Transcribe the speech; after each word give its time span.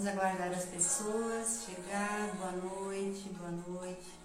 Vamos 0.00 0.18
aguardar 0.18 0.48
as 0.48 0.64
pessoas 0.64 1.66
chegar. 1.66 2.34
Boa 2.38 2.52
noite, 2.52 3.28
boa 3.38 3.50
noite. 3.50 4.19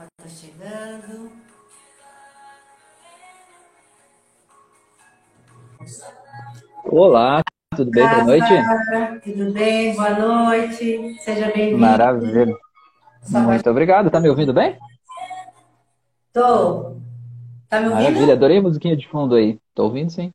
Rafa 0.00 0.06
está 0.18 0.46
chegando. 0.46 1.30
Olá, 6.84 7.42
tudo 7.76 7.90
bem? 7.90 8.08
Boa 8.08 8.24
noite. 8.24 9.22
Tudo 9.22 9.52
bem? 9.52 9.94
Boa 9.94 10.10
noite. 10.10 11.18
Seja 11.22 11.52
bem-vindo. 11.52 11.78
Maravilha. 11.78 12.56
Muito 13.28 13.70
obrigado. 13.70 14.10
Tá 14.10 14.20
me 14.20 14.30
ouvindo 14.30 14.54
bem? 14.54 14.78
Tô. 16.32 16.96
Tá 17.68 17.80
me 17.80 17.88
ouvindo? 17.88 18.02
Maravilha. 18.02 18.32
Adorei 18.32 18.58
a 18.58 18.62
musiquinha 18.62 18.96
de 18.96 19.06
fundo 19.06 19.34
aí. 19.34 19.58
Tô 19.74 19.84
ouvindo, 19.84 20.10
sim. 20.10 20.32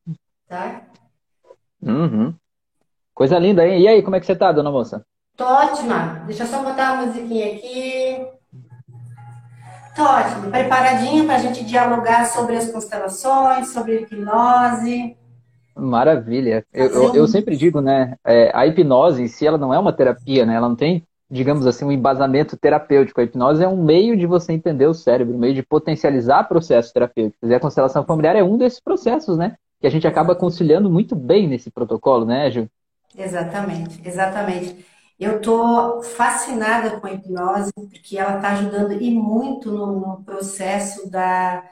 Tá. 0.48 0.84
Uhum. 1.82 2.36
Coisa 3.16 3.40
linda, 3.40 3.68
hein? 3.68 3.82
E 3.82 3.88
aí, 3.88 4.04
como 4.04 4.16
é 4.16 4.20
que 4.20 4.28
você 4.28 4.36
tá, 4.36 4.52
dona 4.52 4.70
moça? 4.70 5.04
Tô 5.36 5.44
ótima. 5.44 6.24
Deixa 6.28 6.44
eu 6.44 6.48
só 6.48 6.62
botar 6.62 6.90
a 6.90 7.06
musiquinha 7.06 7.56
aqui. 7.56 8.35
Tô 9.96 10.04
ótima. 10.04 10.52
Preparadinha 10.52 11.24
para 11.24 11.36
a 11.36 11.40
gente 11.40 11.64
dialogar 11.64 12.26
sobre 12.26 12.58
as 12.58 12.70
constelações, 12.70 13.70
sobre 13.70 14.02
hipnose. 14.02 15.16
Maravilha. 15.74 16.66
Eu, 16.74 16.88
eu, 16.88 17.16
eu 17.16 17.28
sempre 17.28 17.56
digo, 17.56 17.80
né? 17.80 18.16
é, 18.26 18.52
a 18.54 18.68
hipnose 18.68 19.24
em 19.24 19.28
si, 19.28 19.48
ela 19.48 19.58
não 19.58 19.74
é 19.74 19.80
uma 19.80 19.94
terapia, 19.94 20.46
né? 20.46 20.56
Ela 20.56 20.68
não 20.68 20.76
tem, 20.76 21.08
digamos 21.32 21.66
assim, 21.66 21.86
um 21.86 21.92
embasamento 21.94 22.58
terapêutico. 22.58 23.22
A 23.22 23.24
hipnose 23.24 23.64
é 23.64 23.68
um 23.68 23.82
meio 23.82 24.18
de 24.18 24.26
você 24.26 24.52
entender 24.52 24.86
o 24.86 24.94
cérebro, 24.94 25.34
um 25.34 25.40
meio 25.40 25.54
de 25.54 25.64
potencializar 25.64 26.44
processos 26.44 26.92
terapêuticos. 26.92 27.50
E 27.50 27.56
a 27.56 27.60
constelação 27.60 28.04
familiar 28.04 28.36
é 28.36 28.44
um 28.44 28.58
desses 28.58 28.82
processos, 28.82 29.38
né? 29.38 29.56
Que 29.80 29.88
a 29.88 29.92
gente 29.92 30.08
acaba 30.08 30.36
conciliando 30.36 30.90
muito 30.90 31.16
bem 31.16 31.48
nesse 31.48 31.72
protocolo, 31.72 32.26
né, 32.26 32.52
Gil? 32.52 32.68
Exatamente, 33.18 34.02
exatamente. 34.04 34.86
Eu 35.20 35.42
tô 35.42 36.02
fascinada 36.04 37.00
com 37.00 37.08
a 37.08 37.14
hipnose, 37.14 37.72
porque 37.76 38.18
ela 38.18 38.38
está 38.38 38.50
ajudando 38.54 38.94
e 38.94 39.12
muito 39.14 39.72
no, 39.72 40.00
no 40.00 40.24
processo 40.26 41.10
da, 41.10 41.64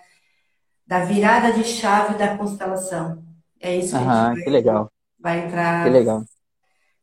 da 0.88 1.06
virada 1.06 1.54
de 1.54 1.64
chave 1.64 2.18
da 2.18 2.38
constelação. 2.38 3.24
É 3.60 3.76
isso 3.78 3.98
que 3.98 4.04
a 4.04 4.08
gente 4.08 4.26
Ah, 4.26 4.34
vai, 4.34 4.44
que 4.44 4.50
legal, 4.50 4.90
vai 5.20 5.48
que 5.82 5.90
entrar 5.90 5.92
legal. 5.92 6.26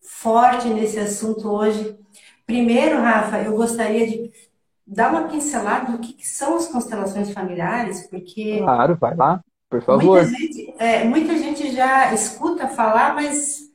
forte 0.01 0.69
nesse 0.69 0.99
assunto 0.99 1.49
hoje. 1.51 1.99
Primeiro, 2.47 3.01
Rafa, 3.01 3.43
eu 3.43 3.57
gostaria 3.57 4.07
de 4.07 4.33
dar 4.87 5.11
uma 5.11 5.29
pincelada 5.29 5.93
do 5.93 5.99
que, 6.01 6.15
que 6.15 6.27
são 6.27 6.57
as 6.57 6.69
constelações 6.69 7.33
familiares, 7.33 8.09
porque 8.09 8.61
Claro, 8.65 8.97
vai 8.97 9.17
lá, 9.17 9.43
por 9.69 9.83
muita 9.89 10.25
favor. 10.25 10.25
gente, 10.25 10.75
é, 10.79 11.05
muita 11.05 11.37
gente 11.39 11.73
já 11.73 12.13
escuta 12.15 12.69
falar, 12.69 13.15
mas 13.15 13.71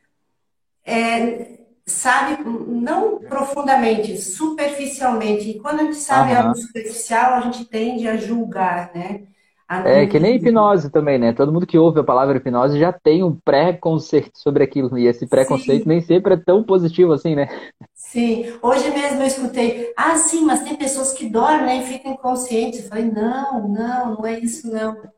é, 0.85 1.54
sabe 1.87 2.43
não 2.45 3.19
profundamente, 3.25 4.17
superficialmente. 4.17 5.49
E 5.51 5.59
quando 5.59 5.81
a 5.81 5.83
gente 5.85 5.97
sabe 5.97 6.33
algo 6.33 6.55
superficial, 6.55 7.35
a 7.35 7.41
gente 7.41 7.65
tende 7.65 8.07
a 8.07 8.17
julgar, 8.17 8.93
né? 8.95 9.27
A 9.67 9.79
É 9.83 10.07
não 10.07 10.07
que 10.07 10.19
nem 10.19 10.35
hipnose 10.35 10.89
também, 10.89 11.19
né? 11.19 11.31
Todo 11.31 11.51
mundo 11.53 11.67
que 11.67 11.77
ouve 11.77 11.99
a 11.99 12.03
palavra 12.03 12.37
hipnose 12.37 12.79
já 12.79 12.91
tem 12.91 13.23
um 13.23 13.35
preconceito 13.39 14.31
sobre 14.39 14.63
aquilo. 14.63 14.97
E 14.97 15.05
esse 15.05 15.27
preconceito 15.27 15.87
Sim, 15.87 15.87
nem 15.87 16.01
sempre 16.01 16.33
é 16.33 16.37
tão 16.37 16.63
positivo 16.63 17.13
assim, 17.13 17.35
né? 17.35 17.47
sim. 17.93 18.57
Hoje 18.61 18.89
mesmo 18.91 19.21
eu 19.21 19.27
escutei, 19.27 19.93
ah, 19.97 20.15
sim, 20.17 20.45
mas 20.45 20.63
tem 20.63 20.75
pessoas 20.77 21.11
que 21.13 21.29
dormem, 21.29 21.65
né, 21.65 21.77
e 21.83 21.87
ficam 21.87 22.13
inconscientes. 22.13 22.83
Eu 22.83 22.89
falei, 22.89 23.05
não, 23.05 23.67
não, 23.67 24.15
não 24.15 24.25
é 24.25 24.39
isso, 24.39 24.71
não. 24.71 25.11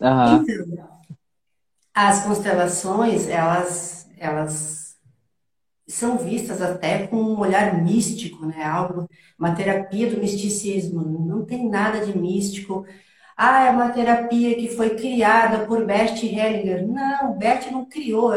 Aham, 0.00 0.48
Então, 0.48 0.96
as 1.94 2.22
constelações, 2.24 3.26
elas, 3.28 4.08
elas 4.18 4.85
são 5.86 6.18
vistas 6.18 6.60
até 6.60 7.06
com 7.06 7.16
um 7.16 7.38
olhar 7.38 7.82
místico, 7.82 8.44
né? 8.46 8.64
Algo, 8.64 9.08
uma 9.38 9.54
terapia 9.54 10.10
do 10.10 10.20
misticismo. 10.20 11.00
Não 11.26 11.44
tem 11.44 11.68
nada 11.68 12.04
de 12.04 12.16
místico. 12.16 12.84
Ah, 13.36 13.66
é 13.66 13.70
uma 13.70 13.90
terapia 13.90 14.56
que 14.56 14.68
foi 14.68 14.90
criada 14.96 15.66
por 15.66 15.84
Bert 15.84 16.22
Hellinger. 16.22 16.86
Não, 16.86 17.36
Bert 17.38 17.70
não 17.70 17.84
criou. 17.84 18.32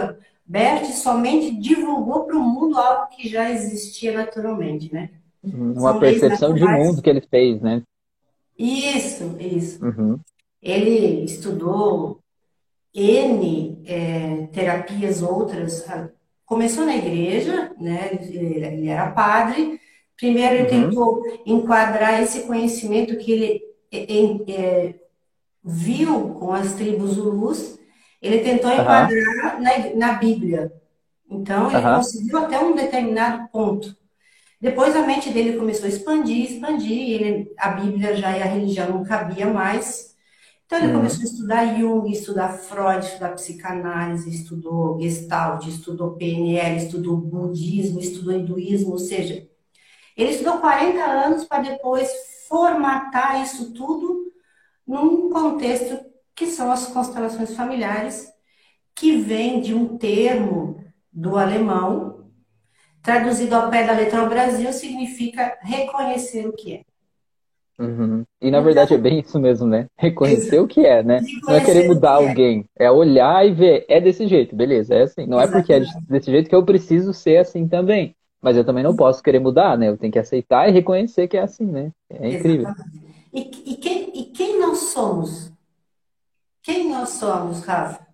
Bert 0.46 0.86
somente 0.92 1.56
divulgou 1.56 2.26
para 2.26 2.38
o 2.38 2.42
mundo 2.42 2.78
algo 2.78 3.08
que 3.16 3.28
já 3.30 3.50
existia 3.50 4.14
naturalmente, 4.14 4.94
né? 4.94 5.10
Uma 5.44 5.92
São 5.92 6.00
percepção 6.00 6.54
de 6.54 6.66
mundo 6.66 7.02
que 7.02 7.10
ele 7.10 7.22
fez, 7.22 7.62
né? 7.62 7.82
Isso, 8.58 9.38
isso. 9.40 9.84
Uhum, 9.86 10.20
Ele 10.62 11.24
estudou 11.24 12.20
N 12.94 13.82
eh, 13.86 14.48
terapias 14.52 15.22
outras. 15.22 15.86
Começou 16.50 16.86
na 16.86 16.98
igreja, 16.98 17.74
né? 17.80 18.10
Ele, 18.14 18.90
era 18.90 19.12
padre. 19.12 19.80
Primeiro 20.18 20.56
ele 20.56 20.66
uhum, 20.66 20.70
tentou 20.70 21.24
enquadrar 21.46 22.22
esse 22.24 22.42
conhecimento 22.48 23.18
que 23.18 23.32
ele 23.34 23.62
eh, 23.92 24.06
em- 24.14 24.46
eh, 24.50 24.96
viu 25.64 26.36
com 26.36 26.54
as 26.54 26.74
tribos 26.76 27.12
Zulus, 27.14 27.80
ele 28.22 28.40
tentou 28.42 28.72
enquadrar 28.72 29.62
na, 29.62 29.96
na 29.96 30.14
Bíblia. 30.14 30.72
Então 31.30 31.72
ele 31.72 31.86
aham, 31.86 31.90
conseguiu 31.90 32.38
até 32.40 32.60
um 32.60 32.76
determinado 32.76 33.50
ponto. 33.50 33.96
Depois 34.62 34.96
a 34.96 35.06
mente 35.08 35.32
dele 35.32 35.58
começou 35.58 35.86
a 35.86 35.90
expandir, 35.90 36.52
expandir, 36.52 36.92
e 36.92 37.14
ele, 37.14 37.54
a 37.58 37.70
Bíblia 37.72 38.16
já 38.16 38.38
e 38.38 38.44
a 38.44 38.48
religião 38.48 38.90
não 38.90 39.04
cabia 39.06 39.48
mais. 39.48 40.09
Então 40.70 40.78
ele 40.78 40.90
uhum, 40.90 40.98
começou 40.98 41.22
a 41.22 41.26
estudar 41.26 41.80
Jung, 41.80 42.12
estudar 42.12 42.50
Freud, 42.50 43.04
estudar 43.04 43.30
psicanálise, 43.30 44.30
estudou 44.30 45.02
Gestalt, 45.02 45.66
estudou 45.66 46.12
PNL, 46.12 46.78
estudou 46.78 47.18
budismo, 47.18 48.00
estudou 48.00 48.34
hinduísmo, 48.36 48.92
ou 48.92 49.00
seja, 49.00 49.50
ele 50.16 50.30
estudou 50.30 50.60
40 50.60 51.04
anos 51.04 51.44
para 51.46 51.64
depois 51.64 52.08
formatar 52.48 53.42
isso 53.42 53.74
tudo 53.74 54.32
num 54.86 55.32
contexto 55.32 56.06
que 56.36 56.46
são 56.46 56.72
as 56.72 56.86
constelações 56.86 57.56
familiares, 57.56 58.32
que 58.94 59.18
vem 59.18 59.62
de 59.62 59.74
um 59.74 59.98
termo 59.98 60.86
do 61.12 61.36
alemão, 61.36 62.30
traduzido 63.02 63.56
ao 63.56 63.72
pé 63.72 63.88
da 63.88 63.94
letra 63.94 64.20
ao 64.20 64.30
Brasil, 64.30 64.72
significa 64.72 65.58
reconhecer 65.64 66.46
o 66.48 66.54
que 66.54 66.76
é. 66.76 66.89
Uhum. 67.80 68.24
E 68.42 68.52
na 68.52 68.60
verdade 68.60 68.94
é 68.94 68.98
bem 68.98 69.20
isso 69.20 69.40
mesmo, 69.40 69.68
né? 69.68 69.88
Reconhecer 69.98 70.60
o 70.60 70.68
que 70.68 70.86
é, 70.86 71.02
né? 71.02 71.22
Não 71.44 71.56
é 71.56 71.64
querer 71.64 71.88
mudar 71.88 72.18
que 72.18 72.24
é. 72.24 72.30
alguém, 72.30 72.66
é 72.78 72.92
olhar 72.92 73.46
e 73.48 73.52
ver, 73.52 73.86
é 73.88 74.00
desse 74.00 74.28
jeito, 74.28 74.56
beleza, 74.56 74.96
é 74.96 75.04
assim. 75.04 75.26
Não 75.26 75.40
é 75.40 75.48
porque 75.48 75.74
é 75.74 75.82
desse 76.10 76.30
jeito 76.30 76.50
que 76.50 76.56
eu 76.56 76.64
preciso 76.64 77.14
ser 77.14 77.38
assim 77.38 77.68
também. 77.68 78.16
Mas 78.42 78.56
eu 78.56 78.64
também 78.64 78.84
não 78.84 78.96
posso 78.96 79.22
querer 79.22 79.40
mudar, 79.40 79.78
né? 79.78 79.90
Eu 79.90 79.98
tenho 79.98 80.14
que 80.14 80.20
aceitar 80.20 80.70
e 80.70 80.72
reconhecer 80.72 81.28
que 81.28 81.38
é 81.38 81.42
assim, 81.42 81.66
né? 81.66 81.92
É 82.10 82.30
incrível. 82.30 82.68
E, 83.34 83.42
e 83.42 83.76
quem, 83.76 84.18
e 84.18 84.24
quem 84.26 84.60
nós 84.60 84.78
somos? 84.78 85.52
Quem 86.64 86.90
nós 86.90 87.10
somos, 87.10 87.64
Rafa? 87.64 88.08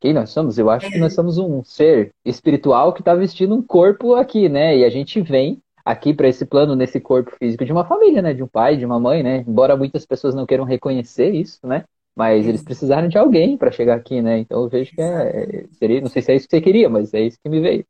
Quem 0.00 0.12
nós 0.12 0.30
somos? 0.30 0.58
Eu 0.58 0.70
acho 0.70 0.90
que 0.90 0.98
nós 0.98 1.14
somos 1.14 1.38
um 1.38 1.64
ser 1.64 2.12
espiritual 2.24 2.92
que 2.92 3.00
está 3.00 3.14
vestindo 3.14 3.54
um 3.54 3.62
corpo 3.62 4.14
aqui, 4.14 4.48
né? 4.48 4.76
E 4.76 4.84
a 4.84 4.90
gente 4.90 5.20
vem 5.20 5.60
aqui 5.86 6.12
para 6.12 6.26
esse 6.26 6.44
plano, 6.44 6.74
nesse 6.74 6.98
corpo 6.98 7.30
físico 7.38 7.64
de 7.64 7.70
uma 7.70 7.84
família, 7.84 8.20
né? 8.20 8.34
De 8.34 8.42
um 8.42 8.48
pai, 8.48 8.76
de 8.76 8.84
uma 8.84 8.98
mãe, 8.98 9.22
né? 9.22 9.44
Embora 9.46 9.76
muitas 9.76 10.04
pessoas 10.04 10.34
não 10.34 10.44
queiram 10.44 10.64
reconhecer 10.64 11.30
isso, 11.30 11.64
né? 11.64 11.84
Mas 12.14 12.44
eles 12.44 12.62
precisaram 12.62 13.06
de 13.06 13.16
alguém 13.16 13.56
para 13.56 13.70
chegar 13.70 13.94
aqui, 13.94 14.20
né? 14.20 14.38
Então 14.38 14.62
eu 14.62 14.68
vejo 14.68 14.92
que 14.92 15.00
é, 15.00 15.04
Exatamente. 15.04 15.76
seria, 15.76 16.00
não 16.00 16.08
sei 16.08 16.22
se 16.22 16.32
é 16.32 16.34
isso 16.34 16.48
que 16.48 16.56
você 16.56 16.60
queria, 16.60 16.88
mas 16.88 17.14
é 17.14 17.20
isso 17.20 17.38
que 17.40 17.48
me 17.48 17.60
veio. 17.60 17.86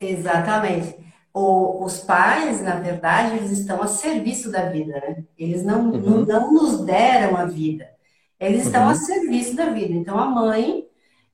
Exatamente. 0.00 0.96
O, 1.34 1.84
os 1.84 1.98
pais, 1.98 2.62
na 2.62 2.76
verdade, 2.76 3.36
eles 3.36 3.50
estão 3.50 3.82
a 3.82 3.86
serviço 3.86 4.50
da 4.50 4.70
vida, 4.70 4.92
né? 4.94 5.24
Eles 5.36 5.62
não, 5.62 5.90
uhum. 5.90 6.00
não, 6.00 6.24
não, 6.24 6.52
nos 6.54 6.80
deram 6.86 7.36
a 7.36 7.44
vida. 7.44 7.90
Eles 8.40 8.64
estão 8.64 8.84
uhum. 8.84 8.90
a 8.90 8.94
serviço 8.94 9.54
da 9.54 9.66
vida. 9.66 9.92
Então, 9.92 10.18
a 10.18 10.24
mãe, 10.24 10.86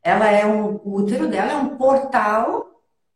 ela 0.03 0.29
é 0.29 0.45
um, 0.45 0.81
o 0.83 0.97
útero 0.97 1.29
dela 1.29 1.53
é 1.53 1.57
um 1.57 1.77
portal, 1.77 2.74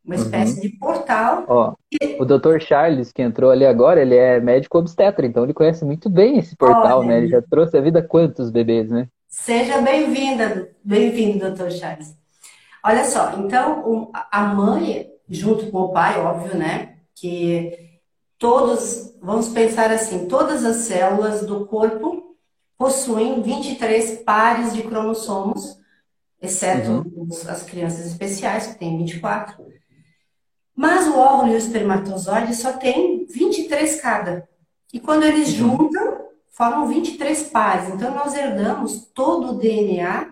uma 0.09 0.17
uhum. 0.17 0.23
espécie 0.23 0.55
uhum. 0.55 0.61
de 0.63 0.69
portal. 0.71 1.45
Ó. 1.47 1.75
O 2.19 2.25
Dr. 2.25 2.59
Charles, 2.61 3.13
que 3.13 3.21
entrou 3.21 3.51
ali 3.51 3.67
agora, 3.67 4.01
ele 4.01 4.17
é 4.17 4.41
médico 4.41 4.79
obstetra, 4.79 5.27
então 5.27 5.45
ele 5.45 5.53
conhece 5.53 5.85
muito 5.85 6.09
bem 6.09 6.39
esse 6.39 6.57
portal, 6.57 7.01
Olha, 7.01 7.09
né? 7.09 7.19
Ele 7.19 7.29
já 7.29 7.43
trouxe 7.43 7.77
a 7.77 7.81
vida 7.81 8.03
quantos 8.03 8.51
bebês, 8.51 8.91
né? 8.91 9.07
Seja 9.29 9.83
bem-vinda, 9.83 10.71
bem-vindo, 10.83 11.51
Dr. 11.51 11.71
Charles. 11.71 12.17
Olha 12.83 13.05
só, 13.05 13.35
então 13.39 14.11
a 14.33 14.43
mãe, 14.47 15.11
junto 15.29 15.71
com 15.71 15.79
o 15.79 15.93
pai, 15.93 16.19
óbvio, 16.19 16.57
né? 16.57 16.95
Que 17.15 18.01
todos, 18.39 19.15
vamos 19.21 19.49
pensar 19.49 19.91
assim, 19.91 20.27
todas 20.27 20.65
as 20.65 20.77
células 20.77 21.45
do 21.45 21.67
corpo 21.67 22.35
possuem 22.79 23.43
23 23.43 24.23
pares 24.23 24.73
de 24.73 24.83
cromossomos, 24.85 25.77
exceto 26.41 26.91
uhum. 26.91 27.29
as 27.49 27.63
crianças 27.65 28.07
especiais, 28.07 28.69
que 28.69 28.79
têm 28.79 28.97
24. 28.97 29.69
Mas 30.79 31.09
o 31.09 31.19
óvulo 31.19 31.51
e 31.51 31.55
o 31.57 31.59
espermatozoide 31.59 32.55
só 32.55 32.73
tem 32.73 33.27
23 33.27 34.01
cada. 34.01 34.49
E 34.95 35.01
quando 35.01 35.25
eles 35.25 35.49
uhum. 35.49 35.77
juntam, 35.77 36.29
formam 36.53 36.87
23 36.87 37.43
pares. 37.51 37.93
Então, 37.93 38.15
nós 38.15 38.33
herdamos 38.33 39.11
todo 39.13 39.49
o 39.49 39.59
DNA 39.59 40.31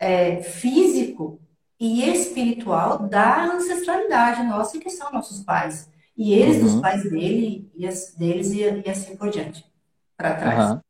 é, 0.00 0.42
físico 0.42 1.38
e 1.78 2.02
espiritual 2.10 3.00
da 3.00 3.44
ancestralidade 3.44 4.42
nossa, 4.44 4.78
que 4.78 4.88
são 4.88 5.12
nossos 5.12 5.40
pais. 5.40 5.86
E 6.16 6.32
eles 6.32 6.56
uhum. 6.56 6.62
dos 6.62 6.80
pais 6.80 7.02
dele, 7.02 7.70
e 7.76 7.86
as, 7.86 8.14
deles, 8.14 8.52
e, 8.52 8.62
e 8.86 8.88
assim 8.88 9.16
por 9.16 9.28
diante. 9.28 9.62
Para 10.16 10.34
trás. 10.34 10.70
Uhum. 10.70 10.80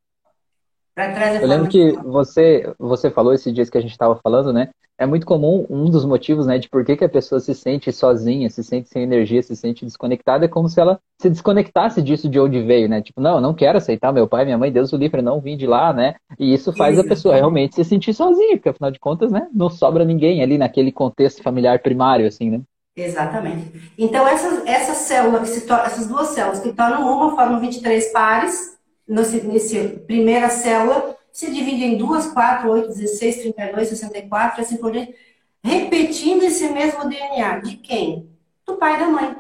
Para 0.94 1.12
trás 1.12 1.36
é 1.36 1.44
Eu 1.44 1.48
lembro 1.48 1.68
que 1.68 1.92
você, 1.92 2.72
você 2.78 3.10
falou 3.10 3.32
esses 3.32 3.52
dias 3.52 3.70
que 3.70 3.78
a 3.78 3.80
gente 3.80 3.92
estava 3.92 4.16
falando, 4.16 4.52
né? 4.52 4.68
É 4.98 5.06
muito 5.06 5.26
comum, 5.26 5.66
um 5.68 5.90
dos 5.90 6.04
motivos, 6.04 6.46
né, 6.46 6.58
de 6.58 6.68
por 6.68 6.84
que, 6.84 6.96
que 6.96 7.04
a 7.04 7.08
pessoa 7.08 7.40
se 7.40 7.54
sente 7.54 7.90
sozinha, 7.90 8.48
se 8.50 8.62
sente 8.62 8.88
sem 8.88 9.02
energia, 9.02 9.42
se 9.42 9.56
sente 9.56 9.84
desconectada, 9.84 10.44
é 10.44 10.48
como 10.48 10.68
se 10.68 10.78
ela 10.80 11.00
se 11.20 11.28
desconectasse 11.28 12.00
disso 12.00 12.28
de 12.28 12.38
onde 12.38 12.62
veio, 12.62 12.88
né? 12.88 13.00
Tipo, 13.00 13.20
não, 13.20 13.36
eu 13.36 13.40
não 13.40 13.54
quero 13.54 13.78
aceitar 13.78 14.12
meu 14.12 14.28
pai, 14.28 14.44
minha 14.44 14.58
mãe, 14.58 14.70
Deus 14.70 14.92
o 14.92 14.96
livre, 14.96 15.22
não 15.22 15.40
vim 15.40 15.56
de 15.56 15.66
lá, 15.66 15.92
né? 15.92 16.14
E 16.38 16.52
isso 16.52 16.72
faz 16.72 16.98
a 16.98 17.04
pessoa 17.04 17.34
realmente 17.34 17.74
se 17.74 17.84
sentir 17.84 18.14
sozinha, 18.14 18.56
porque 18.56 18.68
afinal 18.68 18.90
de 18.90 19.00
contas, 19.00 19.32
né, 19.32 19.48
não 19.52 19.70
sobra 19.70 20.04
ninguém 20.04 20.42
ali 20.42 20.58
naquele 20.58 20.92
contexto 20.92 21.42
familiar 21.42 21.80
primário, 21.80 22.26
assim, 22.26 22.50
né? 22.50 22.60
Exatamente. 22.94 23.90
Então, 23.98 24.28
essas, 24.28 24.64
essa 24.66 24.92
célula 24.92 25.40
que 25.40 25.48
se 25.48 25.72
essas 25.72 26.06
duas 26.06 26.28
células 26.28 26.60
que 26.60 26.72
tornam 26.72 27.00
uma 27.00 27.34
formam 27.34 27.58
23 27.58 28.12
pares, 28.12 28.71
nesse, 29.06 29.88
primeira 30.06 30.48
célula, 30.48 31.16
se 31.32 31.50
divide 31.50 31.84
em 31.84 31.96
2, 31.96 32.28
4, 32.28 32.70
8, 32.70 32.88
16, 32.88 33.36
32, 33.54 33.88
64, 33.88 34.60
assim 34.60 34.76
por 34.76 34.92
diante, 34.92 35.14
repetindo 35.62 36.42
esse 36.42 36.68
mesmo 36.68 37.08
DNA. 37.08 37.58
De 37.60 37.76
quem? 37.76 38.28
Do 38.66 38.76
pai 38.76 38.96
e 38.96 38.98
da 38.98 39.08
mãe. 39.08 39.36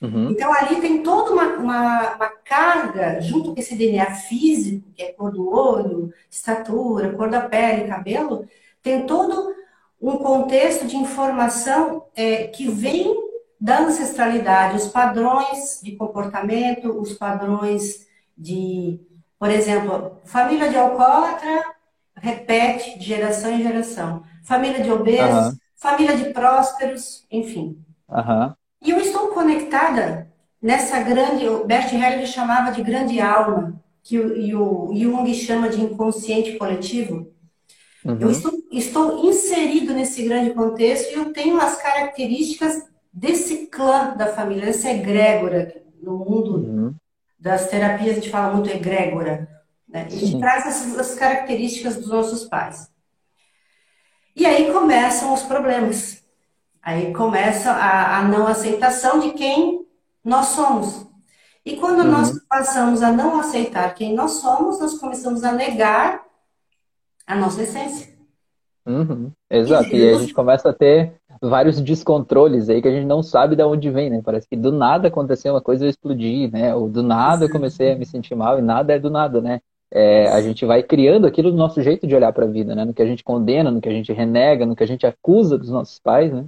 Uhum. 0.00 0.30
Então, 0.30 0.52
ali 0.52 0.80
tem 0.80 1.02
toda 1.02 1.30
uma, 1.30 1.44
uma, 1.54 2.14
uma, 2.16 2.28
carga, 2.44 3.20
junto 3.20 3.54
com 3.54 3.60
esse 3.60 3.76
DNA 3.76 4.14
físico, 4.14 4.90
que 4.94 5.02
é 5.02 5.12
cor 5.12 5.30
do 5.30 5.48
olho, 5.48 6.12
estatura, 6.28 7.12
cor 7.12 7.30
da 7.30 7.40
pele, 7.40 7.88
cabelo, 7.88 8.48
tem 8.82 9.06
todo 9.06 9.54
um 10.00 10.16
contexto 10.18 10.86
de 10.86 10.96
informação 10.96 12.04
é, 12.16 12.48
que 12.48 12.68
vem 12.68 13.16
da 13.60 13.78
ancestralidade, 13.82 14.76
os 14.76 14.88
padrões 14.88 15.80
de 15.80 15.92
comportamento, 15.92 17.00
os 17.00 17.12
padrões 17.14 18.04
de, 18.36 19.00
por 19.38 19.50
exemplo, 19.50 20.20
família 20.24 20.68
de 20.68 20.76
alcoólatra 20.76 21.62
repete 22.16 22.98
de 22.98 23.04
geração 23.04 23.52
em 23.52 23.62
geração. 23.62 24.22
Família 24.44 24.82
de 24.82 24.90
obesos, 24.90 25.46
uhum. 25.46 25.56
família 25.76 26.16
de 26.16 26.32
prósperos, 26.32 27.26
enfim. 27.30 27.78
Uhum. 28.08 28.52
E 28.84 28.90
eu 28.90 28.98
estou 28.98 29.28
conectada 29.28 30.30
nessa 30.60 31.00
grande, 31.00 31.48
o 31.48 31.64
Bert 31.64 31.92
Hellinger 31.92 32.26
chamava 32.26 32.72
de 32.72 32.82
grande 32.82 33.20
alma, 33.20 33.80
que 34.02 34.18
o, 34.18 34.36
e 34.36 34.54
o 34.54 34.92
Jung 34.94 35.32
chama 35.34 35.68
de 35.68 35.80
inconsciente 35.80 36.56
coletivo. 36.56 37.32
Uhum. 38.04 38.18
Eu 38.20 38.30
estou, 38.30 38.52
estou 38.72 39.24
inserido 39.24 39.92
nesse 39.92 40.24
grande 40.24 40.50
contexto 40.50 41.12
e 41.12 41.14
eu 41.14 41.32
tenho 41.32 41.60
as 41.60 41.80
características 41.80 42.88
desse 43.12 43.66
clã 43.66 44.14
da 44.16 44.32
família, 44.32 44.66
dessa 44.66 44.90
egrégora 44.90 45.82
no 46.02 46.18
mundo 46.18 46.56
uhum 46.56 46.94
das 47.42 47.68
terapias, 47.68 48.12
a 48.12 48.14
gente 48.14 48.30
fala 48.30 48.54
muito 48.54 48.70
egrégora. 48.70 49.48
Né? 49.88 50.04
A 50.06 50.08
gente 50.08 50.38
traz 50.38 50.64
essas 50.64 51.16
características 51.16 51.96
dos 51.96 52.08
nossos 52.08 52.44
pais. 52.44 52.88
E 54.36 54.46
aí 54.46 54.72
começam 54.72 55.34
os 55.34 55.42
problemas. 55.42 56.22
Aí 56.80 57.12
começa 57.12 57.72
a, 57.72 58.18
a 58.18 58.22
não 58.22 58.46
aceitação 58.46 59.18
de 59.18 59.32
quem 59.32 59.84
nós 60.24 60.46
somos. 60.46 61.04
E 61.66 61.76
quando 61.76 62.04
uhum. 62.04 62.12
nós 62.12 62.32
passamos 62.48 63.02
a 63.02 63.10
não 63.10 63.40
aceitar 63.40 63.92
quem 63.92 64.14
nós 64.14 64.32
somos, 64.34 64.78
nós 64.78 64.98
começamos 64.98 65.42
a 65.42 65.52
negar 65.52 66.24
a 67.26 67.34
nossa 67.34 67.62
essência. 67.62 68.12
Uhum. 68.86 69.32
Exato. 69.50 69.88
E, 69.88 69.96
e 69.96 70.14
a 70.14 70.18
gente 70.18 70.32
começa 70.32 70.70
a 70.70 70.72
ter 70.72 71.20
vários 71.42 71.80
descontroles 71.80 72.68
aí 72.68 72.80
que 72.80 72.86
a 72.86 72.92
gente 72.92 73.06
não 73.06 73.22
sabe 73.22 73.56
de 73.56 73.64
onde 73.64 73.90
vem, 73.90 74.08
né? 74.08 74.22
Parece 74.24 74.48
que 74.48 74.56
do 74.56 74.70
nada 74.70 75.08
aconteceu 75.08 75.52
uma 75.52 75.60
coisa 75.60 75.84
e 75.84 75.86
eu 75.86 75.90
explodi, 75.90 76.48
né? 76.48 76.74
Ou 76.74 76.88
do 76.88 77.02
nada 77.02 77.44
eu 77.44 77.50
comecei 77.50 77.92
a 77.92 77.96
me 77.96 78.06
sentir 78.06 78.36
mal 78.36 78.58
e 78.58 78.62
nada 78.62 78.92
é 78.92 78.98
do 78.98 79.10
nada, 79.10 79.40
né? 79.40 79.60
É, 79.90 80.28
a 80.28 80.40
gente 80.40 80.64
vai 80.64 80.82
criando 80.82 81.26
aquilo 81.26 81.50
do 81.50 81.56
nosso 81.56 81.82
jeito 81.82 82.06
de 82.06 82.14
olhar 82.14 82.32
para 82.32 82.44
a 82.44 82.48
vida, 82.48 82.74
né? 82.74 82.84
No 82.84 82.94
que 82.94 83.02
a 83.02 83.06
gente 83.06 83.24
condena, 83.24 83.70
no 83.70 83.80
que 83.80 83.88
a 83.88 83.92
gente 83.92 84.12
renega, 84.12 84.64
no 84.64 84.76
que 84.76 84.84
a 84.84 84.86
gente 84.86 85.04
acusa 85.04 85.58
dos 85.58 85.68
nossos 85.68 85.98
pais, 85.98 86.32
né? 86.32 86.46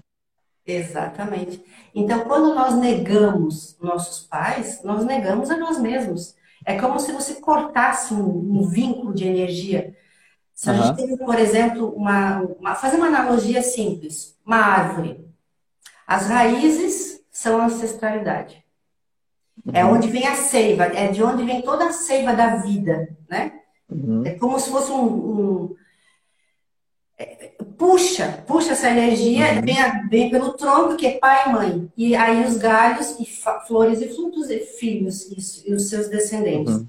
Exatamente. 0.64 1.62
Então, 1.94 2.20
quando 2.20 2.54
nós 2.54 2.74
negamos 2.76 3.76
nossos 3.82 4.26
pais, 4.26 4.82
nós 4.82 5.04
negamos 5.04 5.50
a 5.50 5.58
nós 5.58 5.78
mesmos. 5.78 6.34
É 6.64 6.78
como 6.78 6.98
se 6.98 7.12
você 7.12 7.34
cortasse 7.34 8.14
um, 8.14 8.60
um 8.60 8.68
vínculo 8.68 9.12
de 9.12 9.26
energia. 9.26 9.94
Se 10.54 10.70
a 10.70 10.72
uhum. 10.72 10.82
gente 10.82 10.96
tem, 10.96 11.16
por 11.18 11.38
exemplo, 11.38 11.92
uma, 11.94 12.40
uma, 12.40 12.74
fazer 12.76 12.96
uma 12.96 13.08
analogia 13.08 13.60
simples, 13.60 14.33
uma 14.44 14.56
árvore. 14.56 15.24
As 16.06 16.28
raízes 16.28 17.20
são 17.30 17.60
a 17.60 17.66
ancestralidade. 17.66 18.62
É 19.72 19.84
uhum. 19.84 19.90
É 19.90 19.92
onde 19.92 20.08
vem 20.08 20.26
a 20.26 20.34
seiva, 20.34 20.84
é 20.84 21.08
de 21.08 21.22
onde 21.22 21.44
vem 21.44 21.62
toda 21.62 21.86
a 21.86 21.92
seiva 21.92 22.34
da 22.34 22.56
vida, 22.56 23.16
né? 23.28 23.60
Uhum. 23.88 24.24
É 24.26 24.32
como 24.32 24.58
se 24.58 24.70
fosse 24.70 24.90
um, 24.90 25.04
um 25.04 25.76
é, 27.16 27.54
puxa, 27.78 28.44
puxa 28.46 28.72
essa 28.72 28.90
energia, 28.90 29.54
uhum. 29.54 29.62
vem, 29.62 30.08
vem, 30.08 30.30
pelo 30.30 30.54
tronco, 30.54 30.96
que 30.96 31.06
é 31.06 31.18
pai 31.18 31.48
e 31.48 31.52
mãe. 31.52 31.92
E 31.96 32.16
aí 32.16 32.44
os 32.44 32.56
galhos, 32.56 33.18
e 33.20 33.26
flores 33.66 34.00
e 34.00 34.08
frutos, 34.08 34.50
e 34.50 34.58
filhos, 34.60 35.30
e, 35.30 35.70
e 35.70 35.74
os 35.74 35.88
seus 35.88 36.08
descendentes. 36.08 36.84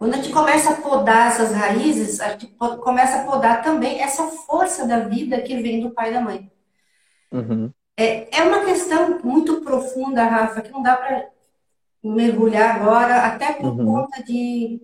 Quando 0.00 0.14
a 0.14 0.16
gente 0.16 0.30
começa 0.30 0.70
a 0.70 0.76
podar 0.76 1.28
essas 1.28 1.52
raízes, 1.52 2.20
a 2.20 2.30
gente 2.30 2.46
começa 2.56 3.20
a 3.20 3.24
podar 3.24 3.62
também 3.62 4.00
essa 4.00 4.28
força 4.28 4.88
da 4.88 5.00
vida 5.00 5.42
que 5.42 5.60
vem 5.60 5.82
do 5.82 5.90
pai 5.90 6.08
e 6.08 6.14
da 6.14 6.22
mãe. 6.22 6.50
Uhum. 7.30 7.70
É, 7.98 8.38
é 8.38 8.42
uma 8.44 8.64
questão 8.64 9.20
muito 9.22 9.60
profunda, 9.60 10.24
Rafa, 10.24 10.62
que 10.62 10.72
não 10.72 10.82
dá 10.82 10.96
para 10.96 11.26
mergulhar 12.02 12.76
agora, 12.76 13.26
até 13.26 13.52
por 13.52 13.78
uhum. 13.78 13.84
conta 13.84 14.24
de 14.24 14.80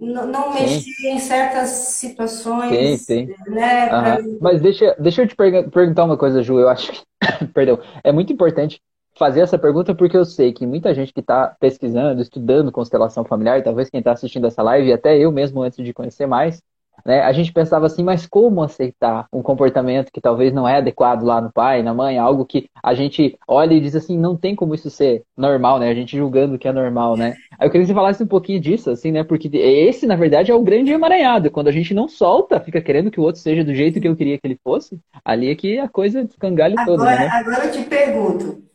não 0.00 0.52
mexer 0.52 0.80
sim. 0.80 1.08
em 1.08 1.20
certas 1.20 1.68
situações. 1.68 2.76
Sim, 2.76 2.96
sim. 2.96 3.34
Né, 3.46 3.86
pra... 3.86 4.18
Mas 4.40 4.60
deixa, 4.60 4.96
deixa 4.98 5.22
eu 5.22 5.28
te 5.28 5.36
perguntar 5.36 6.04
uma 6.04 6.18
coisa, 6.18 6.42
Ju. 6.42 6.58
Eu 6.58 6.68
acho 6.68 6.90
que, 6.90 7.46
perdão, 7.54 7.78
é 8.02 8.10
muito 8.10 8.32
importante 8.32 8.82
fazer 9.18 9.40
essa 9.40 9.58
pergunta 9.58 9.94
porque 9.94 10.16
eu 10.16 10.24
sei 10.24 10.52
que 10.52 10.66
muita 10.66 10.94
gente 10.94 11.12
que 11.12 11.20
está 11.20 11.54
pesquisando, 11.60 12.22
estudando 12.22 12.72
constelação 12.72 13.24
familiar, 13.24 13.62
talvez 13.62 13.90
quem 13.90 13.98
está 13.98 14.12
assistindo 14.12 14.46
essa 14.46 14.62
live, 14.62 14.92
até 14.92 15.18
eu 15.18 15.32
mesmo 15.32 15.60
antes 15.62 15.84
de 15.84 15.92
conhecer 15.92 16.26
mais, 16.26 16.62
né, 17.04 17.20
a 17.22 17.32
gente 17.32 17.52
pensava 17.52 17.86
assim, 17.86 18.02
mas 18.02 18.26
como 18.26 18.62
aceitar 18.62 19.26
um 19.32 19.42
comportamento 19.42 20.10
que 20.12 20.20
talvez 20.20 20.52
não 20.52 20.68
é 20.68 20.78
adequado 20.78 21.22
lá 21.22 21.40
no 21.40 21.52
pai, 21.52 21.82
na 21.82 21.94
mãe, 21.94 22.18
algo 22.18 22.44
que 22.44 22.68
a 22.82 22.94
gente 22.94 23.38
olha 23.46 23.72
e 23.74 23.80
diz 23.80 23.94
assim, 23.94 24.18
não 24.18 24.36
tem 24.36 24.54
como 24.54 24.74
isso 24.74 24.90
ser 24.90 25.22
normal, 25.36 25.78
né? 25.78 25.88
A 25.88 25.94
gente 25.94 26.16
julgando 26.16 26.58
que 26.58 26.66
é 26.66 26.72
normal, 26.72 27.16
né? 27.16 27.34
Aí 27.58 27.66
eu 27.66 27.70
queria 27.70 27.86
que 27.86 27.92
você 27.92 27.94
falasse 27.94 28.22
um 28.22 28.26
pouquinho 28.26 28.60
disso, 28.60 28.90
assim, 28.90 29.12
né? 29.12 29.22
Porque 29.22 29.48
esse, 29.56 30.06
na 30.06 30.16
verdade, 30.16 30.50
é 30.50 30.54
o 30.54 30.62
grande 30.62 30.92
emaranhado. 30.92 31.50
Quando 31.50 31.68
a 31.68 31.72
gente 31.72 31.94
não 31.94 32.08
solta, 32.08 32.60
fica 32.60 32.80
querendo 32.80 33.10
que 33.10 33.20
o 33.20 33.22
outro 33.22 33.40
seja 33.40 33.62
do 33.64 33.74
jeito 33.74 34.00
que 34.00 34.08
eu 34.08 34.16
queria 34.16 34.36
que 34.36 34.46
ele 34.46 34.58
fosse, 34.62 34.98
ali 35.24 35.50
é 35.50 35.54
que 35.54 35.78
a 35.78 35.88
coisa 35.88 36.24
descangalha 36.24 36.74
toda, 36.84 37.04
né? 37.04 37.28
Agora 37.28 37.66
eu 37.66 37.72
te 37.72 37.82
pergunto, 37.84 38.67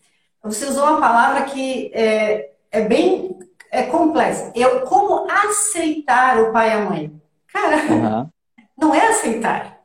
você 0.43 0.65
usou 0.65 0.83
uma 0.83 0.99
palavra 0.99 1.43
que 1.43 1.89
é, 1.93 2.51
é 2.69 2.81
bem 2.81 3.39
é 3.71 3.83
complexa. 3.83 4.51
Eu, 4.55 4.81
como 4.81 5.25
aceitar 5.29 6.39
o 6.39 6.51
pai 6.51 6.69
e 6.69 6.73
a 6.73 6.85
mãe? 6.85 7.21
Cara, 7.47 7.77
uhum. 7.91 8.29
não 8.77 8.93
é 8.93 9.07
aceitar. 9.07 9.79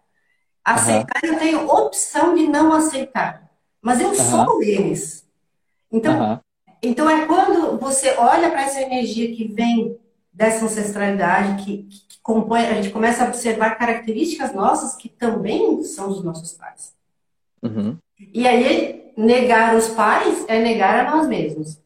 Aceitar, 0.63 1.21
uhum. 1.25 1.33
eu 1.33 1.39
tenho 1.39 1.67
opção 1.67 2.35
de 2.35 2.47
não 2.47 2.73
aceitar. 2.75 3.51
mas 3.81 4.01
eu 4.01 4.15
sou 4.15 4.63
eles. 4.63 5.27
Então, 5.91 6.39
então 6.83 7.09
é 7.09 7.25
quando 7.25 7.79
você 7.79 8.15
olha 8.19 8.51
para 8.51 8.63
essa 8.63 8.83
energia 8.83 9.35
que 9.35 9.49
vem 9.49 9.99
dessa 10.31 10.67
ancestralidade, 10.67 11.65
que, 11.65 11.85
que 11.85 12.21
compõe, 12.23 12.67
a 12.67 12.75
gente 12.75 12.91
começa 12.91 13.25
a 13.25 13.29
observar 13.29 13.79
características 13.79 14.55
nossas 14.55 14.95
que 14.95 15.09
também 15.09 15.83
são 15.83 16.09
dos 16.09 16.23
nossos 16.23 16.53
pais. 16.53 16.95
Uhum. 17.63 17.97
E 18.21 18.47
aí, 18.47 19.13
negar 19.17 19.75
os 19.75 19.89
pais 19.89 20.45
é 20.49 20.61
negar 20.61 21.07
a 21.07 21.11
nós 21.11 21.29
mesmos. 21.29 21.81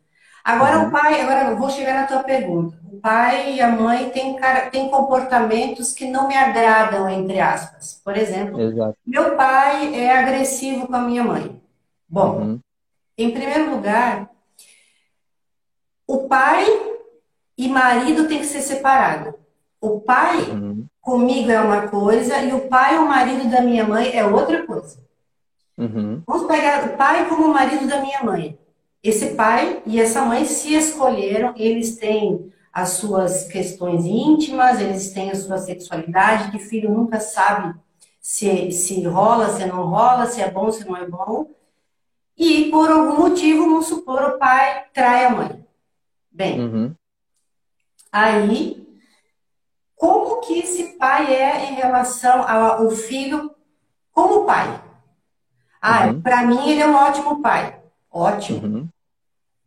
Agora, 0.44 0.80
uhum. 0.80 0.88
o 0.88 0.90
pai, 0.90 1.20
agora 1.20 1.50
eu 1.50 1.56
vou 1.56 1.70
chegar 1.70 1.94
na 1.94 2.06
tua 2.06 2.22
pergunta. 2.22 2.76
O 2.90 2.98
pai 2.98 3.54
e 3.54 3.60
a 3.60 3.68
mãe 3.68 4.10
têm, 4.10 4.36
têm 4.70 4.88
comportamentos 4.88 5.92
que 5.92 6.06
não 6.06 6.26
me 6.26 6.36
agradam, 6.36 7.08
entre 7.08 7.40
aspas. 7.40 8.00
Por 8.04 8.16
exemplo, 8.16 8.60
Exato. 8.60 8.96
meu 9.06 9.36
pai 9.36 9.94
é 9.94 10.10
agressivo 10.10 10.86
com 10.86 10.96
a 10.96 11.00
minha 11.02 11.22
mãe. 11.22 11.60
Bom, 12.08 12.38
uhum. 12.38 12.60
em 13.16 13.30
primeiro 13.30 13.70
lugar, 13.70 14.28
o 16.06 16.28
pai 16.28 16.66
e 17.56 17.68
marido 17.68 18.26
tem 18.26 18.38
que 18.38 18.46
ser 18.46 18.60
separado. 18.60 19.34
O 19.80 20.00
pai 20.00 20.38
uhum. 20.50 20.86
comigo 21.00 21.50
é 21.50 21.60
uma 21.60 21.88
coisa 21.88 22.38
e 22.38 22.52
o 22.52 22.68
pai 22.68 22.98
ou 22.98 23.06
marido 23.06 23.48
da 23.48 23.60
minha 23.60 23.84
mãe 23.84 24.10
é 24.12 24.24
outra 24.24 24.66
coisa. 24.66 24.98
Uhum. 25.82 26.22
Vamos 26.26 26.46
pegar 26.46 26.86
o 26.86 26.96
pai 26.96 27.28
como 27.28 27.46
o 27.46 27.52
marido 27.52 27.86
da 27.88 28.00
minha 28.00 28.22
mãe. 28.22 28.58
Esse 29.02 29.34
pai 29.34 29.82
e 29.84 30.00
essa 30.00 30.22
mãe 30.24 30.44
se 30.44 30.74
escolheram, 30.74 31.52
eles 31.56 31.96
têm 31.96 32.52
as 32.72 32.90
suas 32.90 33.48
questões 33.48 34.04
íntimas, 34.04 34.80
eles 34.80 35.10
têm 35.10 35.30
a 35.30 35.34
sua 35.34 35.58
sexualidade, 35.58 36.52
que 36.52 36.58
filho 36.58 36.90
nunca 36.90 37.18
sabe 37.18 37.74
se, 38.20 38.70
se 38.70 39.02
rola, 39.02 39.50
se 39.50 39.66
não 39.66 39.88
rola, 39.88 40.26
se 40.26 40.40
é 40.40 40.48
bom, 40.48 40.70
se 40.70 40.84
não 40.86 40.96
é 40.96 41.04
bom. 41.04 41.50
E 42.38 42.70
por 42.70 42.88
algum 42.90 43.28
motivo, 43.28 43.64
vamos 43.64 43.86
supor, 43.86 44.22
o 44.22 44.38
pai 44.38 44.84
trai 44.94 45.24
a 45.26 45.30
mãe. 45.30 45.66
Bem, 46.30 46.60
uhum. 46.60 46.94
aí, 48.10 48.86
como 49.96 50.40
que 50.40 50.60
esse 50.60 50.96
pai 50.96 51.34
é 51.34 51.70
em 51.70 51.74
relação 51.74 52.48
ao 52.48 52.88
filho 52.90 53.54
como 54.12 54.46
pai? 54.46 54.91
Ah, 55.82 56.06
uhum. 56.06 56.22
para 56.22 56.46
mim 56.46 56.70
ele 56.70 56.80
é 56.80 56.86
um 56.86 56.94
ótimo 56.94 57.42
pai. 57.42 57.76
Ótimo. 58.10 58.64
Uhum. 58.64 58.88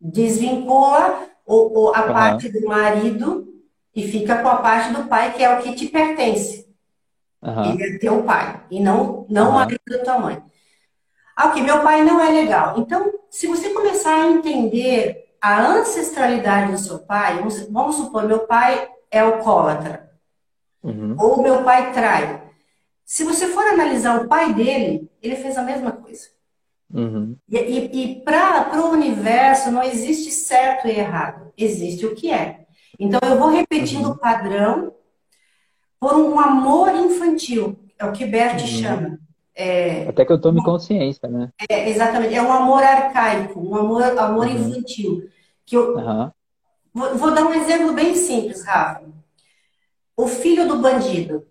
Desvincula 0.00 1.28
o, 1.44 1.80
o, 1.80 1.94
a 1.94 2.00
uhum. 2.00 2.12
parte 2.12 2.48
do 2.48 2.66
marido 2.66 3.46
e 3.94 4.08
fica 4.08 4.42
com 4.42 4.48
a 4.48 4.56
parte 4.56 4.92
do 4.94 5.04
pai, 5.04 5.34
que 5.34 5.44
é 5.44 5.54
o 5.54 5.62
que 5.62 5.74
te 5.74 5.88
pertence. 5.88 6.66
Ele 7.42 7.82
é 7.82 7.98
teu 7.98 8.24
pai, 8.24 8.60
e 8.70 8.80
não, 8.80 9.24
não 9.28 9.50
o 9.50 9.52
marido 9.52 9.80
da 9.88 9.98
tua 9.98 10.18
mãe. 10.18 10.42
Ah, 11.36 11.46
ok, 11.48 11.62
meu 11.62 11.80
pai 11.80 12.02
não 12.02 12.20
é 12.20 12.30
legal. 12.30 12.74
Então, 12.78 13.12
se 13.30 13.46
você 13.46 13.70
começar 13.70 14.14
a 14.14 14.26
entender 14.26 15.26
a 15.40 15.64
ancestralidade 15.64 16.72
do 16.72 16.78
seu 16.78 16.98
pai, 17.00 17.36
vamos, 17.36 17.60
vamos 17.70 17.96
supor, 17.96 18.24
meu 18.24 18.40
pai 18.40 18.88
é 19.10 19.20
alcoólatra, 19.20 20.10
uhum. 20.82 21.14
ou 21.18 21.42
meu 21.42 21.62
pai 21.62 21.92
trai. 21.92 22.42
Se 23.06 23.22
você 23.22 23.46
for 23.46 23.64
analisar 23.64 24.20
o 24.20 24.26
pai 24.26 24.52
dele, 24.52 25.08
ele 25.22 25.36
fez 25.36 25.56
a 25.56 25.62
mesma 25.62 25.92
coisa. 25.92 26.26
Uhum. 26.92 27.36
E, 27.48 27.56
e, 27.56 28.02
e 28.02 28.20
para 28.22 28.80
o 28.82 28.90
universo 28.90 29.70
não 29.70 29.82
existe 29.82 30.32
certo 30.32 30.88
e 30.88 30.90
errado, 30.90 31.52
existe 31.56 32.04
o 32.04 32.16
que 32.16 32.32
é. 32.32 32.66
Então 32.98 33.20
eu 33.22 33.38
vou 33.38 33.48
repetindo 33.48 34.06
uhum. 34.06 34.10
o 34.12 34.18
padrão 34.18 34.92
por 36.00 36.14
um 36.14 36.38
amor 36.38 36.94
infantil, 36.96 37.78
é 37.96 38.04
o 38.04 38.12
que 38.12 38.26
Bert 38.26 38.60
uhum. 38.60 38.66
chama. 38.66 39.18
É, 39.54 40.08
Até 40.08 40.24
que 40.24 40.32
eu 40.32 40.40
tome 40.40 40.62
consciência, 40.62 41.28
né? 41.28 41.50
É, 41.70 41.88
exatamente, 41.88 42.34
é 42.34 42.42
um 42.42 42.52
amor 42.52 42.82
arcaico, 42.82 43.60
um 43.60 43.76
amor, 43.76 44.02
amor 44.02 44.48
uhum. 44.48 44.52
infantil. 44.52 45.30
Que 45.64 45.76
eu, 45.76 45.94
vou, 46.92 47.16
vou 47.16 47.30
dar 47.32 47.44
um 47.44 47.54
exemplo 47.54 47.92
bem 47.92 48.16
simples, 48.16 48.64
Rafa. 48.64 49.04
O 50.16 50.26
filho 50.26 50.66
do 50.66 50.78
bandido. 50.78 51.46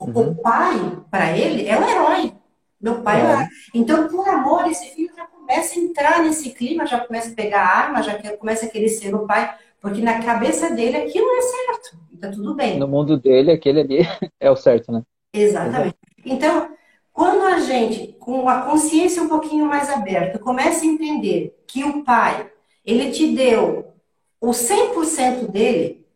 Uhum. 0.00 0.30
O 0.30 0.34
pai, 0.36 0.98
para 1.10 1.36
ele, 1.36 1.66
é 1.66 1.78
um 1.78 1.88
herói. 1.88 2.32
Meu 2.80 3.02
pai 3.02 3.20
é. 3.20 3.42
é. 3.42 3.48
Então, 3.74 4.08
por 4.08 4.28
amor, 4.28 4.66
esse 4.70 4.94
filho 4.94 5.12
já 5.14 5.26
começa 5.26 5.78
a 5.78 5.82
entrar 5.82 6.22
nesse 6.22 6.50
clima, 6.50 6.86
já 6.86 7.00
começa 7.00 7.30
a 7.30 7.34
pegar 7.34 7.62
arma, 7.62 8.02
já 8.02 8.36
começa 8.36 8.66
a 8.66 8.68
querer 8.68 8.88
ser 8.88 9.14
o 9.14 9.26
pai, 9.26 9.54
porque 9.80 10.00
na 10.02 10.22
cabeça 10.22 10.70
dele 10.70 10.96
aquilo 10.96 11.26
é 11.30 11.42
certo. 11.42 11.98
Tá 12.20 12.30
tudo 12.30 12.54
bem. 12.54 12.78
No 12.78 12.88
mundo 12.88 13.18
dele, 13.18 13.52
aquele 13.52 13.80
ali 13.80 13.98
é 14.40 14.50
o 14.50 14.56
certo, 14.56 14.92
né? 14.92 15.02
Exatamente. 15.32 15.96
Então, 16.24 16.70
quando 17.12 17.42
a 17.44 17.58
gente, 17.60 18.14
com 18.18 18.48
a 18.48 18.62
consciência 18.62 19.22
um 19.22 19.28
pouquinho 19.28 19.66
mais 19.66 19.88
aberta, 19.90 20.38
começa 20.38 20.84
a 20.84 20.88
entender 20.88 21.58
que 21.66 21.84
o 21.84 22.04
pai, 22.04 22.50
ele 22.84 23.10
te 23.10 23.34
deu 23.34 23.92
o 24.40 24.50
100% 24.50 25.50
dele, 25.50 26.06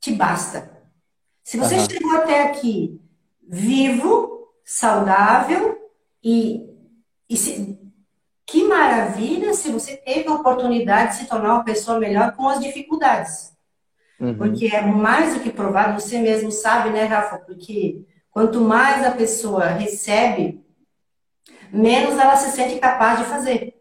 te 0.00 0.12
basta. 0.12 0.77
Se 1.48 1.56
você 1.56 1.76
uhum. 1.76 1.86
chegou 1.88 2.14
até 2.14 2.42
aqui 2.42 3.00
vivo, 3.42 4.50
saudável 4.62 5.78
e, 6.22 6.68
e 7.26 7.38
se, 7.38 7.80
que 8.44 8.64
maravilha 8.64 9.54
se 9.54 9.70
você 9.70 9.96
teve 9.96 10.28
a 10.28 10.34
oportunidade 10.34 11.12
de 11.12 11.16
se 11.20 11.26
tornar 11.26 11.54
uma 11.54 11.64
pessoa 11.64 11.98
melhor 11.98 12.36
com 12.36 12.46
as 12.50 12.60
dificuldades. 12.60 13.56
Uhum. 14.20 14.36
Porque 14.36 14.66
é 14.66 14.82
mais 14.82 15.32
do 15.32 15.40
que 15.40 15.48
provado, 15.48 15.98
você 15.98 16.18
mesmo 16.18 16.52
sabe, 16.52 16.90
né, 16.90 17.04
Rafa? 17.04 17.38
Porque 17.38 18.04
quanto 18.30 18.60
mais 18.60 19.02
a 19.06 19.12
pessoa 19.12 19.68
recebe, 19.68 20.62
menos 21.72 22.18
ela 22.18 22.36
se 22.36 22.54
sente 22.54 22.78
capaz 22.78 23.20
de 23.20 23.24
fazer. 23.24 23.74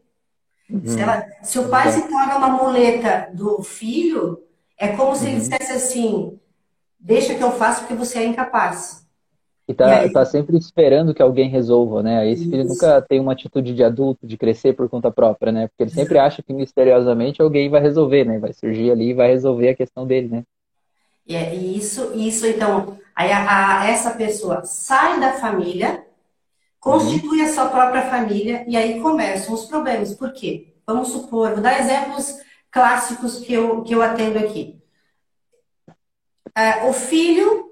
Uhum. 0.70 0.86
Se, 0.86 1.02
ela, 1.02 1.28
se, 1.44 1.60
o 1.60 1.68
pai 1.68 1.92
se 1.92 2.08
torna 2.08 2.38
uma 2.38 2.48
muleta 2.48 3.30
do 3.34 3.62
filho, 3.62 4.42
é 4.78 4.88
como 4.96 5.14
se 5.18 5.26
ele 5.26 5.34
uhum. 5.34 5.40
dissesse 5.40 5.72
assim: 5.74 6.40
Deixa 7.08 7.34
que 7.36 7.42
eu 7.42 7.54
faço 7.54 7.80
porque 7.80 7.94
você 7.94 8.20
é 8.20 8.26
incapaz. 8.26 9.08
E 9.66 9.74
tá, 9.74 9.88
e 9.88 10.00
aí... 10.00 10.12
tá 10.12 10.26
sempre 10.26 10.58
esperando 10.58 11.14
que 11.14 11.22
alguém 11.22 11.50
resolva, 11.50 12.04
né? 12.04 12.30
Esse 12.30 12.42
Isso. 12.42 12.52
filho 12.52 12.66
nunca 12.66 13.02
tem 13.02 13.18
uma 13.22 13.32
atitude 13.32 13.74
de 13.74 13.82
adulto, 13.82 14.28
de 14.28 14.36
crescer 14.36 14.74
por 14.74 14.90
conta 14.90 15.10
própria, 15.10 15.54
né? 15.54 15.68
Porque 15.70 15.84
ele 15.84 15.90
sempre 15.90 16.20
acha 16.20 16.44
que 16.44 16.52
misteriosamente 16.52 17.42
alguém 17.42 17.70
vai 17.70 17.80
resolver, 17.80 18.26
né? 18.26 18.38
Vai 18.40 18.52
surgir 18.52 18.92
ali 18.92 19.12
e 19.12 19.14
vai 19.14 19.30
resolver 19.30 19.70
a 19.70 19.76
questão 19.76 20.06
dele, 20.06 20.28
né? 20.28 20.44
E 21.26 21.34
é 21.34 21.56
isso, 21.56 22.12
isso 22.14 22.46
então, 22.46 22.98
aí 23.16 23.32
a, 23.32 23.80
a, 23.80 23.88
essa 23.88 24.12
pessoa 24.12 24.66
sai 24.66 25.18
da 25.18 25.32
família, 25.32 26.04
constitui 26.78 27.40
uhum. 27.40 27.46
a 27.46 27.54
sua 27.54 27.66
própria 27.68 28.02
família 28.02 28.66
e 28.68 28.76
aí 28.76 29.00
começam 29.00 29.54
os 29.54 29.64
problemas. 29.64 30.14
Por 30.14 30.34
quê? 30.34 30.74
Vamos 30.86 31.08
supor, 31.08 31.52
vou 31.52 31.62
dar 31.62 31.80
exemplos 31.80 32.38
clássicos 32.70 33.40
que 33.40 33.54
eu, 33.54 33.82
que 33.84 33.96
eu 33.96 34.02
atendo 34.02 34.40
aqui 34.40 34.78
é, 36.58 36.90
o 36.90 36.92
filho 36.92 37.72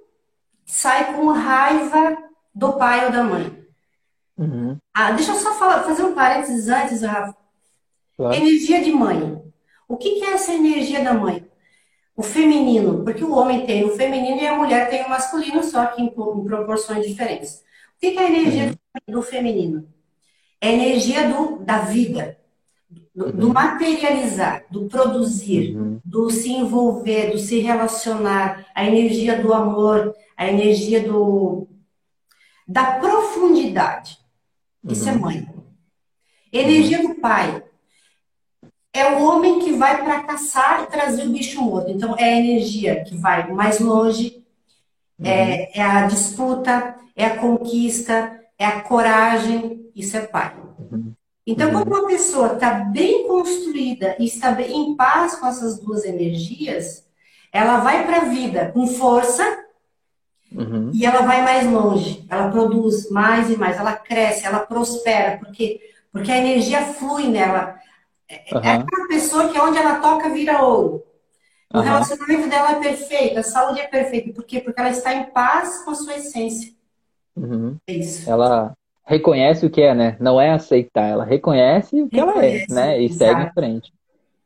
sai 0.63 1.15
com 1.15 1.25
raiva 1.31 2.15
do 2.53 2.73
pai 2.73 3.05
ou 3.05 3.11
da 3.11 3.23
mãe. 3.23 3.65
Uhum. 4.37 4.77
Ah, 4.93 5.11
deixa 5.11 5.31
eu 5.31 5.35
só 5.37 5.55
falar, 5.55 5.81
fazer 5.83 6.03
um 6.03 6.13
parênteses 6.13 6.67
antes, 6.67 7.01
Rafa. 7.01 7.35
Claro. 8.15 8.35
Energia 8.35 8.83
de 8.83 8.91
mãe. 8.91 9.43
O 9.87 9.97
que, 9.97 10.19
que 10.19 10.25
é 10.25 10.33
essa 10.33 10.53
energia 10.53 11.03
da 11.03 11.15
mãe? 11.15 11.47
O 12.15 12.21
feminino, 12.21 13.03
porque 13.03 13.23
o 13.23 13.33
homem 13.33 13.65
tem 13.65 13.83
o 13.83 13.95
feminino 13.95 14.39
e 14.39 14.47
a 14.47 14.55
mulher 14.55 14.87
tem 14.87 15.03
o 15.03 15.09
masculino, 15.09 15.63
só 15.63 15.87
que 15.87 16.03
em, 16.03 16.05
em 16.05 16.45
proporções 16.45 17.05
diferentes. 17.05 17.63
O 17.97 17.99
que, 17.99 18.11
que 18.11 18.19
é 18.19 18.21
a 18.21 18.29
energia 18.29 18.65
uhum. 18.67 19.15
do 19.15 19.21
feminino? 19.23 19.89
É 20.61 20.69
a 20.69 20.73
energia 20.73 21.27
do, 21.27 21.57
da 21.57 21.79
vida 21.79 22.37
do, 23.15 23.31
do 23.31 23.53
materializar, 23.53 24.65
do 24.69 24.85
produzir, 24.85 25.75
uhum. 25.75 25.99
do 26.03 26.29
se 26.29 26.51
envolver, 26.51 27.31
do 27.31 27.39
se 27.39 27.59
relacionar, 27.59 28.65
a 28.75 28.85
energia 28.85 29.41
do 29.41 29.53
amor, 29.53 30.13
a 30.35 30.47
energia 30.47 31.01
do 31.01 31.67
da 32.67 32.99
profundidade. 32.99 34.17
Isso 34.83 35.07
é 35.07 35.13
uhum. 35.13 35.17
é 35.17 35.21
mãe. 35.21 35.49
Energia 36.51 37.07
do 37.07 37.15
pai 37.15 37.63
é 38.91 39.11
o 39.11 39.23
homem 39.23 39.59
que 39.59 39.73
vai 39.73 40.03
para 40.03 40.23
caçar 40.23 40.83
e 40.83 40.87
trazer 40.87 41.27
o 41.27 41.31
bicho 41.31 41.61
morto. 41.61 41.91
Então 41.91 42.15
é 42.17 42.23
a 42.23 42.37
energia 42.37 43.03
que 43.03 43.15
vai 43.15 43.49
mais 43.51 43.79
longe, 43.79 44.43
é, 45.23 45.29
uhum. 45.29 45.29
é, 45.29 45.71
é 45.75 45.81
a 45.81 46.07
disputa, 46.07 46.95
é 47.15 47.25
a 47.25 47.37
conquista, 47.37 48.41
é 48.57 48.65
a 48.65 48.81
coragem. 48.81 49.89
Isso 49.95 50.17
é 50.17 50.21
pai. 50.21 50.53
Então, 51.47 51.71
quando 51.71 51.91
uhum. 51.91 51.99
uma 51.99 52.07
pessoa 52.07 52.53
está 52.53 52.71
bem 52.71 53.27
construída 53.27 54.15
e 54.19 54.25
está 54.25 54.51
bem 54.51 54.75
em 54.75 54.95
paz 54.95 55.35
com 55.35 55.45
essas 55.45 55.79
duas 55.79 56.03
energias, 56.03 57.05
ela 57.51 57.77
vai 57.77 58.05
para 58.05 58.17
a 58.17 58.25
vida 58.25 58.71
com 58.71 58.87
força 58.87 59.43
uhum. 60.51 60.89
e 60.91 61.05
ela 61.05 61.21
vai 61.21 61.43
mais 61.43 61.69
longe. 61.69 62.25
Ela 62.29 62.49
produz 62.49 63.11
mais 63.11 63.49
e 63.51 63.57
mais, 63.57 63.77
ela 63.77 63.93
cresce, 63.93 64.45
ela 64.45 64.59
prospera, 64.59 65.37
porque, 65.37 65.79
porque 66.11 66.31
a 66.31 66.37
energia 66.37 66.81
flui 66.81 67.27
nela. 67.27 67.75
É, 68.27 68.55
uhum. 68.55 68.61
é 68.63 68.71
aquela 68.71 69.07
pessoa 69.07 69.49
que 69.49 69.59
onde 69.59 69.77
ela 69.77 69.99
toca 69.99 70.29
vira 70.29 70.63
ouro. 70.63 71.03
O 71.71 71.77
uhum. 71.77 71.83
relacionamento 71.83 72.49
dela 72.49 72.71
é 72.71 72.79
perfeito, 72.79 73.39
a 73.39 73.43
saúde 73.43 73.81
é 73.81 73.87
perfeita. 73.87 74.33
Por 74.33 74.43
quê? 74.45 74.59
Porque 74.59 74.79
ela 74.79 74.89
está 74.89 75.13
em 75.13 75.25
paz 75.25 75.83
com 75.83 75.91
a 75.91 75.95
sua 75.95 76.15
essência. 76.15 76.73
Uhum. 77.35 77.77
É 77.87 77.93
isso. 77.93 78.27
Ela 78.27 78.75
reconhece 79.05 79.65
o 79.65 79.69
que 79.69 79.81
é, 79.81 79.93
né? 79.93 80.17
Não 80.19 80.39
é 80.39 80.51
aceitar, 80.51 81.07
ela 81.07 81.23
reconhece 81.23 82.01
o 82.01 82.09
que 82.09 82.17
reconhece, 82.17 82.71
ela 82.71 82.81
é, 82.81 82.87
né? 82.87 83.01
E 83.01 83.05
exato. 83.05 83.17
segue 83.17 83.41
em 83.41 83.53
frente. 83.53 83.93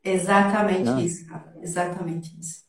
Exatamente 0.04 0.88
ah. 0.88 1.00
isso, 1.00 1.26
cara. 1.28 1.44
Exatamente 1.62 2.38
isso. 2.38 2.62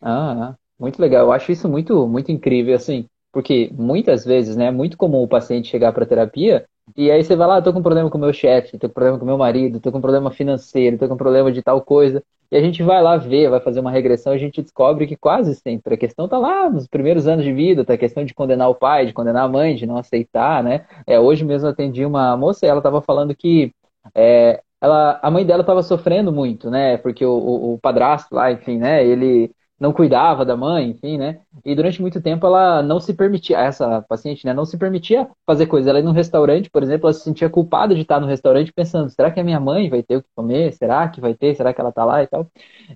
Ah, 0.00 0.54
muito 0.78 1.00
legal. 1.00 1.26
Eu 1.26 1.32
acho 1.32 1.52
isso 1.52 1.68
muito, 1.68 2.06
muito 2.06 2.32
incrível, 2.32 2.74
assim, 2.74 3.06
porque 3.32 3.70
muitas 3.72 4.24
vezes, 4.24 4.56
né, 4.56 4.66
é 4.66 4.70
muito 4.70 4.96
comum 4.96 5.22
o 5.22 5.28
paciente 5.28 5.68
chegar 5.68 5.92
para 5.92 6.06
terapia 6.06 6.66
e 6.96 7.10
aí 7.10 7.22
você 7.22 7.36
vai 7.36 7.46
lá, 7.46 7.56
ah, 7.58 7.62
tô 7.62 7.72
com 7.72 7.82
problema 7.82 8.10
com 8.10 8.18
meu 8.18 8.32
chefe, 8.32 8.78
tô 8.78 8.88
com 8.88 8.94
problema 8.94 9.18
com 9.18 9.24
meu 9.24 9.38
marido, 9.38 9.80
tô 9.80 9.92
com 9.92 10.00
problema 10.00 10.30
financeiro, 10.30 10.98
tô 10.98 11.08
com 11.08 11.16
problema 11.16 11.52
de 11.52 11.62
tal 11.62 11.80
coisa. 11.82 12.22
E 12.50 12.56
a 12.56 12.60
gente 12.60 12.82
vai 12.82 13.00
lá 13.02 13.16
ver, 13.16 13.48
vai 13.48 13.60
fazer 13.60 13.78
uma 13.80 13.90
regressão, 13.92 14.32
a 14.32 14.38
gente 14.38 14.60
descobre 14.60 15.06
que 15.06 15.16
quase 15.16 15.54
sempre 15.54 15.94
a 15.94 15.96
questão 15.96 16.28
tá 16.28 16.36
lá 16.38 16.68
nos 16.68 16.86
primeiros 16.88 17.26
anos 17.28 17.44
de 17.44 17.52
vida, 17.52 17.84
tá 17.84 17.94
a 17.94 17.98
questão 17.98 18.24
de 18.24 18.34
condenar 18.34 18.68
o 18.68 18.74
pai, 18.74 19.06
de 19.06 19.12
condenar 19.12 19.44
a 19.44 19.48
mãe, 19.48 19.76
de 19.76 19.86
não 19.86 19.96
aceitar, 19.96 20.62
né? 20.64 20.84
É, 21.06 21.18
hoje 21.20 21.44
mesmo 21.44 21.68
atendi 21.68 22.04
uma 22.04 22.36
moça 22.36 22.66
e 22.66 22.68
ela 22.68 22.82
tava 22.82 23.00
falando 23.00 23.34
que 23.36 23.72
é, 24.14 24.60
ela, 24.80 25.20
a 25.22 25.30
mãe 25.30 25.44
dela 25.46 25.60
estava 25.60 25.82
sofrendo 25.82 26.32
muito, 26.32 26.70
né? 26.70 26.96
Porque 26.98 27.24
o, 27.24 27.32
o, 27.32 27.74
o 27.74 27.78
padrasto 27.78 28.34
lá, 28.34 28.50
enfim, 28.50 28.78
né? 28.78 29.04
Ele 29.06 29.52
não 29.80 29.92
cuidava 29.92 30.44
da 30.44 30.56
mãe, 30.56 30.90
enfim, 30.90 31.16
né? 31.16 31.40
E 31.64 31.74
durante 31.74 32.00
muito 32.00 32.20
tempo 32.20 32.46
ela 32.46 32.82
não 32.82 33.00
se 33.00 33.14
permitia, 33.14 33.58
essa 33.58 34.02
paciente, 34.02 34.44
né, 34.44 34.52
não 34.52 34.66
se 34.66 34.76
permitia 34.76 35.26
fazer 35.46 35.66
coisas. 35.66 35.88
Ela 35.88 36.00
ia 36.00 36.04
num 36.04 36.12
restaurante, 36.12 36.70
por 36.70 36.82
exemplo, 36.82 37.06
ela 37.06 37.14
se 37.14 37.22
sentia 37.24 37.48
culpada 37.48 37.94
de 37.94 38.02
estar 38.02 38.20
no 38.20 38.26
restaurante 38.26 38.72
pensando, 38.72 39.08
será 39.08 39.30
que 39.30 39.40
a 39.40 39.44
minha 39.44 39.58
mãe 39.58 39.88
vai 39.88 40.02
ter 40.02 40.18
o 40.18 40.22
que 40.22 40.28
comer? 40.36 40.72
Será 40.74 41.08
que 41.08 41.20
vai 41.20 41.34
ter? 41.34 41.54
Será 41.54 41.72
que 41.72 41.80
ela 41.80 41.92
tá 41.92 42.04
lá 42.04 42.22
e 42.22 42.26
tal? 42.26 42.46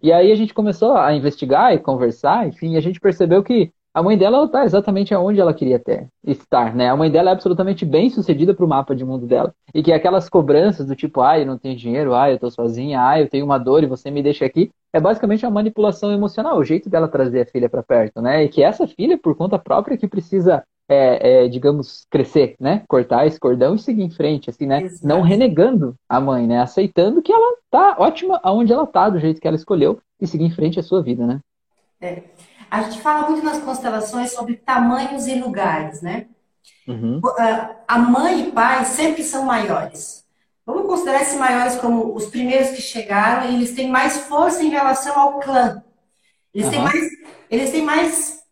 E 0.03 0.13
aí 0.13 0.31
a 0.31 0.37
gente 0.37 0.53
começou 0.53 0.93
a 0.95 1.15
investigar 1.15 1.73
e 1.75 1.79
conversar, 1.79 2.47
enfim, 2.47 2.75
e 2.75 2.77
a 2.77 2.81
gente 2.81 3.01
percebeu 3.01 3.43
que 3.43 3.73
a 3.95 4.03
mãe 4.03 4.19
dela 4.19 4.45
está 4.45 4.65
exatamente 4.65 5.15
aonde 5.15 5.41
ela 5.41 5.55
queria 5.55 5.79
ter, 5.79 6.09
estar, 6.27 6.75
né? 6.75 6.91
A 6.91 6.97
mãe 6.97 7.09
dela 7.09 7.31
é 7.31 7.33
absolutamente 7.33 7.85
bem 7.85 8.11
sucedida 8.11 8.53
para 8.53 8.65
o 8.65 8.69
mapa 8.69 8.93
de 8.93 9.05
mundo 9.05 9.25
dela. 9.25 9.55
E 9.73 9.85
que 9.85 9.93
aquelas 9.93 10.29
cobranças 10.29 10.89
do 10.89 10.97
tipo, 10.97 11.21
ai, 11.21 11.43
eu 11.43 11.47
não 11.47 11.57
tenho 11.57 11.77
dinheiro, 11.77 12.13
ai, 12.13 12.33
eu 12.33 12.35
estou 12.35 12.51
sozinha, 12.51 13.01
ai, 13.01 13.23
eu 13.23 13.29
tenho 13.29 13.45
uma 13.45 13.57
dor 13.57 13.85
e 13.85 13.87
você 13.87 14.11
me 14.11 14.21
deixa 14.21 14.45
aqui, 14.45 14.69
é 14.93 14.99
basicamente 15.01 15.47
uma 15.47 15.53
manipulação 15.53 16.11
emocional, 16.13 16.59
o 16.59 16.65
jeito 16.65 16.91
dela 16.91 17.07
trazer 17.07 17.43
a 17.43 17.47
filha 17.47 17.69
para 17.69 17.85
perto, 17.85 18.21
né? 18.21 18.43
E 18.43 18.49
que 18.49 18.65
essa 18.65 18.85
filha, 18.89 19.17
por 19.17 19.37
conta 19.37 19.61
própria, 19.61 19.97
que 19.97 20.09
precisa, 20.09 20.65
é, 20.89 21.45
é, 21.45 21.49
digamos, 21.49 22.05
crescer, 22.11 22.57
né? 22.59 22.83
Cortar 22.89 23.29
esse 23.29 23.39
cordão 23.39 23.77
e 23.77 23.79
seguir 23.79 24.03
em 24.03 24.11
frente, 24.11 24.51
assim, 24.51 24.67
né? 24.67 24.83
Exato. 24.83 25.07
Não 25.07 25.21
renegando 25.21 25.95
a 26.09 26.21
mãe, 26.21 26.49
né? 26.49 26.59
Aceitando 26.59 27.23
que 27.23 27.33
ela 27.33 27.57
tá 27.71 27.95
ótima 27.97 28.41
aonde 28.43 28.73
ela 28.73 28.87
tá, 28.89 29.09
do 29.09 29.21
jeito 29.21 29.41
que 29.41 29.47
ela 29.47 29.57
escolheu, 29.57 30.01
e 30.21 30.27
seguir 30.27 30.45
em 30.45 30.51
frente 30.51 30.81
a 30.81 30.83
sua 30.83 31.01
vida, 31.01 31.25
né? 31.25 31.39
É. 32.01 32.23
A 32.75 32.83
gente 32.83 33.01
fala 33.01 33.31
muito 33.31 33.45
nas 33.45 33.63
constelações 33.63 34.33
sobre 34.33 34.57
tamanhos 34.57 35.29
e 35.29 35.37
lugares, 35.37 36.03
né? 36.03 36.27
Uhum. 36.89 37.21
A 37.87 37.99
mãe 37.99 38.49
e 38.49 38.51
pai 38.51 38.85
sempre 38.85 39.23
são 39.23 39.45
maiores. 39.45 40.25
Vamos 40.67 40.85
considerar 40.87 41.23
esses 41.23 41.39
maiores 41.39 41.77
como 41.77 42.13
os 42.17 42.27
primeiros 42.27 42.71
que 42.71 42.83
chegaram 42.83 43.49
e 43.49 43.55
eles 43.55 43.77
têm 43.77 43.89
mais 43.89 44.23
força 44.23 44.61
em 44.61 44.71
relação 44.71 45.17
ao 45.17 45.39
clã. 45.39 45.85
Eles 46.53 46.67
uhum. 46.67 46.73
têm 46.73 46.83
mais, 46.83 47.11
eles 47.49 47.71
têm 47.71 47.83
mais 47.83 48.43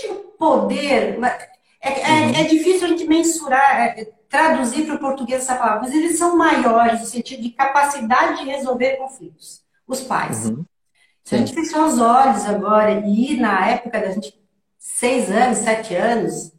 digo, 0.00 0.14
poder. 0.38 1.18
É, 1.80 2.00
é, 2.02 2.26
uhum. 2.26 2.34
é, 2.36 2.44
difícil 2.44 2.84
a 2.84 2.88
gente 2.90 3.04
mensurar, 3.08 3.80
é, 3.80 4.12
traduzir 4.28 4.86
para 4.86 4.94
o 4.94 5.00
português 5.00 5.42
essa 5.42 5.56
palavra, 5.56 5.80
mas 5.80 5.92
eles 5.92 6.16
são 6.16 6.36
maiores 6.36 7.00
no 7.00 7.06
sentido 7.06 7.42
de 7.42 7.50
capacidade 7.50 8.44
de 8.44 8.48
resolver 8.48 8.96
conflitos. 8.96 9.60
Os 9.88 10.02
pais. 10.02 10.46
Uhum. 10.46 10.64
Se 11.24 11.34
a 11.34 11.38
gente 11.38 11.54
fechar 11.54 11.86
os 11.86 12.00
olhos 12.00 12.44
agora 12.46 13.00
e 13.06 13.32
ir 13.32 13.40
na 13.40 13.68
época 13.68 14.00
da 14.00 14.10
gente, 14.10 14.40
seis 14.78 15.30
anos, 15.30 15.58
sete 15.58 15.94
anos, 15.94 16.52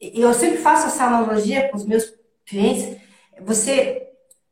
eu 0.00 0.32
sempre 0.32 0.58
faço 0.58 0.86
essa 0.86 1.04
analogia 1.04 1.68
com 1.68 1.76
os 1.76 1.84
meus 1.84 2.12
clientes. 2.46 2.96
Você 3.40 4.08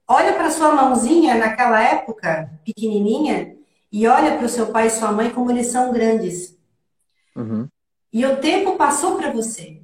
olha 0.07 0.35
para 0.35 0.51
sua 0.51 0.73
mãozinha 0.73 1.35
naquela 1.37 1.83
época, 1.83 2.51
pequenininha, 2.65 3.57
e 3.91 4.07
olha 4.07 4.37
para 4.37 4.47
o 4.47 4.49
seu 4.49 4.67
pai 4.67 4.89
e 4.89 4.91
sua 4.91 5.13
mãe 5.13 5.31
como 5.31 5.51
eles 5.51 5.69
são 5.69 5.93
grandes. 5.93 6.57
Uhum. 7.35 7.69
E 8.13 8.25
o 8.27 8.37
tempo 8.37 8.77
passou 8.77 9.17
para 9.17 9.31
você. 9.31 9.81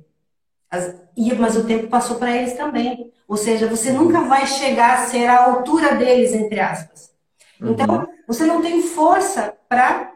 As, 0.70 0.94
mas 1.38 1.56
o 1.56 1.64
tempo 1.64 1.86
passou 1.88 2.16
para 2.16 2.36
eles 2.36 2.54
também. 2.54 3.12
Ou 3.28 3.36
seja, 3.36 3.66
você 3.66 3.92
nunca 3.92 4.22
vai 4.22 4.46
chegar 4.46 4.98
a 4.98 5.06
ser 5.06 5.26
a 5.26 5.44
altura 5.44 5.94
deles, 5.94 6.32
entre 6.32 6.60
aspas. 6.60 7.12
Então, 7.60 8.00
uhum. 8.00 8.06
Você 8.26 8.44
não 8.44 8.60
tem 8.62 8.82
força 8.82 9.54
para 9.68 10.12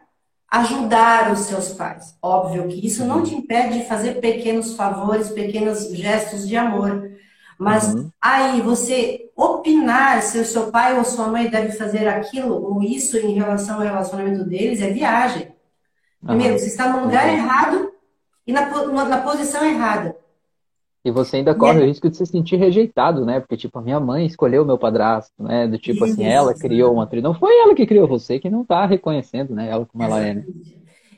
ajudar 0.49 1.31
os 1.31 1.39
seus 1.41 1.69
pais. 1.73 2.17
Óbvio 2.21 2.67
que 2.67 2.85
isso 2.85 3.05
não 3.05 3.21
te 3.23 3.35
impede 3.35 3.79
de 3.79 3.85
fazer 3.85 4.21
pequenos 4.21 4.75
favores, 4.75 5.29
pequenos 5.29 5.89
gestos 5.91 6.47
de 6.47 6.55
amor. 6.55 7.11
Mas 7.59 7.93
uhum. 7.93 8.11
aí 8.21 8.61
você 8.61 9.29
opinar 9.35 10.21
se 10.21 10.39
o 10.39 10.45
seu 10.45 10.71
pai 10.71 10.97
ou 10.97 11.03
sua 11.03 11.27
mãe 11.27 11.49
deve 11.49 11.71
fazer 11.71 12.07
aquilo 12.07 12.53
ou 12.53 12.81
isso 12.83 13.17
em 13.17 13.33
relação 13.33 13.75
ao 13.75 13.81
relacionamento 13.81 14.43
deles 14.43 14.81
é 14.81 14.89
viagem. 14.89 15.53
Primeiro, 16.23 16.53
uhum. 16.53 16.59
você 16.59 16.67
está 16.67 16.89
no 16.89 17.03
lugar 17.03 17.27
uhum. 17.27 17.33
errado 17.33 17.91
e 18.45 18.53
na, 18.53 18.65
na 19.05 19.21
posição 19.21 19.65
errada. 19.65 20.15
E 21.07 21.11
você 21.11 21.37
ainda 21.37 21.55
corre 21.55 21.79
o 21.79 21.85
risco 21.85 22.09
de 22.09 22.17
se 22.17 22.25
sentir 22.25 22.57
rejeitado, 22.57 23.25
né? 23.25 23.39
Porque, 23.39 23.55
tipo, 23.55 23.79
a 23.79 23.81
minha 23.81 23.97
mãe 23.97 24.25
escolheu 24.25 24.63
o 24.63 24.65
meu 24.65 24.77
padrasto, 24.77 25.41
né? 25.41 25.65
Do 25.65 25.77
tipo 25.77 26.03
assim, 26.03 26.25
ela 26.25 26.53
criou 26.53 26.93
uma 26.93 27.07
trilha. 27.07 27.23
Não 27.23 27.33
foi 27.33 27.57
ela 27.61 27.73
que 27.73 27.85
criou 27.85 28.05
você, 28.05 28.39
que 28.39 28.49
não 28.49 28.65
tá 28.65 28.85
reconhecendo, 28.85 29.55
né? 29.55 29.69
Ela 29.69 29.85
como 29.85 30.03
ela 30.03 30.19
é, 30.19 30.33
né? 30.33 30.45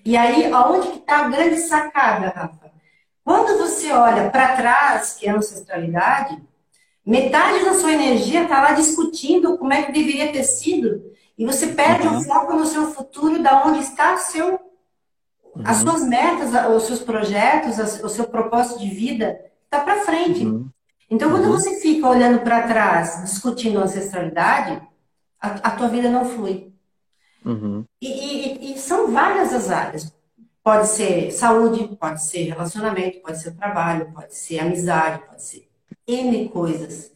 E 0.06 0.16
aí, 0.16 0.46
aonde 0.54 0.90
que 0.90 1.00
tá 1.00 1.26
a 1.26 1.30
grande 1.30 1.58
sacada, 1.58 2.28
Rafa? 2.28 2.72
Quando 3.26 3.58
você 3.58 3.92
olha 3.92 4.30
para 4.30 4.56
trás, 4.56 5.16
que 5.20 5.28
é 5.28 5.32
a 5.32 5.38
ancestralidade, 5.38 6.40
metade 7.04 7.66
da 7.66 7.74
sua 7.74 7.92
energia 7.92 8.48
tá 8.48 8.62
lá 8.62 8.74
discutindo 8.74 9.58
como 9.58 9.74
é 9.74 9.82
que 9.82 9.92
deveria 9.92 10.32
ter 10.32 10.44
sido. 10.44 11.02
E 11.36 11.44
você 11.44 11.66
perde 11.66 12.08
uhum. 12.08 12.20
o 12.20 12.24
foco 12.24 12.54
no 12.54 12.66
seu 12.68 12.92
futuro, 12.92 13.42
da 13.42 13.66
onde 13.66 13.80
está 13.80 14.18
seu, 14.18 14.50
uhum. 14.50 15.64
as 15.66 15.78
suas 15.78 16.08
metas, 16.08 16.52
os 16.76 16.84
seus 16.84 17.00
projetos, 17.00 18.04
o 18.04 18.10
seu 18.10 18.26
propósito 18.26 18.80
de 18.80 18.88
vida 18.88 19.49
está 19.70 19.80
para 19.82 20.02
frente. 20.02 20.46
Uhum. 20.46 20.68
Então, 21.10 21.32
quando 21.32 21.46
uhum. 21.46 21.52
você 21.52 21.80
fica 21.80 22.08
olhando 22.08 22.40
para 22.42 22.68
trás, 22.68 23.22
discutindo 23.24 23.80
ancestralidade, 23.80 24.82
a, 25.40 25.48
a, 25.48 25.72
tua 25.72 25.88
vida 25.88 26.10
não 26.10 26.26
flui. 26.26 26.74
Uhum. 27.46 27.86
E, 28.02 28.08
e, 28.08 28.74
e, 28.74 28.80
são 28.80 29.12
várias 29.12 29.54
as 29.54 29.72
áreas. 29.72 30.14
Pode 30.62 30.88
ser 30.88 31.32
saúde, 31.32 31.96
pode 32.00 32.24
ser 32.24 32.44
relacionamento, 32.44 33.22
pode 33.22 33.42
ser 33.42 33.52
trabalho, 33.52 34.12
pode 34.14 34.36
ser 34.36 34.60
amizade, 34.60 35.24
pode 35.28 35.42
ser 35.42 35.68
N 36.06 36.50
coisas. 36.50 37.12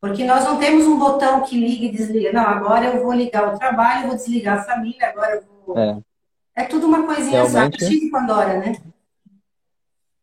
Porque 0.00 0.22
nós 0.22 0.44
não 0.44 0.58
temos 0.58 0.86
um 0.86 0.98
botão 0.98 1.40
que 1.40 1.58
liga 1.58 1.86
e 1.86 1.90
desliga. 1.90 2.32
Não, 2.32 2.42
agora 2.42 2.86
eu 2.86 3.02
vou 3.02 3.12
ligar 3.14 3.52
o 3.52 3.58
trabalho, 3.58 4.08
vou 4.08 4.16
desligar 4.16 4.58
a 4.58 4.62
família, 4.62 5.08
agora 5.08 5.36
eu 5.36 5.44
vou. 5.66 5.78
É, 5.78 5.98
é 6.56 6.64
tudo 6.64 6.86
uma 6.86 7.06
coisinha 7.06 7.46
só. 7.46 7.70
Chico 7.70 8.10
Pandora, 8.10 8.58
né? 8.58 8.76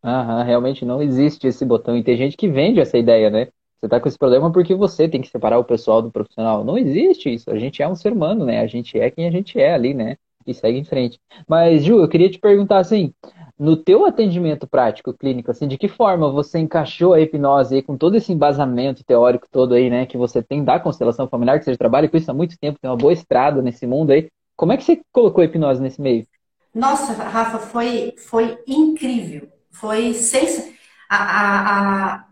Aham, 0.04 0.44
realmente 0.44 0.84
não 0.84 1.02
existe 1.02 1.48
esse 1.48 1.64
botão. 1.64 1.96
E 1.96 2.04
tem 2.04 2.18
gente 2.18 2.36
que 2.36 2.48
vende 2.48 2.80
essa 2.80 2.98
ideia, 2.98 3.30
né? 3.30 3.48
Você 3.80 3.90
tá 3.90 4.00
com 4.00 4.08
esse 4.08 4.18
problema 4.18 4.52
porque 4.52 4.76
você 4.76 5.08
tem 5.08 5.22
que 5.22 5.28
separar 5.28 5.58
o 5.58 5.64
pessoal 5.64 6.02
do 6.02 6.12
profissional. 6.12 6.64
Não 6.64 6.78
existe 6.78 7.34
isso. 7.34 7.50
A 7.50 7.58
gente 7.58 7.82
é 7.82 7.88
um 7.88 7.96
ser 7.96 8.14
humano, 8.14 8.46
né? 8.46 8.60
A 8.62 8.68
gente 8.68 9.00
é 9.00 9.10
quem 9.10 9.28
a 9.28 9.32
gente 9.32 9.60
é 9.60 9.74
ali, 9.74 9.94
né? 9.94 10.18
E 10.46 10.54
segue 10.54 10.80
em 10.80 10.84
frente. 10.84 11.20
Mas, 11.48 11.84
Ju, 11.84 12.00
eu 12.00 12.08
queria 12.08 12.30
te 12.30 12.40
perguntar 12.40 12.80
assim, 12.80 13.14
no 13.58 13.78
teu 13.78 14.06
atendimento 14.06 14.68
prático 14.68 15.14
clínico, 15.14 15.52
assim, 15.52 15.68
de 15.68 15.78
que 15.78 15.88
forma 15.88 16.32
você 16.32 16.58
encaixou 16.58 17.14
a 17.14 17.22
hipnose 17.22 17.76
aí 17.76 17.82
com 17.84 17.96
todo 17.96 18.16
esse 18.16 18.32
embasamento 18.34 19.04
teórico 19.04 19.48
todo 19.52 19.76
aí, 19.76 19.88
né, 19.88 20.08
que 20.08 20.18
você 20.18 20.42
tem 20.42 20.64
da 20.64 20.80
constelação 20.80 21.28
familiar, 21.28 21.60
que 21.60 21.66
você 21.66 21.78
trabalha 21.78 22.10
com 22.10 22.18
isso 22.18 22.32
há 22.32 22.34
muito 22.34 22.58
tempo, 22.60 22.80
tem 22.82 22.90
uma 22.90 22.98
boa 22.98 23.14
estrada 23.14 23.62
nesse 23.62 23.86
mundo 23.86 24.12
aí. 24.12 24.30
Como 24.56 24.72
é 24.72 24.78
que 24.78 24.84
você 24.84 25.00
colocou 25.12 25.44
a 25.44 25.46
hipnose 25.46 25.80
nesse 25.80 26.02
meio? 26.02 26.26
Nossa, 26.74 27.14
Rafa, 27.14 27.60
foi, 27.60 28.16
foi 28.18 28.58
incrível 28.66 29.51
foi 29.72 30.14
sem 30.14 30.76
a, 31.10 32.20
a, 32.20 32.26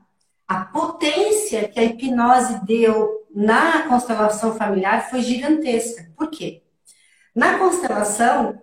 a 0.47 0.65
potência 0.65 1.67
que 1.67 1.80
a 1.80 1.84
hipnose 1.84 2.63
deu 2.65 3.25
na 3.34 3.84
constelação 3.88 4.56
familiar 4.56 5.10
foi 5.10 5.21
gigantesca. 5.21 6.10
Por 6.15 6.30
quê? 6.30 6.63
Na 7.36 7.58
constelação, 7.58 8.62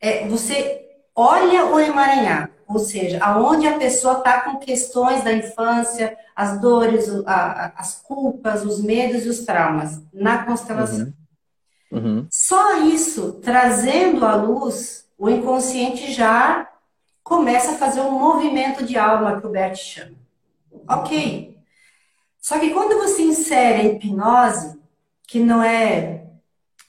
é, 0.00 0.26
você 0.28 0.86
olha 1.14 1.66
o 1.66 1.78
emaranhado, 1.78 2.52
ou 2.68 2.78
seja, 2.78 3.18
aonde 3.22 3.66
a 3.66 3.78
pessoa 3.78 4.18
está 4.18 4.40
com 4.40 4.58
questões 4.58 5.22
da 5.22 5.32
infância, 5.32 6.16
as 6.34 6.60
dores, 6.60 7.08
a, 7.26 7.72
as 7.76 8.00
culpas, 8.02 8.64
os 8.64 8.82
medos 8.82 9.24
e 9.24 9.28
os 9.28 9.44
traumas 9.44 10.02
na 10.12 10.44
constelação. 10.44 11.12
Uhum. 11.90 11.98
Uhum. 11.98 12.26
Só 12.30 12.80
isso, 12.82 13.34
trazendo 13.42 14.24
à 14.24 14.34
luz, 14.34 15.06
o 15.16 15.30
inconsciente 15.30 16.12
já 16.12 16.68
começa 17.26 17.72
a 17.72 17.76
fazer 17.76 18.00
um 18.02 18.12
movimento 18.12 18.84
de 18.84 18.96
alma 18.96 19.40
que 19.40 19.46
o 19.48 19.50
Bert 19.50 19.76
chama. 19.76 20.14
Ok. 20.88 21.58
Só 22.40 22.60
que 22.60 22.70
quando 22.70 22.96
você 23.02 23.22
insere 23.22 23.80
a 23.80 23.84
hipnose, 23.84 24.78
que 25.26 25.40
não 25.40 25.60
é 25.60 26.22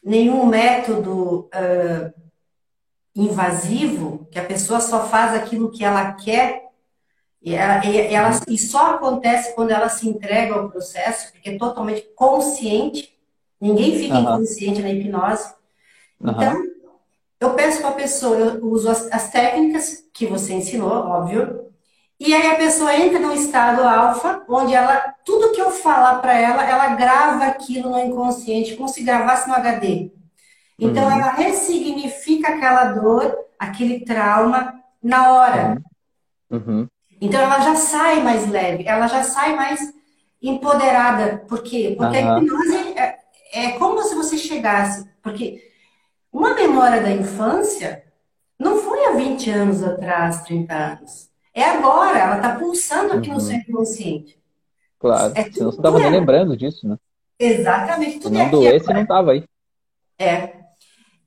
nenhum 0.04 0.46
método 0.46 1.50
uh, 1.50 2.14
invasivo, 3.16 4.28
que 4.30 4.38
a 4.38 4.46
pessoa 4.46 4.80
só 4.80 5.08
faz 5.08 5.34
aquilo 5.34 5.72
que 5.72 5.84
ela 5.84 6.14
quer, 6.14 6.68
E, 7.42 7.56
ela, 7.56 7.84
e, 7.86 8.14
ela, 8.14 8.32
e 8.48 8.58
só 8.58 8.96
acontece 8.96 9.56
quando 9.56 9.72
ela 9.72 9.90
se 9.90 10.08
entrega 10.08 10.54
ao 10.54 10.70
processo, 10.70 11.32
porque 11.32 11.50
é 11.50 11.58
totalmente 11.58 12.04
consciente. 12.16 13.18
Ninguém 13.60 13.98
fica 13.98 14.16
uhum. 14.16 14.22
inconsciente 14.22 14.82
na 14.82 14.92
hipnose. 14.92 15.52
Então, 16.22 16.54
uhum. 16.56 16.77
Eu 17.40 17.54
peço 17.54 17.82
para 17.82 17.90
a 17.90 17.94
pessoa, 17.94 18.36
eu 18.36 18.66
uso 18.66 18.90
as, 18.90 19.12
as, 19.12 19.30
técnicas 19.30 20.04
que 20.14 20.26
você 20.26 20.54
ensinou, 20.54 20.92
óbvio, 20.92 21.68
e 22.20 22.34
aí 22.34 22.48
a 22.48 22.56
pessoa 22.56 22.96
entra 22.96 23.20
num 23.20 23.34
estado 23.34 23.84
alfa, 23.84 24.44
onde 24.50 24.74
ela, 24.74 25.14
tudo 25.24 25.52
que 25.52 25.62
eu 25.62 25.70
falar 25.70 26.16
para 26.20 26.34
ela, 26.34 26.68
ela 26.68 26.96
grava 26.96 27.46
aquilo 27.46 27.92
no 27.92 28.00
inconsciente, 28.00 28.76
como 28.76 28.90
se 28.90 29.04
gravasse 29.04 29.48
no 29.48 29.54
HD. 29.54 30.12
Então, 30.80 31.04
uhum. 31.04 31.12
ela 31.12 31.32
ressignifica 31.32 32.50
aquela 32.50 32.86
dor, 32.86 33.36
aquele 33.60 34.04
trauma, 34.04 34.74
na 35.02 35.32
hora. 35.32 35.82
Uhum. 36.50 36.88
Então, 37.22 37.40
ela 37.40 37.60
já 37.60 37.76
sai 37.76 38.22
mais 38.24 38.50
leve, 38.50 38.84
ela 38.88 39.08
já 39.08 39.22
sai 39.24 39.56
mais 39.56 39.94
empoderada. 40.42 41.44
Por 41.48 41.62
quê? 41.62 41.96
Porque 41.98 42.18
uhum. 42.18 42.34
a 42.34 42.40
hipnose 42.40 42.78
é, 42.96 43.20
é 43.54 43.72
como 43.74 44.02
se 44.04 44.16
você 44.16 44.38
chegasse. 44.38 45.08
Porque 45.22 45.62
uma 46.38 46.54
memória 46.54 47.02
da 47.02 47.12
infância 47.12 48.04
não 48.60 48.78
foi 48.78 49.06
há 49.06 49.12
20 49.14 49.50
anos 49.50 49.84
atrás, 49.84 50.44
30 50.44 50.74
anos. 50.74 51.30
É 51.52 51.64
agora, 51.64 52.20
ela 52.20 52.36
está 52.36 52.56
pulsando 52.56 53.14
aqui 53.14 53.30
uhum. 53.30 53.36
no 53.36 53.42
seu 53.42 53.56
inconsciente. 53.56 54.40
Claro, 55.00 55.34
é 55.36 55.44
senão 55.44 55.52
você 55.52 55.62
não 55.62 55.70
estava 55.70 56.00
nem 56.00 56.12
lembrando 56.12 56.56
disso, 56.56 56.88
né? 56.88 56.98
Exatamente. 57.40 58.20
Tudo 58.20 58.30
Se 58.30 58.34
não 58.34 58.42
é 58.42 58.50
doesse, 58.50 58.94
não 58.94 59.02
estava 59.02 59.32
aí. 59.32 59.44
É. 60.20 60.54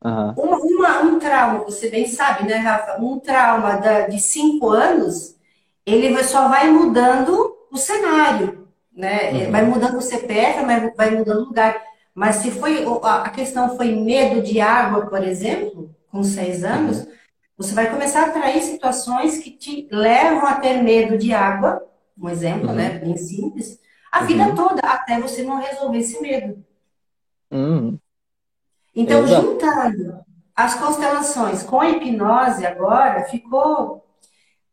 Uhum. 0.04 0.32
Uma, 0.36 0.56
uma, 0.58 1.00
um 1.02 1.18
trauma, 1.18 1.64
você 1.64 1.90
bem 1.90 2.06
sabe, 2.06 2.48
né, 2.48 2.56
Rafa? 2.56 3.02
Um 3.02 3.18
trauma 3.18 3.76
da, 3.76 4.06
de 4.06 4.20
cinco 4.20 4.70
anos, 4.70 5.36
ele 5.84 6.22
só 6.22 6.48
vai 6.48 6.70
mudando 6.70 7.56
o 7.70 7.76
cenário, 7.76 8.68
né? 8.92 9.32
Uhum. 9.32 9.50
Vai 9.50 9.64
mudando 9.64 9.98
o 9.98 10.02
CPF, 10.02 10.64
vai 10.96 11.10
mudando 11.10 11.40
o 11.40 11.46
lugar. 11.46 11.89
Mas 12.14 12.36
se 12.36 12.50
foi 12.50 12.84
a 13.02 13.30
questão 13.30 13.76
foi 13.76 13.94
medo 13.94 14.42
de 14.42 14.60
água, 14.60 15.06
por 15.06 15.22
exemplo, 15.22 15.94
com 16.10 16.22
seis 16.22 16.64
anos, 16.64 17.00
uhum. 17.00 17.12
você 17.56 17.74
vai 17.74 17.90
começar 17.90 18.24
a 18.24 18.26
atrair 18.26 18.62
situações 18.62 19.38
que 19.38 19.50
te 19.50 19.88
levam 19.90 20.46
a 20.46 20.54
ter 20.56 20.82
medo 20.82 21.16
de 21.16 21.32
água, 21.32 21.82
um 22.18 22.28
exemplo, 22.28 22.68
uhum. 22.68 22.74
né, 22.74 22.98
bem 22.98 23.16
simples, 23.16 23.78
a 24.10 24.24
vida 24.24 24.48
uhum. 24.48 24.54
toda, 24.54 24.80
até 24.82 25.20
você 25.20 25.42
não 25.42 25.60
resolver 25.60 25.98
esse 25.98 26.20
medo. 26.20 26.64
Uhum. 27.50 27.98
Então, 28.94 29.22
Exato. 29.22 29.46
juntando 29.46 30.20
as 30.54 30.74
constelações 30.74 31.62
com 31.62 31.80
a 31.80 31.88
hipnose 31.88 32.66
agora, 32.66 33.24
ficou 33.24 34.04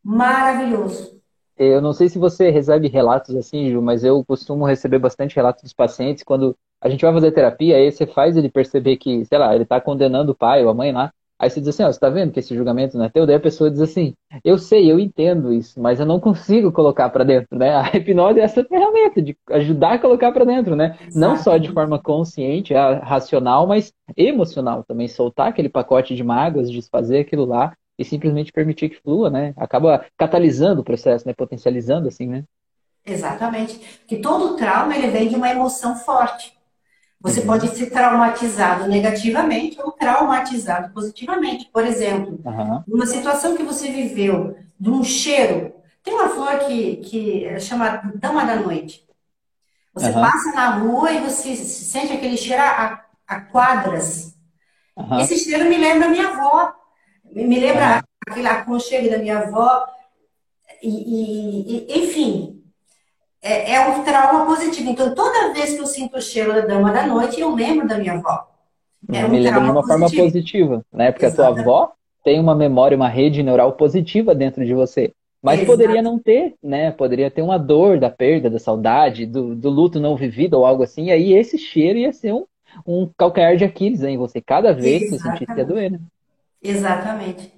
maravilhoso. 0.03 1.17
Eu 1.55 1.81
não 1.81 1.93
sei 1.93 2.09
se 2.09 2.19
você 2.19 2.49
recebe 2.49 2.87
relatos 2.87 3.35
assim, 3.35 3.71
Ju, 3.71 3.81
mas 3.81 4.03
eu 4.03 4.23
costumo 4.25 4.65
receber 4.65 4.99
bastante 4.99 5.35
relatos 5.35 5.63
dos 5.63 5.73
pacientes 5.73 6.23
quando 6.23 6.55
a 6.81 6.89
gente 6.89 7.01
vai 7.01 7.13
fazer 7.13 7.31
terapia, 7.31 7.77
aí 7.77 7.91
você 7.91 8.05
faz 8.05 8.37
ele 8.37 8.49
perceber 8.49 8.97
que, 8.97 9.25
sei 9.25 9.37
lá, 9.37 9.53
ele 9.53 9.63
está 9.63 9.81
condenando 9.81 10.31
o 10.31 10.35
pai 10.35 10.63
ou 10.63 10.69
a 10.69 10.73
mãe 10.73 10.91
lá. 10.91 11.11
Aí 11.39 11.51
você 11.51 11.59
diz 11.59 11.69
assim, 11.69 11.83
ó, 11.83 11.91
você 11.91 11.99
tá 11.99 12.09
vendo 12.09 12.31
que 12.31 12.39
esse 12.39 12.55
julgamento 12.55 12.97
não 12.97 13.05
é 13.05 13.09
teu? 13.09 13.25
Daí 13.25 13.35
a 13.35 13.39
pessoa 13.39 13.69
diz 13.69 13.79
assim, 13.79 14.15
eu 14.43 14.57
sei, 14.57 14.91
eu 14.91 14.99
entendo 14.99 15.53
isso, 15.53 15.79
mas 15.79 15.99
eu 15.99 16.05
não 16.05 16.19
consigo 16.19 16.71
colocar 16.71 17.09
para 17.09 17.23
dentro, 17.23 17.55
né? 17.55 17.75
A 17.77 17.95
hipnose 17.95 18.39
é 18.39 18.43
essa 18.43 18.63
ferramenta 18.63 19.21
de 19.21 19.37
ajudar 19.51 19.93
a 19.93 19.99
colocar 19.99 20.31
para 20.31 20.45
dentro, 20.45 20.75
né? 20.75 20.97
Exato. 20.99 21.19
Não 21.19 21.37
só 21.37 21.57
de 21.57 21.71
forma 21.71 21.99
consciente, 21.99 22.73
racional, 22.73 23.67
mas 23.67 23.93
emocional 24.15 24.83
também. 24.83 25.07
Soltar 25.07 25.49
aquele 25.49 25.69
pacote 25.69 26.15
de 26.15 26.23
mágoas, 26.23 26.71
desfazer 26.71 27.19
aquilo 27.19 27.45
lá 27.45 27.71
e 27.99 28.03
simplesmente 28.03 28.51
permitir 28.51 28.89
que 28.89 29.01
flua, 29.01 29.29
né? 29.29 29.53
Acaba 29.57 30.05
catalisando 30.17 30.81
o 30.81 30.83
processo, 30.83 31.27
né? 31.27 31.35
Potencializando 31.37 32.07
assim, 32.07 32.25
né? 32.25 32.45
Exatamente. 33.05 33.79
Que 34.07 34.17
todo 34.17 34.55
trauma 34.55 34.95
ele 34.95 35.07
vem 35.09 35.29
de 35.29 35.35
uma 35.35 35.51
emoção 35.51 35.95
forte. 35.95 36.56
Você 37.19 37.39
uhum. 37.39 37.47
pode 37.47 37.75
ser 37.75 37.89
traumatizado 37.89 38.87
negativamente 38.87 39.79
ou 39.81 39.91
traumatizado 39.91 40.93
positivamente. 40.93 41.67
Por 41.71 41.85
exemplo, 41.85 42.39
uhum. 42.45 42.83
numa 42.87 43.07
situação 43.07 43.57
que 43.57 43.63
você 43.63 43.91
viveu, 43.91 44.55
de 44.79 44.89
um 44.89 45.03
cheiro. 45.03 45.73
Tem 46.03 46.13
uma 46.13 46.29
flor 46.29 46.59
que, 46.59 46.97
que 46.97 47.45
é 47.45 47.59
chamada 47.59 48.11
Dama 48.15 48.45
da 48.45 48.55
Noite. 48.55 49.05
Você 49.93 50.09
uhum. 50.09 50.21
passa 50.21 50.51
na 50.53 50.75
rua 50.77 51.11
e 51.11 51.21
você 51.21 51.55
sente 51.55 52.13
aquele 52.13 52.37
cheiro 52.37 52.61
a, 52.61 53.03
a 53.27 53.41
quadras. 53.41 54.35
Esse 55.19 55.37
cheiro 55.37 55.65
me 55.65 55.77
lembra 55.77 56.09
minha 56.09 56.29
avó. 56.29 56.73
Me 57.25 57.59
lembra 57.59 58.03
aquele 58.27 58.47
aconchego 58.47 59.09
da 59.09 59.17
minha 59.17 59.39
avó. 59.39 59.87
E, 60.81 60.89
e, 60.89 61.87
e, 61.87 62.03
enfim, 62.03 62.56
é, 63.41 63.73
é 63.73 63.87
um 63.87 64.03
trauma 64.03 64.45
positivo. 64.45 64.89
Então, 64.89 65.13
toda 65.13 65.53
vez 65.53 65.73
que 65.73 65.79
eu 65.79 65.85
sinto 65.85 66.17
o 66.17 66.21
cheiro 66.21 66.53
da 66.53 66.61
dama 66.61 66.91
da 66.91 67.05
noite, 67.05 67.39
eu 67.39 67.53
lembro 67.53 67.87
da 67.87 67.97
minha 67.97 68.13
avó. 68.13 68.47
É 69.11 69.25
um 69.25 69.29
me 69.29 69.39
lembra 69.39 69.61
de 69.61 69.69
uma 69.69 69.81
positivo. 69.81 69.99
forma 69.99 70.23
positiva, 70.23 70.85
né? 70.91 71.11
Porque 71.11 71.25
Exatamente. 71.25 71.59
a 71.59 71.63
tua 71.63 71.73
avó 71.73 71.91
tem 72.23 72.39
uma 72.39 72.55
memória, 72.55 72.95
uma 72.95 73.07
rede 73.07 73.43
neural 73.43 73.73
positiva 73.73 74.35
dentro 74.35 74.65
de 74.65 74.73
você. 74.73 75.13
Mas 75.41 75.61
Exato. 75.61 75.71
poderia 75.71 76.01
não 76.01 76.17
ter, 76.19 76.55
né? 76.61 76.91
Poderia 76.91 77.31
ter 77.31 77.41
uma 77.41 77.57
dor 77.57 77.99
da 77.99 78.09
perda, 78.09 78.49
da 78.49 78.59
saudade, 78.59 79.25
do, 79.25 79.55
do 79.55 79.69
luto 79.69 79.99
não 79.99 80.15
vivido 80.15 80.55
ou 80.55 80.65
algo 80.65 80.83
assim. 80.83 81.05
E 81.05 81.11
aí 81.11 81.33
esse 81.33 81.57
cheiro 81.57 81.99
ia 81.99 82.11
ser 82.11 82.33
um, 82.33 82.45
um 82.85 83.09
calcanhar 83.17 83.55
de 83.55 83.63
Aquiles 83.63 84.03
em 84.03 84.17
você. 84.17 84.41
Cada 84.41 84.73
vez 84.73 85.03
Exatamente. 85.03 85.05
que 85.05 85.09
você 85.09 85.45
sentisse 85.45 85.59
ia 85.59 85.65
doer, 85.65 85.91
né? 85.91 85.99
Exatamente. 86.61 87.53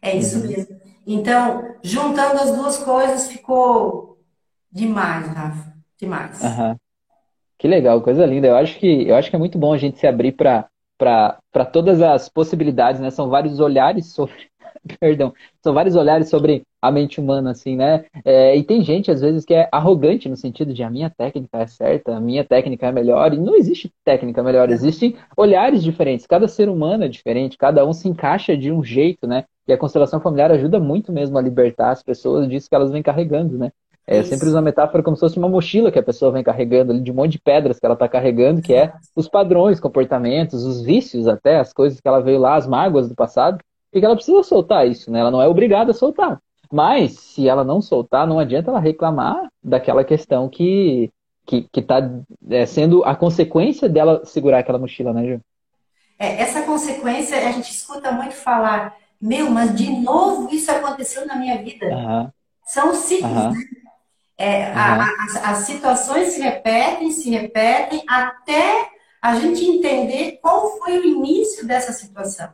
É 0.00 0.16
isso 0.16 0.40
uhum. 0.40 0.48
mesmo. 0.48 0.76
Então, 1.06 1.74
juntando 1.82 2.40
as 2.40 2.54
duas 2.54 2.78
coisas, 2.78 3.28
ficou 3.28 4.11
Demais, 4.72 5.28
Rafa. 5.28 5.72
Demais. 5.98 6.42
Uhum. 6.42 6.76
Que 7.58 7.68
legal, 7.68 8.00
coisa 8.00 8.26
linda. 8.26 8.48
Eu 8.48 8.56
acho 8.56 8.78
que, 8.78 9.06
eu 9.06 9.14
acho 9.14 9.30
que 9.30 9.36
é 9.36 9.38
muito 9.38 9.58
bom 9.58 9.72
a 9.72 9.78
gente 9.78 9.98
se 9.98 10.06
abrir 10.06 10.32
para 10.32 10.66
todas 11.72 12.00
as 12.02 12.28
possibilidades, 12.28 13.00
né? 13.00 13.10
São 13.10 13.28
vários 13.28 13.60
olhares 13.60 14.12
sobre. 14.12 14.50
Perdão, 14.98 15.32
são 15.62 15.72
vários 15.72 15.94
olhares 15.94 16.28
sobre 16.28 16.64
a 16.80 16.90
mente 16.90 17.20
humana, 17.20 17.52
assim, 17.52 17.76
né? 17.76 18.04
É, 18.24 18.56
e 18.56 18.64
tem 18.64 18.82
gente, 18.82 19.12
às 19.12 19.20
vezes, 19.20 19.44
que 19.44 19.54
é 19.54 19.68
arrogante 19.70 20.28
no 20.28 20.36
sentido 20.36 20.74
de 20.74 20.82
a 20.82 20.90
minha 20.90 21.08
técnica 21.08 21.58
é 21.58 21.66
certa, 21.68 22.16
a 22.16 22.20
minha 22.20 22.42
técnica 22.42 22.88
é 22.88 22.92
melhor, 22.92 23.32
e 23.32 23.38
não 23.38 23.54
existe 23.54 23.92
técnica 24.04 24.42
melhor, 24.42 24.68
é. 24.68 24.72
existem 24.72 25.16
olhares 25.36 25.84
diferentes, 25.84 26.26
cada 26.26 26.48
ser 26.48 26.68
humano 26.68 27.04
é 27.04 27.08
diferente, 27.08 27.56
cada 27.56 27.86
um 27.86 27.92
se 27.92 28.08
encaixa 28.08 28.56
de 28.56 28.72
um 28.72 28.82
jeito, 28.82 29.24
né? 29.28 29.44
E 29.68 29.72
a 29.72 29.78
constelação 29.78 30.18
familiar 30.20 30.50
ajuda 30.50 30.80
muito 30.80 31.12
mesmo 31.12 31.38
a 31.38 31.42
libertar 31.42 31.92
as 31.92 32.02
pessoas 32.02 32.48
disso 32.48 32.68
que 32.68 32.74
elas 32.74 32.90
vêm 32.90 33.04
carregando, 33.04 33.56
né? 33.56 33.70
É, 34.06 34.18
eu 34.18 34.24
sempre 34.24 34.46
uso 34.46 34.56
uma 34.56 34.62
metáfora 34.62 35.02
como 35.02 35.16
se 35.16 35.20
fosse 35.20 35.38
uma 35.38 35.48
mochila 35.48 35.92
que 35.92 35.98
a 35.98 36.02
pessoa 36.02 36.32
vem 36.32 36.42
carregando 36.42 36.92
ali, 36.92 37.00
de 37.00 37.12
um 37.12 37.14
monte 37.14 37.32
de 37.32 37.40
pedras 37.40 37.78
que 37.78 37.86
ela 37.86 37.94
está 37.94 38.08
carregando, 38.08 38.60
que 38.60 38.74
é 38.74 38.92
os 39.14 39.28
padrões, 39.28 39.78
comportamentos, 39.78 40.64
os 40.64 40.82
vícios 40.82 41.28
até, 41.28 41.58
as 41.58 41.72
coisas 41.72 42.00
que 42.00 42.08
ela 42.08 42.20
veio 42.20 42.40
lá, 42.40 42.56
as 42.56 42.66
mágoas 42.66 43.08
do 43.08 43.14
passado, 43.14 43.58
e 43.92 44.00
que 44.00 44.04
ela 44.04 44.16
precisa 44.16 44.42
soltar 44.42 44.88
isso, 44.88 45.10
né? 45.10 45.20
Ela 45.20 45.30
não 45.30 45.40
é 45.40 45.46
obrigada 45.46 45.92
a 45.92 45.94
soltar. 45.94 46.40
Mas, 46.70 47.12
se 47.12 47.48
ela 47.48 47.62
não 47.62 47.80
soltar, 47.82 48.26
não 48.26 48.38
adianta 48.38 48.70
ela 48.70 48.80
reclamar 48.80 49.48
daquela 49.62 50.02
questão 50.02 50.48
que 50.48 51.10
que 51.44 51.68
está 51.74 51.98
é, 52.50 52.64
sendo 52.66 53.04
a 53.04 53.16
consequência 53.16 53.88
dela 53.88 54.24
segurar 54.24 54.60
aquela 54.60 54.78
mochila, 54.78 55.12
né, 55.12 55.26
Ju? 55.26 55.40
É, 56.18 56.40
essa 56.40 56.62
consequência, 56.62 57.36
a 57.36 57.50
gente 57.50 57.70
escuta 57.70 58.12
muito 58.12 58.34
falar, 58.34 58.94
meu, 59.20 59.50
mas 59.50 59.74
de 59.74 59.90
novo 59.90 60.48
isso 60.54 60.70
aconteceu 60.70 61.26
na 61.26 61.36
minha 61.36 61.60
vida. 61.62 61.86
Uhum. 61.86 62.30
São 62.64 62.94
ciclos, 62.94 63.30
uhum. 63.32 63.50
né? 63.50 63.58
É, 64.38 64.70
uhum. 64.70 64.76
a, 64.76 65.04
a, 65.04 65.50
as 65.50 65.58
situações 65.58 66.28
se 66.28 66.40
repetem, 66.40 67.10
se 67.10 67.30
repetem, 67.30 68.02
até 68.08 68.88
a 69.20 69.36
gente 69.36 69.64
entender 69.64 70.38
qual 70.42 70.78
foi 70.78 70.98
o 70.98 71.04
início 71.04 71.66
dessa 71.66 71.92
situação, 71.92 72.50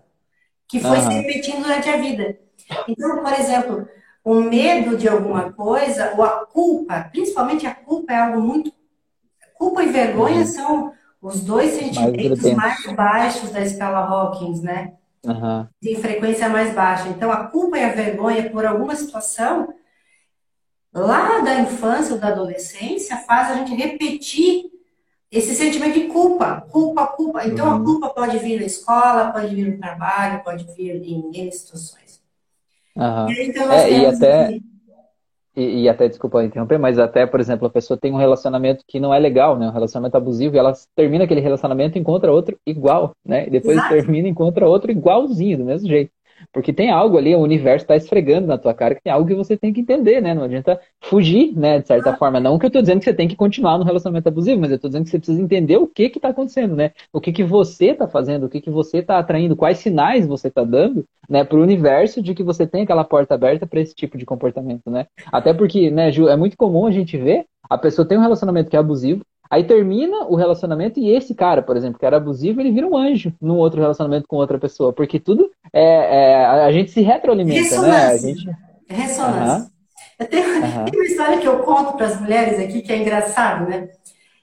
que 0.66 0.80
foi 0.80 0.98
uhum. 0.98 1.10
se 1.10 1.12
repetindo 1.14 1.62
durante 1.62 1.88
a 1.88 1.96
vida. 1.96 2.38
Então, 2.86 3.22
por 3.22 3.32
exemplo, 3.32 3.88
o 4.22 4.34
medo 4.34 4.96
de 4.96 5.08
alguma 5.08 5.52
coisa, 5.52 6.12
ou 6.16 6.22
a 6.22 6.44
culpa, 6.44 7.08
principalmente 7.10 7.66
a 7.66 7.74
culpa 7.74 8.12
é 8.12 8.16
algo 8.18 8.40
muito. 8.42 8.70
Culpa 9.54 9.82
e 9.82 9.88
vergonha 9.88 10.40
uhum. 10.40 10.46
são 10.46 10.92
os 11.20 11.40
dois 11.40 11.72
sentimentos 11.72 12.42
mais, 12.52 12.84
mais, 12.84 12.96
baixos 12.96 13.50
da 13.50 13.60
escala 13.60 13.98
Hawkins, 13.98 14.60
né? 14.60 14.92
Uhum. 15.24 15.66
De 15.80 15.96
frequência 15.96 16.48
mais 16.48 16.74
baixa. 16.74 17.08
Então, 17.08 17.32
a 17.32 17.46
culpa 17.46 17.78
e 17.78 17.84
a 17.84 17.92
vergonha 17.92 18.50
por 18.50 18.66
alguma 18.66 18.94
situação 18.94 19.72
lá 20.98 21.40
da 21.40 21.60
infância 21.60 22.14
ou 22.14 22.20
da 22.20 22.28
adolescência 22.28 23.16
faz 23.18 23.50
a 23.50 23.54
gente 23.54 23.74
repetir 23.74 24.64
esse 25.30 25.54
sentimento 25.54 25.94
de 25.94 26.06
culpa, 26.06 26.62
culpa, 26.70 27.06
culpa. 27.06 27.46
Então 27.46 27.66
uhum. 27.66 27.74
a 27.74 27.84
culpa 27.84 28.08
pode 28.08 28.38
vir 28.38 28.58
na 28.58 28.66
escola, 28.66 29.30
pode 29.32 29.54
vir 29.54 29.72
no 29.72 29.78
trabalho, 29.78 30.42
pode 30.42 30.64
vir 30.74 31.02
em 31.04 31.30
N 31.34 31.52
situações. 31.52 32.20
Uhum. 32.96 33.30
E, 33.30 33.48
então, 33.48 33.72
é, 33.72 33.90
e 33.90 34.06
até 34.06 34.58
e, 35.58 35.82
e, 35.82 35.88
até 35.88 36.08
desculpa 36.08 36.44
interromper, 36.44 36.78
mas 36.78 37.00
até 37.00 37.26
por 37.26 37.40
exemplo 37.40 37.66
a 37.66 37.70
pessoa 37.70 37.98
tem 37.98 38.12
um 38.12 38.16
relacionamento 38.16 38.84
que 38.86 39.00
não 39.00 39.12
é 39.12 39.18
legal, 39.18 39.58
né, 39.58 39.66
um 39.66 39.72
relacionamento 39.72 40.16
abusivo, 40.16 40.54
e 40.54 40.58
ela 40.58 40.72
termina 40.94 41.24
aquele 41.24 41.40
relacionamento 41.40 41.98
e 41.98 42.00
encontra 42.00 42.32
outro 42.32 42.56
igual, 42.64 43.10
né, 43.24 43.48
e 43.48 43.50
depois 43.50 43.76
Exato. 43.76 43.92
termina 43.92 44.28
e 44.28 44.30
encontra 44.30 44.68
outro 44.68 44.92
igualzinho 44.92 45.58
do 45.58 45.64
mesmo 45.64 45.88
jeito. 45.88 46.12
Porque 46.52 46.72
tem 46.72 46.90
algo 46.90 47.18
ali, 47.18 47.34
o 47.34 47.40
universo 47.40 47.84
está 47.84 47.96
esfregando 47.96 48.46
na 48.46 48.58
tua 48.58 48.74
cara 48.74 48.94
que 48.94 49.02
tem 49.02 49.12
algo 49.12 49.26
que 49.26 49.34
você 49.34 49.56
tem 49.56 49.72
que 49.72 49.80
entender, 49.80 50.20
né? 50.20 50.34
Não 50.34 50.44
adianta 50.44 50.80
fugir, 51.02 51.52
né, 51.56 51.80
de 51.80 51.86
certa 51.86 52.16
forma. 52.16 52.40
Não 52.40 52.58
que 52.58 52.66
eu 52.66 52.68
estou 52.68 52.82
dizendo 52.82 52.98
que 52.98 53.04
você 53.04 53.14
tem 53.14 53.28
que 53.28 53.36
continuar 53.36 53.78
no 53.78 53.84
relacionamento 53.84 54.28
abusivo, 54.28 54.60
mas 54.60 54.70
eu 54.70 54.76
estou 54.76 54.88
dizendo 54.88 55.04
que 55.04 55.10
você 55.10 55.18
precisa 55.18 55.42
entender 55.42 55.76
o 55.76 55.86
que 55.86 56.08
que 56.08 56.20
tá 56.20 56.28
acontecendo, 56.28 56.76
né? 56.76 56.92
O 57.12 57.20
que 57.20 57.32
que 57.32 57.44
você 57.44 57.86
está 57.86 58.06
fazendo, 58.06 58.46
o 58.46 58.48
que 58.48 58.60
que 58.60 58.70
você 58.70 58.98
está 58.98 59.18
atraindo, 59.18 59.56
quais 59.56 59.78
sinais 59.78 60.26
você 60.26 60.48
está 60.48 60.64
dando, 60.64 61.04
né, 61.28 61.44
para 61.44 61.58
o 61.58 61.62
universo 61.62 62.22
de 62.22 62.34
que 62.34 62.42
você 62.42 62.66
tem 62.66 62.82
aquela 62.82 63.04
porta 63.04 63.34
aberta 63.34 63.66
para 63.66 63.80
esse 63.80 63.94
tipo 63.94 64.16
de 64.16 64.24
comportamento, 64.24 64.90
né? 64.90 65.06
Até 65.32 65.52
porque, 65.52 65.90
né, 65.90 66.10
Ju, 66.10 66.28
é 66.28 66.36
muito 66.36 66.56
comum 66.56 66.86
a 66.86 66.90
gente 66.90 67.16
ver 67.16 67.46
a 67.68 67.76
pessoa 67.76 68.06
tem 68.06 68.16
um 68.16 68.22
relacionamento 68.22 68.70
que 68.70 68.76
é 68.76 68.78
abusivo, 68.78 69.22
Aí 69.50 69.64
termina 69.64 70.24
o 70.26 70.34
relacionamento 70.34 71.00
e 71.00 71.10
esse 71.10 71.34
cara, 71.34 71.62
por 71.62 71.76
exemplo, 71.76 71.98
que 71.98 72.04
era 72.04 72.18
abusivo, 72.18 72.60
ele 72.60 72.70
vira 72.70 72.86
um 72.86 72.96
anjo 72.96 73.32
num 73.40 73.56
outro 73.56 73.80
relacionamento 73.80 74.28
com 74.28 74.36
outra 74.36 74.58
pessoa. 74.58 74.92
Porque 74.92 75.18
tudo 75.18 75.50
é. 75.72 75.82
é 75.82 76.46
a 76.64 76.72
gente 76.72 76.90
se 76.90 77.00
retroalimenta, 77.00 77.80
né? 77.80 78.06
A 78.06 78.16
gente... 78.16 78.50
Ressonância. 78.88 79.64
Uhum. 79.64 79.70
Eu 80.18 80.26
tenho, 80.26 80.46
uhum. 80.62 80.84
tem 80.84 81.00
uma 81.00 81.04
história 81.04 81.38
que 81.38 81.48
eu 81.48 81.58
conto 81.60 81.96
para 81.96 82.06
as 82.06 82.20
mulheres 82.20 82.58
aqui 82.58 82.82
que 82.82 82.92
é 82.92 82.98
engraçado, 82.98 83.68
né? 83.68 83.88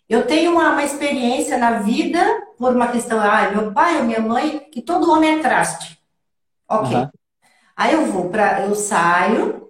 Eu 0.08 0.26
tenho 0.26 0.52
uma, 0.52 0.72
uma, 0.72 0.84
experiência 0.84 1.58
na 1.58 1.80
vida 1.80 2.20
por 2.58 2.76
uma 2.76 2.90
questão, 2.90 3.20
ah, 3.20 3.50
meu 3.50 3.74
pai 3.74 3.98
ou 3.98 4.04
minha 4.04 4.22
mãe, 4.22 4.60
que 4.72 4.82
todo 4.82 5.12
homem 5.12 5.40
é 5.40 5.42
traste. 5.42 6.00
Ok. 6.70 6.96
Uhum. 6.96 7.10
Aí 7.76 7.94
eu 7.94 8.06
vou 8.06 8.30
para, 8.30 8.62
eu 8.62 8.76
saio, 8.76 9.65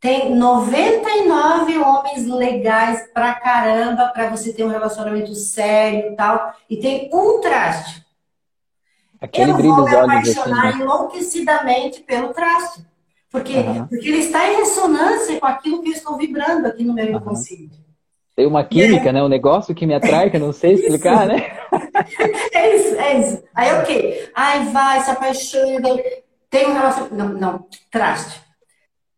tem 0.00 0.34
99 0.34 1.78
homens 1.78 2.26
legais 2.26 3.06
pra 3.12 3.34
caramba 3.34 4.08
para 4.08 4.30
você 4.30 4.50
ter 4.50 4.64
um 4.64 4.68
relacionamento 4.68 5.34
sério 5.34 6.12
e 6.12 6.16
tal. 6.16 6.54
E 6.70 6.78
tem 6.78 7.10
um 7.12 7.38
traste. 7.40 8.02
Aquele 9.20 9.50
eu 9.50 9.58
vou 9.58 9.84
me 9.84 9.94
apaixonar 9.94 10.68
assim, 10.68 10.78
né? 10.78 10.84
enlouquecidamente 10.84 12.00
pelo 12.00 12.32
traste. 12.32 12.82
Porque, 13.30 13.54
uhum. 13.58 13.86
porque 13.86 14.08
ele 14.08 14.18
está 14.20 14.50
em 14.50 14.56
ressonância 14.56 15.38
com 15.38 15.46
aquilo 15.46 15.82
que 15.82 15.90
eu 15.90 15.92
estou 15.92 16.16
vibrando 16.16 16.66
aqui 16.66 16.82
no 16.82 16.94
meu 16.94 17.06
uhum. 17.06 17.16
inconsciente. 17.18 17.78
Tem 18.34 18.46
uma 18.46 18.64
química, 18.64 19.12
né? 19.12 19.22
Um 19.22 19.28
negócio 19.28 19.74
que 19.74 19.86
me 19.86 19.94
atrai, 19.94 20.30
que 20.30 20.36
eu 20.36 20.40
não 20.40 20.52
sei 20.52 20.72
explicar, 20.80 21.26
né? 21.26 21.52
é 22.54 22.76
isso, 22.76 22.94
é 22.96 23.18
isso. 23.18 23.42
Aí, 23.54 23.70
ok. 23.74 24.30
Ai, 24.34 24.64
vai, 24.70 25.00
se 25.02 25.10
apaixona. 25.10 25.88
Tem 26.48 26.66
um 26.66 26.72
relacionamento. 26.72 27.14
Não, 27.14 27.28
não, 27.38 27.66
traste. 27.90 28.49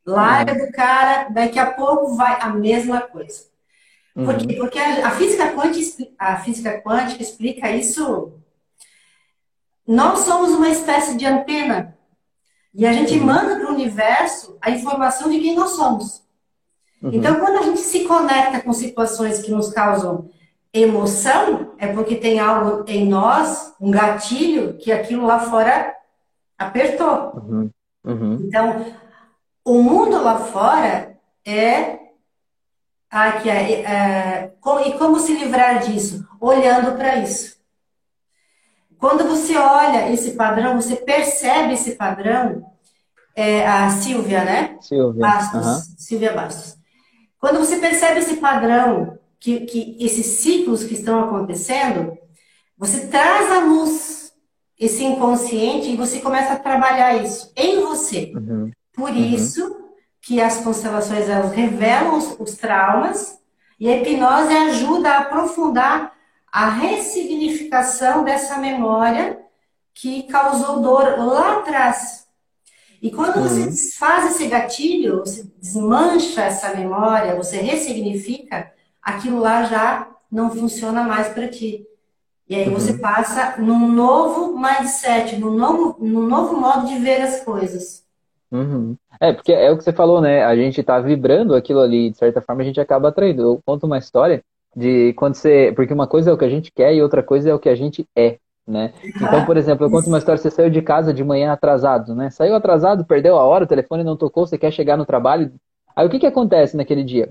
Larga 0.05 0.53
uhum. 0.53 0.67
do 0.67 0.73
cara, 0.73 1.29
daqui 1.31 1.59
a 1.59 1.73
pouco 1.73 2.17
vai 2.17 2.39
a 2.41 2.49
mesma 2.49 3.01
coisa. 3.01 3.45
Uhum. 4.17 4.25
Por 4.25 4.37
quê? 4.37 4.55
Porque 4.55 4.79
a, 4.79 5.09
a, 5.09 5.11
física 5.13 5.53
quântica, 5.53 6.09
a 6.19 6.37
física 6.37 6.83
quântica 6.83 7.23
explica 7.23 7.71
isso. 7.71 8.33
Nós 9.87 10.21
somos 10.21 10.51
uma 10.51 10.69
espécie 10.69 11.17
de 11.17 11.25
antena. 11.25 11.97
E 12.75 12.87
a 12.87 12.93
gente 12.93 13.19
uhum. 13.19 13.27
manda 13.27 13.57
para 13.57 13.71
o 13.71 13.75
universo 13.75 14.57
a 14.61 14.71
informação 14.71 15.31
de 15.31 15.39
quem 15.39 15.55
nós 15.55 15.71
somos. 15.71 16.23
Uhum. 17.03 17.11
Então, 17.13 17.39
quando 17.39 17.59
a 17.59 17.63
gente 17.63 17.81
se 17.81 18.05
conecta 18.05 18.61
com 18.61 18.73
situações 18.73 19.43
que 19.43 19.51
nos 19.51 19.71
causam 19.73 20.31
emoção, 20.73 21.75
é 21.79 21.89
porque 21.89 22.17
tem 22.17 22.41
algo 22.41 22.85
em 22.89 23.07
nós, 23.07 23.75
um 23.81 23.91
gatilho, 23.91 24.75
que 24.79 24.91
aquilo 24.91 25.27
lá 25.27 25.41
fora 25.41 25.95
apertou. 26.57 27.33
Uhum. 27.37 27.71
Uhum. 28.05 28.35
Então, 28.47 28.95
o 29.65 29.83
mundo 29.83 30.23
lá 30.23 30.39
fora 30.39 31.19
é. 31.45 32.01
Aqui, 33.11 33.51
é, 33.51 33.83
é, 33.83 34.53
e 34.87 34.93
como 34.93 35.21
se 35.21 35.35
livrar 35.35 35.81
disso? 35.81 36.27
Olhando 36.41 36.97
para 36.97 37.17
isso. 37.17 37.61
Quando 38.99 39.25
você 39.25 39.55
olha 39.57 40.11
esse 40.11 40.31
padrão, 40.31 40.81
você 40.81 40.97
percebe 40.97 41.75
esse 41.75 41.97
padrão, 41.97 42.65
é, 43.37 43.67
a 43.67 43.91
Silvia, 43.91 44.45
né? 44.45 44.79
Silvia. 44.81 45.21
Bastos. 45.21 45.67
Uhum. 45.67 45.95
Silvia 45.99 46.33
Bastos. 46.33 46.79
Quando 47.39 47.59
você 47.59 47.77
percebe 47.77 48.21
esse 48.21 48.37
padrão, 48.37 49.19
que, 49.39 49.61
que 49.63 49.97
esses 49.99 50.25
ciclos 50.41 50.85
que 50.85 50.95
estão 50.95 51.25
acontecendo, 51.25 52.17
você 52.79 53.09
traz 53.09 53.51
à 53.51 53.59
luz 53.65 54.33
esse 54.79 55.05
inconsciente 55.05 55.91
e 55.91 55.97
você 55.97 56.21
começa 56.21 56.53
a 56.55 56.59
trabalhar 56.59 57.23
isso 57.23 57.53
em 57.57 57.81
você. 57.81 58.33
Uhum. 58.35 58.71
Por 59.03 59.11
uhum. 59.11 59.17
isso 59.17 59.85
que 60.21 60.41
as 60.41 60.61
constelações 60.61 61.29
elas 61.29 61.53
revelam 61.53 62.17
os, 62.17 62.37
os 62.39 62.55
traumas 62.55 63.37
e 63.81 63.91
a 63.91 63.97
hipnose 63.97 64.55
ajuda 64.55 65.11
a 65.11 65.19
aprofundar 65.19 66.13
a 66.53 66.69
ressignificação 66.69 68.23
dessa 68.23 68.59
memória 68.59 69.41
que 69.93 70.23
causou 70.23 70.81
dor 70.81 71.19
lá 71.19 71.59
atrás. 71.59 72.29
E 73.03 73.11
quando 73.11 73.39
uhum. 73.39 73.43
você 73.43 73.65
desfaz 73.65 74.37
esse 74.37 74.47
gatilho, 74.47 75.19
você 75.19 75.51
desmancha 75.59 76.43
essa 76.43 76.73
memória, 76.73 77.35
você 77.35 77.57
ressignifica, 77.57 78.71
aquilo 79.03 79.41
lá 79.41 79.65
já 79.65 80.07
não 80.31 80.49
funciona 80.49 81.03
mais 81.03 81.27
para 81.31 81.49
ti. 81.49 81.85
E 82.49 82.55
aí 82.55 82.69
uhum. 82.69 82.75
você 82.75 82.95
passa 82.95 83.57
num 83.59 83.91
novo 83.91 84.57
mindset, 84.57 85.37
num 85.39 85.51
novo, 85.51 85.97
num 85.99 86.29
novo 86.29 86.57
modo 86.57 86.87
de 86.87 87.01
ver 87.01 87.21
as 87.21 87.41
coisas. 87.41 88.02
Uhum. 88.53 88.95
É, 89.19 89.33
porque 89.33 89.51
é 89.51 89.71
o 89.71 89.79
que 89.79 89.83
você 89.83 89.93
falou, 89.93 90.21
né? 90.21 90.45
A 90.45 90.55
gente 90.55 90.83
tá 90.83 91.01
vibrando 91.01 91.55
aquilo 91.55 91.81
ali, 91.81 92.11
de 92.11 92.19
certa 92.19 92.43
forma 92.43 92.61
a 92.61 92.65
gente 92.65 92.79
acaba 92.79 93.09
atraindo. 93.09 93.41
Eu 93.43 93.61
conto 93.65 93.87
uma 93.87 93.97
história 93.97 94.45
de 94.77 95.15
quando 95.15 95.35
você. 95.35 95.73
Porque 95.75 95.95
uma 95.95 96.07
coisa 96.07 96.31
é 96.31 96.35
o 96.35 96.39
que 96.39 96.45
a 96.45 96.51
gente 96.51 96.71
quer 96.71 96.95
e 96.95 97.03
outra 97.03 97.23
coisa 97.23 97.49
é 97.49 97.55
o 97.55 97.59
que 97.59 97.71
a 97.71 97.75
gente 97.75 98.07
é, 98.15 98.39
né? 98.69 98.93
Então, 99.05 99.47
por 99.47 99.57
exemplo, 99.57 99.87
eu 99.87 99.91
conto 99.91 100.09
uma 100.09 100.19
história: 100.19 100.37
você 100.37 100.51
saiu 100.51 100.69
de 100.69 100.83
casa 100.83 101.15
de 101.15 101.25
manhã 101.25 101.51
atrasado, 101.51 102.15
né? 102.15 102.29
Saiu 102.29 102.55
atrasado, 102.55 103.07
perdeu 103.07 103.39
a 103.39 103.43
hora, 103.43 103.65
o 103.65 103.69
telefone 103.69 104.05
não 104.05 104.19
tocou, 104.19 104.47
você 104.47 104.59
quer 104.59 104.71
chegar 104.71 104.99
no 104.99 105.07
trabalho. 105.07 105.51
Aí 105.97 106.07
o 106.07 106.11
que, 106.11 106.19
que 106.19 106.27
acontece 106.27 106.77
naquele 106.77 107.03
dia? 107.03 107.31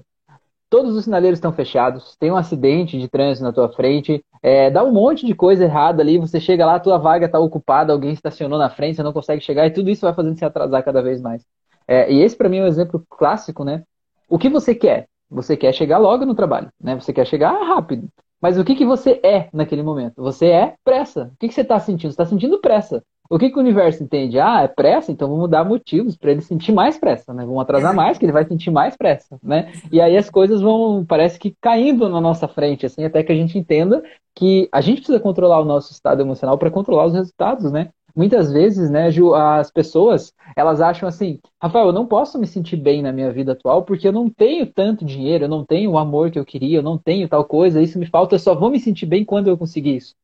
Todos 0.71 0.95
os 0.95 1.03
sinaleiros 1.03 1.37
estão 1.37 1.51
fechados, 1.51 2.15
tem 2.15 2.31
um 2.31 2.37
acidente 2.37 2.97
de 2.97 3.09
trânsito 3.09 3.43
na 3.43 3.51
tua 3.51 3.67
frente, 3.67 4.23
é, 4.41 4.71
dá 4.71 4.81
um 4.85 4.91
monte 4.93 5.25
de 5.25 5.35
coisa 5.35 5.65
errada 5.65 6.01
ali, 6.01 6.17
você 6.17 6.39
chega 6.39 6.65
lá, 6.65 6.79
tua 6.79 6.97
vaga 6.97 7.25
está 7.25 7.37
ocupada, 7.37 7.91
alguém 7.91 8.13
estacionou 8.13 8.57
na 8.57 8.69
frente, 8.69 8.95
você 8.95 9.03
não 9.03 9.11
consegue 9.11 9.41
chegar, 9.41 9.67
e 9.67 9.71
tudo 9.71 9.89
isso 9.89 10.05
vai 10.05 10.13
fazendo 10.13 10.37
se 10.37 10.45
atrasar 10.45 10.81
cada 10.81 11.01
vez 11.01 11.21
mais. 11.21 11.45
É, 11.85 12.09
e 12.09 12.21
esse 12.21 12.37
para 12.37 12.47
mim 12.47 12.59
é 12.59 12.63
um 12.63 12.67
exemplo 12.67 13.05
clássico, 13.09 13.65
né? 13.65 13.83
O 14.29 14.39
que 14.39 14.47
você 14.47 14.73
quer? 14.73 15.07
Você 15.29 15.57
quer 15.57 15.73
chegar 15.73 15.97
logo 15.97 16.25
no 16.25 16.33
trabalho, 16.33 16.69
né? 16.81 16.95
Você 16.95 17.11
quer 17.11 17.27
chegar 17.27 17.51
rápido. 17.51 18.07
Mas 18.41 18.57
o 18.57 18.63
que, 18.63 18.73
que 18.73 18.85
você 18.85 19.19
é 19.23 19.49
naquele 19.51 19.83
momento? 19.83 20.21
Você 20.23 20.47
é 20.47 20.75
pressa. 20.85 21.31
O 21.33 21.37
que, 21.37 21.49
que 21.49 21.53
você 21.53 21.61
está 21.61 21.79
sentindo? 21.79 22.11
Você 22.11 22.13
está 22.13 22.25
sentindo 22.25 22.61
pressa. 22.61 23.03
O 23.31 23.39
que, 23.39 23.49
que 23.49 23.55
o 23.55 23.61
universo 23.61 24.03
entende? 24.03 24.37
Ah, 24.37 24.63
é 24.63 24.67
pressa, 24.67 25.09
então 25.09 25.29
vamos 25.29 25.49
dar 25.49 25.63
motivos 25.63 26.17
para 26.17 26.31
ele 26.31 26.41
sentir 26.41 26.73
mais 26.73 26.97
pressa, 26.97 27.33
né? 27.33 27.45
Vamos 27.45 27.61
atrasar 27.61 27.95
mais, 27.95 28.17
que 28.17 28.25
ele 28.25 28.33
vai 28.33 28.43
sentir 28.43 28.69
mais 28.69 28.97
pressa, 28.97 29.39
né? 29.41 29.71
E 29.89 30.01
aí 30.01 30.17
as 30.17 30.29
coisas 30.29 30.59
vão, 30.59 31.05
parece 31.05 31.39
que 31.39 31.55
caindo 31.61 32.09
na 32.09 32.19
nossa 32.19 32.45
frente, 32.45 32.85
assim, 32.85 33.05
até 33.05 33.23
que 33.23 33.31
a 33.31 33.35
gente 33.35 33.57
entenda 33.57 34.03
que 34.35 34.67
a 34.69 34.81
gente 34.81 34.97
precisa 34.97 35.17
controlar 35.17 35.61
o 35.61 35.65
nosso 35.65 35.93
estado 35.93 36.21
emocional 36.21 36.57
para 36.57 36.69
controlar 36.69 37.05
os 37.05 37.13
resultados, 37.13 37.71
né? 37.71 37.91
Muitas 38.13 38.51
vezes, 38.51 38.89
né, 38.89 39.09
Ju, 39.09 39.33
as 39.33 39.71
pessoas, 39.71 40.33
elas 40.53 40.81
acham 40.81 41.07
assim, 41.07 41.39
Rafael, 41.61 41.87
eu 41.87 41.93
não 41.93 42.05
posso 42.05 42.37
me 42.37 42.45
sentir 42.45 42.75
bem 42.75 43.01
na 43.01 43.13
minha 43.13 43.31
vida 43.31 43.53
atual 43.53 43.83
porque 43.83 44.05
eu 44.05 44.11
não 44.11 44.29
tenho 44.29 44.65
tanto 44.65 45.05
dinheiro, 45.05 45.45
eu 45.45 45.49
não 45.49 45.65
tenho 45.65 45.91
o 45.91 45.97
amor 45.97 46.29
que 46.29 46.37
eu 46.37 46.43
queria, 46.43 46.79
eu 46.79 46.83
não 46.83 46.97
tenho 46.97 47.29
tal 47.29 47.45
coisa, 47.45 47.81
isso 47.81 47.97
me 47.97 48.05
falta, 48.05 48.35
eu 48.35 48.39
só 48.39 48.53
vou 48.53 48.69
me 48.69 48.77
sentir 48.77 49.05
bem 49.05 49.23
quando 49.23 49.47
eu 49.47 49.57
conseguir 49.57 49.95
isso. 49.95 50.15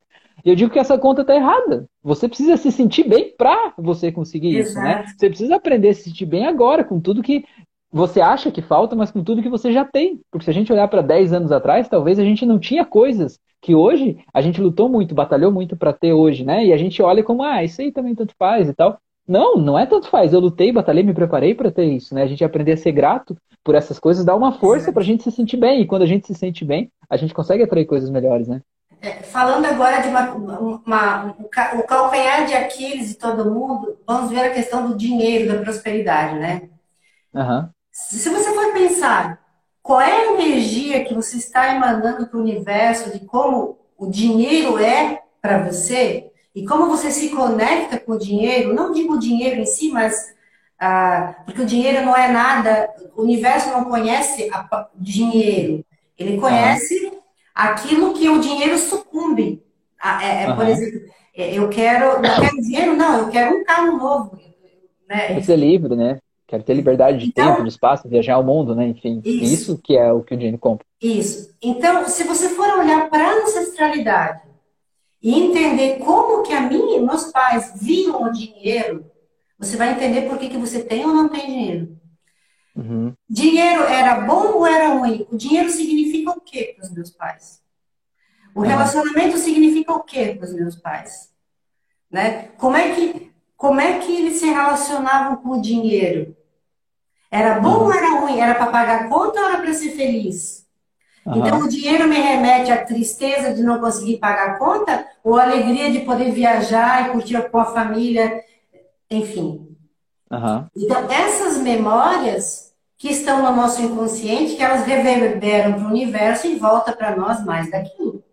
E 0.45 0.49
eu 0.49 0.55
digo 0.55 0.71
que 0.71 0.79
essa 0.79 0.97
conta 0.97 1.21
está 1.21 1.35
errada. 1.35 1.85
Você 2.03 2.27
precisa 2.27 2.57
se 2.57 2.71
sentir 2.71 3.07
bem 3.07 3.33
para 3.37 3.73
você 3.77 4.11
conseguir 4.11 4.55
Exato. 4.55 4.69
isso, 4.69 4.79
né? 4.79 5.05
Você 5.17 5.29
precisa 5.29 5.55
aprender 5.55 5.89
a 5.89 5.93
se 5.93 6.03
sentir 6.03 6.25
bem 6.25 6.45
agora, 6.45 6.83
com 6.83 6.99
tudo 6.99 7.23
que 7.23 7.43
você 7.91 8.21
acha 8.21 8.51
que 8.51 8.61
falta, 8.61 8.95
mas 8.95 9.11
com 9.11 9.23
tudo 9.23 9.41
que 9.41 9.49
você 9.49 9.71
já 9.71 9.85
tem. 9.85 10.19
Porque 10.31 10.45
se 10.45 10.49
a 10.49 10.53
gente 10.53 10.71
olhar 10.71 10.87
para 10.87 11.01
10 11.01 11.33
anos 11.33 11.51
atrás, 11.51 11.87
talvez 11.87 12.19
a 12.19 12.23
gente 12.23 12.45
não 12.45 12.59
tinha 12.59 12.85
coisas 12.85 13.39
que 13.61 13.73
hoje 13.73 14.17
a 14.33 14.41
gente 14.41 14.61
lutou 14.61 14.87
muito, 14.87 15.15
batalhou 15.15 15.51
muito 15.51 15.75
para 15.75 15.93
ter 15.93 16.13
hoje, 16.13 16.43
né? 16.43 16.65
E 16.65 16.73
a 16.73 16.77
gente 16.77 17.01
olha 17.01 17.23
como, 17.23 17.43
ah, 17.43 17.63
isso 17.63 17.81
aí 17.81 17.91
também 17.91 18.13
tanto 18.13 18.33
faz 18.37 18.69
e 18.69 18.73
tal. 18.73 18.99
Não, 19.27 19.57
não 19.57 19.77
é 19.77 19.85
tanto 19.85 20.07
faz. 20.09 20.31
Eu 20.31 20.39
lutei, 20.39 20.71
batalhei, 20.71 21.03
me 21.03 21.13
preparei 21.13 21.53
para 21.53 21.71
ter 21.71 21.85
isso, 21.85 22.15
né? 22.15 22.23
A 22.23 22.27
gente 22.27 22.43
aprender 22.43 22.73
a 22.73 22.77
ser 22.77 22.91
grato 22.91 23.35
por 23.63 23.75
essas 23.75 23.99
coisas 23.99 24.23
dá 24.23 24.33
uma 24.33 24.53
força 24.53 24.93
para 24.93 25.01
a 25.01 25.05
gente 25.05 25.23
se 25.23 25.31
sentir 25.31 25.57
bem. 25.57 25.81
E 25.81 25.85
quando 25.85 26.03
a 26.03 26.05
gente 26.05 26.25
se 26.25 26.33
sente 26.33 26.63
bem, 26.63 26.89
a 27.09 27.17
gente 27.17 27.33
consegue 27.33 27.63
atrair 27.63 27.85
coisas 27.85 28.09
melhores, 28.09 28.47
né? 28.47 28.61
É, 29.01 29.21
falando 29.23 29.65
agora 29.65 30.01
de 30.01 30.07
uma, 30.07 30.31
uma, 30.31 31.35
o 31.75 31.83
calcanhar 31.83 32.45
de 32.45 32.53
Aquiles 32.53 33.09
de 33.09 33.15
todo 33.15 33.51
mundo, 33.51 33.97
vamos 34.07 34.31
ver 34.31 34.39
a 34.39 34.53
questão 34.53 34.87
do 34.87 34.97
dinheiro, 34.97 35.53
da 35.53 35.61
prosperidade, 35.61 36.39
né? 36.39 36.69
Uhum. 37.33 37.69
Se 37.91 38.29
você 38.29 38.53
for 38.53 38.73
pensar 38.73 39.39
qual 39.83 40.01
é 40.01 40.11
a 40.11 40.33
energia 40.33 41.05
que 41.05 41.13
você 41.13 41.37
está 41.37 41.73
emanando 41.75 42.27
para 42.27 42.37
o 42.37 42.41
universo, 42.41 43.11
de 43.11 43.25
como 43.25 43.79
o 43.97 44.07
dinheiro 44.07 44.79
é 44.79 45.21
para 45.41 45.59
você, 45.59 46.31
e 46.53 46.65
como 46.65 46.87
você 46.87 47.11
se 47.11 47.29
conecta 47.29 47.99
com 47.99 48.13
o 48.13 48.19
dinheiro, 48.19 48.73
não 48.73 48.91
digo 48.91 49.13
o 49.13 49.19
dinheiro 49.19 49.61
em 49.61 49.65
si, 49.65 49.91
mas 49.91 50.35
ah, 50.79 51.35
porque 51.45 51.61
o 51.61 51.65
dinheiro 51.65 52.03
não 52.03 52.15
é 52.15 52.31
nada, 52.31 52.89
o 53.15 53.21
universo 53.21 53.69
não 53.69 53.85
conhece 53.85 54.49
a, 54.51 54.87
dinheiro, 54.95 55.85
ele 56.17 56.39
conhece 56.39 57.16
aquilo 57.57 58.13
que 58.13 58.29
o 58.29 58.39
dinheiro 58.39 58.77
sucumbe. 58.77 59.63
É, 60.21 60.43
é, 60.43 60.49
uhum. 60.49 60.55
Por 60.55 60.67
exemplo, 60.67 61.09
é, 61.35 61.57
eu 61.57 61.67
quero, 61.69 62.21
não 62.21 62.35
quero 62.39 62.61
dinheiro, 62.61 62.95
não, 62.95 63.19
eu 63.19 63.29
quero 63.29 63.57
um 63.57 63.63
carro 63.63 63.97
novo. 63.97 64.39
né? 65.09 65.27
Quero 65.27 65.43
ser 65.43 65.55
livre, 65.55 65.95
né? 65.95 66.19
Quero 66.45 66.63
ter 66.63 66.75
liberdade 66.75 67.17
de 67.17 67.25
então, 67.25 67.51
tempo, 67.51 67.63
de 67.63 67.69
espaço, 67.69 68.07
viajar 68.07 68.35
ao 68.35 68.43
mundo, 68.43 68.75
né? 68.75 68.87
Enfim, 68.87 69.21
isso. 69.25 69.53
isso 69.53 69.81
que 69.83 69.97
é 69.97 70.13
o 70.13 70.21
que 70.21 70.35
o 70.35 70.37
dinheiro 70.37 70.59
compra. 70.59 70.85
Isso. 71.01 71.53
Então, 71.61 72.07
se 72.07 72.23
você 72.23 72.49
for 72.49 72.79
olhar 72.79 73.09
para 73.09 73.27
a 73.27 73.33
ancestralidade 73.43 74.41
e 75.21 75.33
entender 75.33 75.97
como 75.97 76.43
que 76.43 76.53
a 76.53 76.61
minha, 76.61 77.01
meus 77.01 77.31
pais 77.31 77.73
viam 77.81 78.23
o 78.23 78.31
dinheiro, 78.31 79.03
você 79.57 79.75
vai 79.75 79.91
entender 79.91 80.29
por 80.29 80.37
que, 80.37 80.47
que 80.47 80.57
você 80.57 80.83
tem 80.83 81.03
ou 81.03 81.13
não 81.13 81.27
tem 81.27 81.47
dinheiro. 81.47 81.97
Uhum. 82.77 83.13
Dinheiro 83.27 83.83
era 83.83 84.21
bom 84.21 84.53
ou 84.53 84.67
era 84.67 84.89
ruim? 84.89 85.25
O 85.31 85.35
dinheiro 85.35 85.69
significa 85.69 86.29
o 86.29 86.39
quê 86.39 86.75
para 86.77 86.85
os 86.85 86.93
meus 86.93 87.09
pais? 87.09 87.59
O 88.53 88.61
relacionamento 88.61 89.37
significa 89.37 89.93
o 89.93 90.03
quê 90.03 90.35
para 90.37 90.45
os 90.45 90.53
meus 90.53 90.75
pais? 90.75 91.33
Né? 92.09 92.49
Como, 92.57 92.77
é 92.77 92.93
que, 92.93 93.31
como 93.55 93.81
é 93.81 93.97
que 93.97 94.15
eles 94.15 94.35
se 94.35 94.45
relacionavam 94.45 95.37
com 95.37 95.57
o 95.57 95.61
dinheiro? 95.61 96.37
Era 97.31 97.59
bom 97.59 97.79
uhum. 97.79 97.85
ou 97.85 97.93
era 97.93 98.19
ruim? 98.19 98.39
Era 98.39 98.53
para 98.53 98.67
pagar 98.67 99.09
conta 99.09 99.39
ou 99.39 99.47
era 99.47 99.57
para 99.57 99.73
ser 99.73 99.91
feliz? 99.91 100.65
Uhum. 101.25 101.37
Então, 101.39 101.59
o 101.61 101.67
dinheiro 101.67 102.07
me 102.07 102.15
remete 102.15 102.71
à 102.71 102.85
tristeza 102.85 103.53
de 103.53 103.63
não 103.63 103.79
conseguir 103.79 104.17
pagar 104.17 104.51
a 104.51 104.57
conta 104.57 105.05
ou 105.23 105.35
à 105.35 105.43
alegria 105.43 105.91
de 105.91 105.99
poder 106.01 106.31
viajar 106.31 107.07
e 107.07 107.11
curtir 107.11 107.49
com 107.49 107.57
a 107.57 107.65
família, 107.65 108.43
enfim. 109.09 109.75
Uhum. 110.31 110.65
Então, 110.75 111.11
essas 111.11 111.57
memórias 111.57 112.66
que 112.97 113.09
estão 113.09 113.43
no 113.43 113.55
nosso 113.55 113.81
inconsciente, 113.81 114.55
que 114.55 114.63
elas 114.63 114.85
reverberam 114.85 115.73
para 115.73 115.83
o 115.83 115.89
universo 115.89 116.47
e 116.47 116.55
volta 116.55 116.91
para 116.91 117.15
nós 117.15 117.45
mais 117.45 117.69
daquilo. 117.69 118.23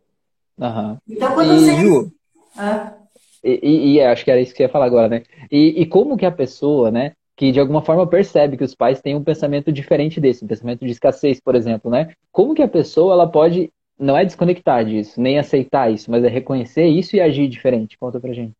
Uhum. 0.58 0.96
Então, 1.08 1.34
quando 1.34 1.52
e, 1.52 1.58
você... 1.58 1.74
Ju, 1.76 2.12
ah. 2.56 2.94
e, 3.42 3.60
e, 3.62 3.92
e, 3.94 4.00
acho 4.00 4.24
que 4.24 4.30
era 4.30 4.40
isso 4.40 4.54
que 4.54 4.62
eu 4.62 4.66
ia 4.66 4.72
falar 4.72 4.86
agora, 4.86 5.08
né? 5.08 5.22
E, 5.50 5.82
e 5.82 5.86
como 5.86 6.16
que 6.16 6.24
a 6.24 6.30
pessoa, 6.30 6.90
né, 6.90 7.12
que 7.36 7.52
de 7.52 7.60
alguma 7.60 7.82
forma 7.82 8.06
percebe 8.06 8.56
que 8.56 8.64
os 8.64 8.74
pais 8.74 9.02
têm 9.02 9.14
um 9.14 9.24
pensamento 9.24 9.70
diferente 9.70 10.20
desse, 10.20 10.44
um 10.44 10.48
pensamento 10.48 10.84
de 10.84 10.92
escassez, 10.92 11.40
por 11.40 11.54
exemplo, 11.54 11.90
né? 11.90 12.14
Como 12.32 12.54
que 12.54 12.62
a 12.62 12.68
pessoa 12.68 13.12
ela 13.12 13.28
pode 13.28 13.70
não 13.98 14.16
é 14.16 14.24
desconectar 14.24 14.84
disso, 14.84 15.20
nem 15.20 15.38
aceitar 15.38 15.92
isso, 15.92 16.10
mas 16.10 16.24
é 16.24 16.28
reconhecer 16.28 16.86
isso 16.86 17.16
e 17.16 17.20
agir 17.20 17.48
diferente? 17.48 17.98
Conta 17.98 18.18
pra 18.18 18.32
gente. 18.32 18.52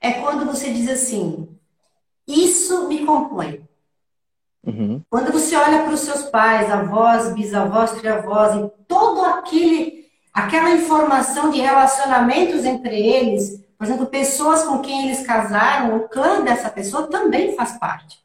É 0.00 0.12
quando 0.12 0.46
você 0.46 0.72
diz 0.72 0.88
assim: 0.88 1.48
isso 2.26 2.88
me 2.88 3.04
compõe. 3.04 3.60
Uhum. 4.66 5.02
Quando 5.08 5.32
você 5.32 5.56
olha 5.56 5.82
para 5.82 5.94
os 5.94 6.00
seus 6.00 6.22
pais, 6.24 6.70
avós, 6.70 7.32
bisavós, 7.32 7.92
triavós, 7.92 8.56
e 8.56 8.70
todo 8.86 9.24
aquele 9.24 10.00
aquela 10.32 10.70
informação 10.70 11.50
de 11.50 11.60
relacionamentos 11.60 12.64
entre 12.64 12.96
eles, 12.96 13.64
por 13.76 13.84
exemplo, 13.84 14.06
pessoas 14.06 14.62
com 14.62 14.80
quem 14.80 15.06
eles 15.06 15.26
casaram, 15.26 15.96
o 15.96 16.08
clã 16.08 16.42
dessa 16.42 16.70
pessoa 16.70 17.08
também 17.08 17.56
faz 17.56 17.78
parte. 17.78 18.18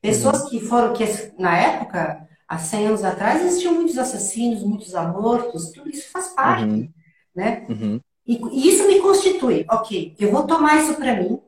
Pessoas 0.00 0.42
uhum. 0.42 0.48
que 0.48 0.60
foram, 0.60 0.92
que 0.92 1.04
na 1.38 1.56
época, 1.56 2.26
há 2.48 2.58
100 2.58 2.86
anos 2.86 3.04
atrás, 3.04 3.44
existiam 3.44 3.74
muitos 3.74 3.98
assassinos, 3.98 4.62
muitos 4.62 4.94
abortos, 4.94 5.70
tudo 5.70 5.90
isso 5.90 6.10
faz 6.10 6.28
parte, 6.28 6.64
uhum. 6.64 6.88
né? 7.34 7.66
Uhum. 7.68 8.00
E, 8.26 8.40
e, 8.52 8.68
isso 8.68 8.86
me 8.86 9.00
constitui, 9.00 9.64
ok, 9.70 10.16
eu 10.18 10.32
vou 10.32 10.46
tomar 10.46 10.78
isso 10.78 10.94
para 10.94 11.14
mim, 11.14 11.40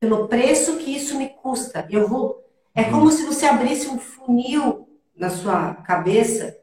pelo 0.00 0.26
preço 0.26 0.76
que 0.78 0.94
isso 0.94 1.16
me 1.16 1.28
custa. 1.28 1.86
Eu 1.90 2.08
vou. 2.08 2.41
É 2.74 2.84
como 2.84 3.10
se 3.10 3.24
você 3.24 3.46
abrisse 3.46 3.88
um 3.88 3.98
funil 3.98 4.88
na 5.16 5.28
sua 5.28 5.74
cabeça 5.74 6.56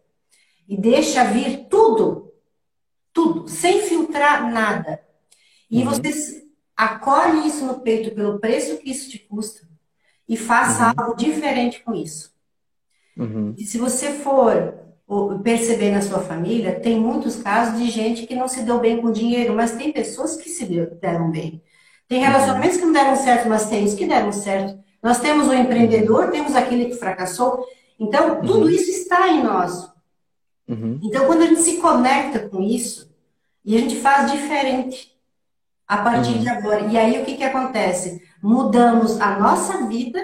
e 0.68 0.76
deixa 0.76 1.24
vir 1.24 1.68
tudo, 1.70 2.32
tudo, 3.14 3.48
sem 3.48 3.82
filtrar 3.82 4.52
nada. 4.52 5.02
E 5.70 5.80
uhum. 5.80 5.86
você 5.86 6.48
acolhe 6.76 7.48
isso 7.48 7.66
no 7.66 7.82
peito 7.82 8.16
pelo 8.16 8.40
preço 8.40 8.78
que 8.78 8.90
isso 8.90 9.10
te 9.10 9.20
custa 9.20 9.68
e 10.28 10.38
faça 10.38 10.88
uhum. 10.88 10.94
algo 10.98 11.16
diferente 11.16 11.84
com 11.84 11.94
isso. 11.94 12.32
Uhum. 13.18 13.54
E 13.58 13.64
se 13.64 13.78
você 13.78 14.14
for 14.14 14.90
perceber 15.44 15.92
na 15.92 16.02
sua 16.02 16.20
família, 16.20 16.80
tem 16.80 17.00
muitos 17.00 17.36
casos 17.38 17.80
de 17.80 17.90
gente 17.90 18.28
que 18.28 18.36
não 18.36 18.48
se 18.48 18.62
deu 18.62 18.80
bem 18.80 19.02
com 19.02 19.12
dinheiro, 19.12 19.56
mas 19.56 19.76
tem 19.76 19.92
pessoas 19.92 20.36
que 20.36 20.50
se 20.50 20.66
deram 21.02 21.32
bem. 21.32 21.64
Tem 22.08 22.22
relacionamentos 22.22 22.78
que 22.78 22.86
não 22.86 22.94
deram 22.94 23.16
certo, 23.16 23.50
mas 23.50 23.70
tem 23.70 23.86
os 23.86 23.96
que 23.96 24.06
deram 24.06 24.32
certo. 24.32 24.80
Nós 25.02 25.20
temos 25.20 25.48
o 25.48 25.54
empreendedor, 25.54 26.30
temos 26.30 26.56
aquele 26.56 26.86
que 26.86 26.96
fracassou. 26.96 27.66
Então, 28.00 28.42
tudo 28.42 28.66
uhum. 28.66 28.70
isso 28.70 28.90
está 28.90 29.30
em 29.30 29.44
nós. 29.44 29.92
Uhum. 30.68 31.00
Então, 31.04 31.26
quando 31.26 31.42
a 31.42 31.48
gente 31.48 31.62
se 31.62 31.78
conecta 31.78 32.40
com 32.48 32.62
isso, 32.62 33.10
e 33.64 33.76
a 33.76 33.80
gente 33.80 33.98
faz 33.98 34.32
diferente, 34.32 35.16
a 35.90 35.98
partir 35.98 36.34
uhum. 36.34 36.40
de 36.40 36.50
agora. 36.50 36.82
E 36.82 36.98
aí 36.98 37.20
o 37.20 37.26
que, 37.26 37.36
que 37.36 37.44
acontece? 37.44 38.22
Mudamos 38.42 39.20
a 39.20 39.40
nossa 39.40 39.88
vida 39.88 40.20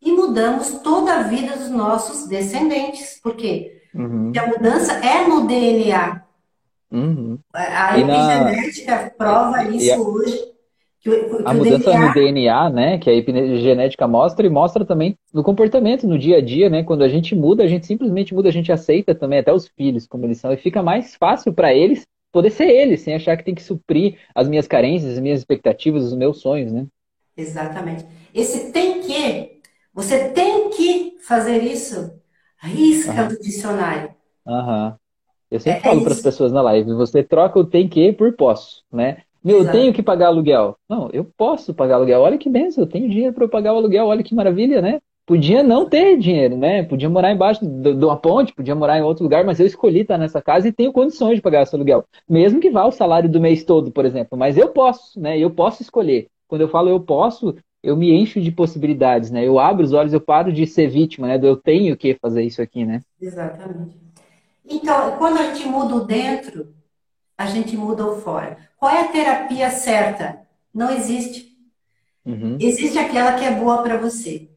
e 0.00 0.12
mudamos 0.12 0.70
toda 0.82 1.12
a 1.12 1.22
vida 1.24 1.56
dos 1.56 1.70
nossos 1.70 2.28
descendentes. 2.28 3.18
Por 3.20 3.34
quê? 3.34 3.82
Uhum. 3.92 4.24
Porque 4.24 4.38
a 4.38 4.46
mudança 4.46 4.92
é 4.94 5.26
no 5.26 5.46
DNA. 5.46 6.22
Uhum. 6.90 7.38
A 7.52 7.98
epigenética 7.98 9.02
na... 9.02 9.10
prova 9.10 9.64
isso 9.64 9.92
a... 9.92 9.98
hoje. 9.98 10.57
Que 11.08 11.42
a 11.44 11.54
mudança 11.54 11.90
DNA... 11.90 12.06
no 12.06 12.14
DNA, 12.14 12.70
né, 12.70 12.98
que 12.98 13.08
a 13.08 13.14
epigenética 13.14 14.06
mostra 14.06 14.46
e 14.46 14.50
mostra 14.50 14.84
também 14.84 15.16
no 15.32 15.42
comportamento, 15.42 16.06
no 16.06 16.18
dia 16.18 16.38
a 16.38 16.40
dia, 16.40 16.68
né, 16.68 16.82
quando 16.82 17.02
a 17.02 17.08
gente 17.08 17.34
muda, 17.34 17.64
a 17.64 17.66
gente 17.66 17.86
simplesmente 17.86 18.34
muda, 18.34 18.48
a 18.48 18.52
gente 18.52 18.72
aceita 18.72 19.14
também 19.14 19.38
até 19.38 19.52
os 19.52 19.68
filhos 19.68 20.06
como 20.06 20.24
eles 20.24 20.38
são 20.38 20.52
e 20.52 20.56
fica 20.56 20.82
mais 20.82 21.14
fácil 21.14 21.52
para 21.52 21.74
eles 21.74 22.06
poder 22.32 22.50
ser 22.50 22.68
ele, 22.68 22.96
sem 22.96 23.14
achar 23.14 23.36
que 23.36 23.44
tem 23.44 23.54
que 23.54 23.62
suprir 23.62 24.18
as 24.34 24.48
minhas 24.48 24.66
carências, 24.66 25.14
as 25.14 25.20
minhas 25.20 25.40
expectativas, 25.40 26.04
os 26.04 26.14
meus 26.14 26.40
sonhos, 26.40 26.72
né? 26.72 26.86
Exatamente. 27.36 28.04
Esse 28.34 28.72
tem 28.72 29.00
que, 29.00 29.60
você 29.94 30.28
tem 30.30 30.70
que 30.70 31.16
fazer 31.20 31.62
isso, 31.62 32.12
risca 32.60 33.22
uhum. 33.22 33.28
do 33.28 33.40
dicionário. 33.40 34.10
Aham. 34.46 34.88
Uhum. 34.88 35.08
Eu 35.50 35.60
sempre 35.60 35.78
é, 35.78 35.82
falo 35.82 36.00
é 36.00 36.04
para 36.04 36.12
as 36.12 36.20
pessoas 36.20 36.52
na 36.52 36.60
live, 36.60 36.92
você 36.92 37.22
troca 37.22 37.58
o 37.58 37.64
tem 37.64 37.88
que 37.88 38.12
por 38.12 38.34
posso, 38.34 38.84
né? 38.92 39.22
Meu, 39.42 39.58
Exato. 39.58 39.76
eu 39.76 39.80
tenho 39.80 39.92
que 39.92 40.02
pagar 40.02 40.28
aluguel. 40.28 40.76
Não, 40.88 41.08
eu 41.12 41.24
posso 41.36 41.72
pagar 41.72 41.96
aluguel. 41.96 42.20
Olha 42.20 42.38
que 42.38 42.48
benção, 42.48 42.84
eu 42.84 42.88
tenho 42.88 43.08
dinheiro 43.08 43.32
para 43.32 43.48
pagar 43.48 43.72
o 43.72 43.76
aluguel. 43.76 44.06
Olha 44.06 44.22
que 44.22 44.34
maravilha, 44.34 44.82
né? 44.82 44.98
Podia 45.26 45.62
não 45.62 45.86
ter 45.86 46.16
dinheiro, 46.16 46.56
né? 46.56 46.82
Podia 46.82 47.08
morar 47.08 47.30
embaixo 47.30 47.60
de 47.62 48.04
uma 48.04 48.16
ponte, 48.16 48.54
podia 48.54 48.74
morar 48.74 48.98
em 48.98 49.02
outro 49.02 49.22
lugar, 49.22 49.44
mas 49.44 49.60
eu 49.60 49.66
escolhi 49.66 50.00
estar 50.00 50.16
nessa 50.16 50.40
casa 50.40 50.68
e 50.68 50.72
tenho 50.72 50.90
condições 50.90 51.36
de 51.36 51.42
pagar 51.42 51.62
esse 51.62 51.74
aluguel. 51.74 52.02
Mesmo 52.26 52.60
que 52.60 52.70
vá 52.70 52.86
o 52.86 52.90
salário 52.90 53.28
do 53.28 53.38
mês 53.38 53.62
todo, 53.62 53.90
por 53.90 54.06
exemplo. 54.06 54.38
Mas 54.38 54.56
eu 54.56 54.68
posso, 54.68 55.20
né? 55.20 55.38
Eu 55.38 55.50
posso 55.50 55.82
escolher. 55.82 56.28
Quando 56.48 56.62
eu 56.62 56.68
falo 56.68 56.88
eu 56.88 56.98
posso, 56.98 57.54
eu 57.82 57.94
me 57.94 58.10
encho 58.10 58.40
de 58.40 58.50
possibilidades, 58.50 59.30
né? 59.30 59.46
Eu 59.46 59.58
abro 59.58 59.84
os 59.84 59.92
olhos, 59.92 60.14
eu 60.14 60.20
paro 60.20 60.50
de 60.50 60.66
ser 60.66 60.88
vítima, 60.88 61.28
né? 61.28 61.36
Do 61.36 61.46
eu 61.46 61.56
tenho 61.56 61.94
que 61.94 62.14
fazer 62.14 62.42
isso 62.42 62.62
aqui, 62.62 62.86
né? 62.86 63.02
Exatamente. 63.20 63.96
Então, 64.66 65.12
quando 65.18 65.38
a 65.38 65.52
gente 65.52 65.68
muda 65.68 65.94
o 65.94 66.04
dentro, 66.04 66.68
a 67.38 67.46
gente 67.46 67.76
muda 67.76 68.04
o 68.04 68.20
fora. 68.20 68.58
Qual 68.76 68.92
é 68.92 69.02
a 69.02 69.08
terapia 69.08 69.70
certa? 69.70 70.40
Não 70.74 70.90
existe. 70.90 71.56
Uhum. 72.26 72.58
Existe 72.60 72.98
aquela 72.98 73.34
que 73.34 73.44
é 73.44 73.52
boa 73.52 73.82
para 73.82 73.96
você. 73.96 74.50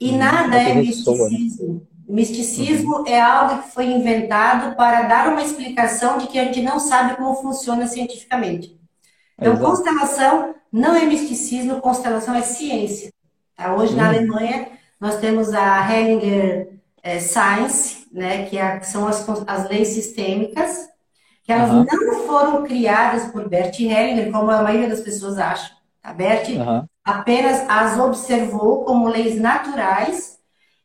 E 0.00 0.10
hum, 0.10 0.18
nada 0.18 0.60
é 0.60 0.74
misticismo. 0.74 1.86
Misticismo 2.08 2.98
uhum. 2.98 3.06
é 3.06 3.20
algo 3.20 3.62
que 3.62 3.70
foi 3.70 3.86
inventado 3.86 4.76
para 4.76 5.02
dar 5.02 5.28
uma 5.28 5.42
explicação 5.42 6.18
de 6.18 6.26
que 6.26 6.38
a 6.38 6.44
gente 6.44 6.60
não 6.62 6.80
sabe 6.80 7.16
como 7.16 7.34
funciona 7.36 7.86
cientificamente. 7.86 8.78
Então, 9.38 9.54
Exato. 9.54 9.70
constelação 9.70 10.54
não 10.72 10.96
é 10.96 11.04
misticismo, 11.04 11.80
constelação 11.80 12.34
é 12.34 12.42
ciência. 12.42 13.12
Tá? 13.56 13.74
Hoje, 13.74 13.92
uhum. 13.92 14.00
na 14.00 14.08
Alemanha, 14.08 14.68
nós 15.00 15.16
temos 15.18 15.54
a 15.54 15.90
Hellinger 15.90 16.80
é, 17.02 17.20
Science, 17.20 18.06
né, 18.12 18.46
que, 18.46 18.58
é, 18.58 18.78
que 18.78 18.86
são 18.86 19.06
as, 19.06 19.26
as 19.46 19.68
leis 19.68 19.88
sistêmicas, 19.88 20.88
que 21.46 21.52
elas 21.52 21.70
uhum. 21.70 21.86
não 21.88 22.26
foram 22.26 22.64
criadas 22.64 23.30
por 23.30 23.48
Bert 23.48 23.78
Hellinger, 23.78 24.30
como 24.32 24.50
a 24.50 24.62
maioria 24.62 24.88
das 24.88 25.00
pessoas 25.00 25.38
acha. 25.38 25.70
A 26.02 26.12
Bert 26.12 26.48
uhum 26.48 26.86
apenas 27.06 27.64
as 27.68 27.98
observou 28.00 28.84
como 28.84 29.08
leis 29.08 29.40
naturais 29.40 30.38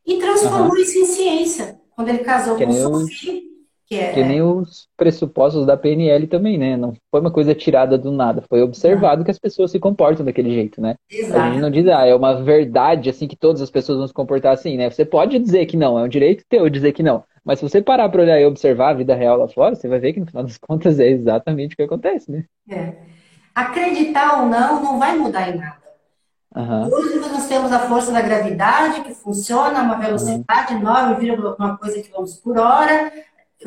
e 0.05 0.19
transformou 0.19 0.69
uhum. 0.69 0.77
isso 0.77 0.99
em 0.99 1.05
ciência. 1.05 1.81
Quando 1.95 2.09
ele 2.09 2.19
casou 2.19 2.55
que 2.55 2.65
com 2.65 2.71
Sophie, 2.71 3.43
que 3.91 3.99
é... 3.99 4.13
Que 4.13 4.23
nem 4.23 4.41
os 4.41 4.87
pressupostos 4.95 5.65
da 5.65 5.75
PNL 5.75 6.25
também, 6.25 6.57
né? 6.57 6.77
Não 6.77 6.93
foi 7.11 7.19
uma 7.19 7.29
coisa 7.29 7.53
tirada 7.53 7.97
do 7.97 8.09
nada, 8.09 8.41
foi 8.47 8.61
observado 8.61 9.25
que 9.25 9.31
as 9.31 9.37
pessoas 9.37 9.69
se 9.69 9.79
comportam 9.79 10.25
daquele 10.25 10.49
jeito, 10.49 10.79
né? 10.79 10.95
Exato. 11.11 11.37
A 11.37 11.49
gente 11.49 11.59
não 11.59 11.69
diz, 11.69 11.85
ah, 11.87 12.05
é 12.05 12.15
uma 12.15 12.41
verdade, 12.41 13.09
assim, 13.09 13.27
que 13.27 13.35
todas 13.35 13.61
as 13.61 13.69
pessoas 13.69 13.97
vão 13.97 14.07
se 14.07 14.13
comportar 14.13 14.53
assim, 14.53 14.77
né? 14.77 14.89
Você 14.89 15.03
pode 15.03 15.37
dizer 15.37 15.65
que 15.65 15.75
não, 15.75 15.99
é 15.99 16.03
um 16.03 16.07
direito 16.07 16.45
teu 16.47 16.69
dizer 16.69 16.93
que 16.93 17.03
não. 17.03 17.25
Mas 17.43 17.59
se 17.59 17.67
você 17.67 17.81
parar 17.81 18.07
para 18.07 18.21
olhar 18.21 18.39
e 18.39 18.45
observar 18.45 18.91
a 18.91 18.93
vida 18.93 19.13
real 19.13 19.35
lá 19.35 19.49
fora, 19.49 19.75
você 19.75 19.89
vai 19.89 19.99
ver 19.99 20.13
que 20.13 20.21
no 20.21 20.25
final 20.25 20.43
das 20.43 20.55
contas 20.65 20.97
é 20.97 21.09
exatamente 21.09 21.73
o 21.73 21.75
que 21.75 21.83
acontece, 21.83 22.31
né? 22.31 22.45
É. 22.69 22.93
Acreditar 23.53 24.41
ou 24.41 24.45
não, 24.45 24.81
não 24.81 24.99
vai 24.99 25.17
mudar 25.17 25.49
em 25.49 25.57
nada. 25.57 25.81
Uhum. 26.55 26.87
Hoje 26.93 27.19
nós 27.19 27.47
temos 27.47 27.71
a 27.73 27.79
força 27.79 28.13
da 28.13 28.21
gravidade, 28.21 29.01
que 29.01 29.13
funciona 29.13 29.79
a 29.79 29.83
uma 29.83 29.95
velocidade 29.95 30.75
uhum. 30.75 30.81
9, 30.81 31.31
uma 31.59 31.77
coisa 31.77 32.01
quilômetros 32.01 32.39
por 32.39 32.57
hora, 32.57 33.11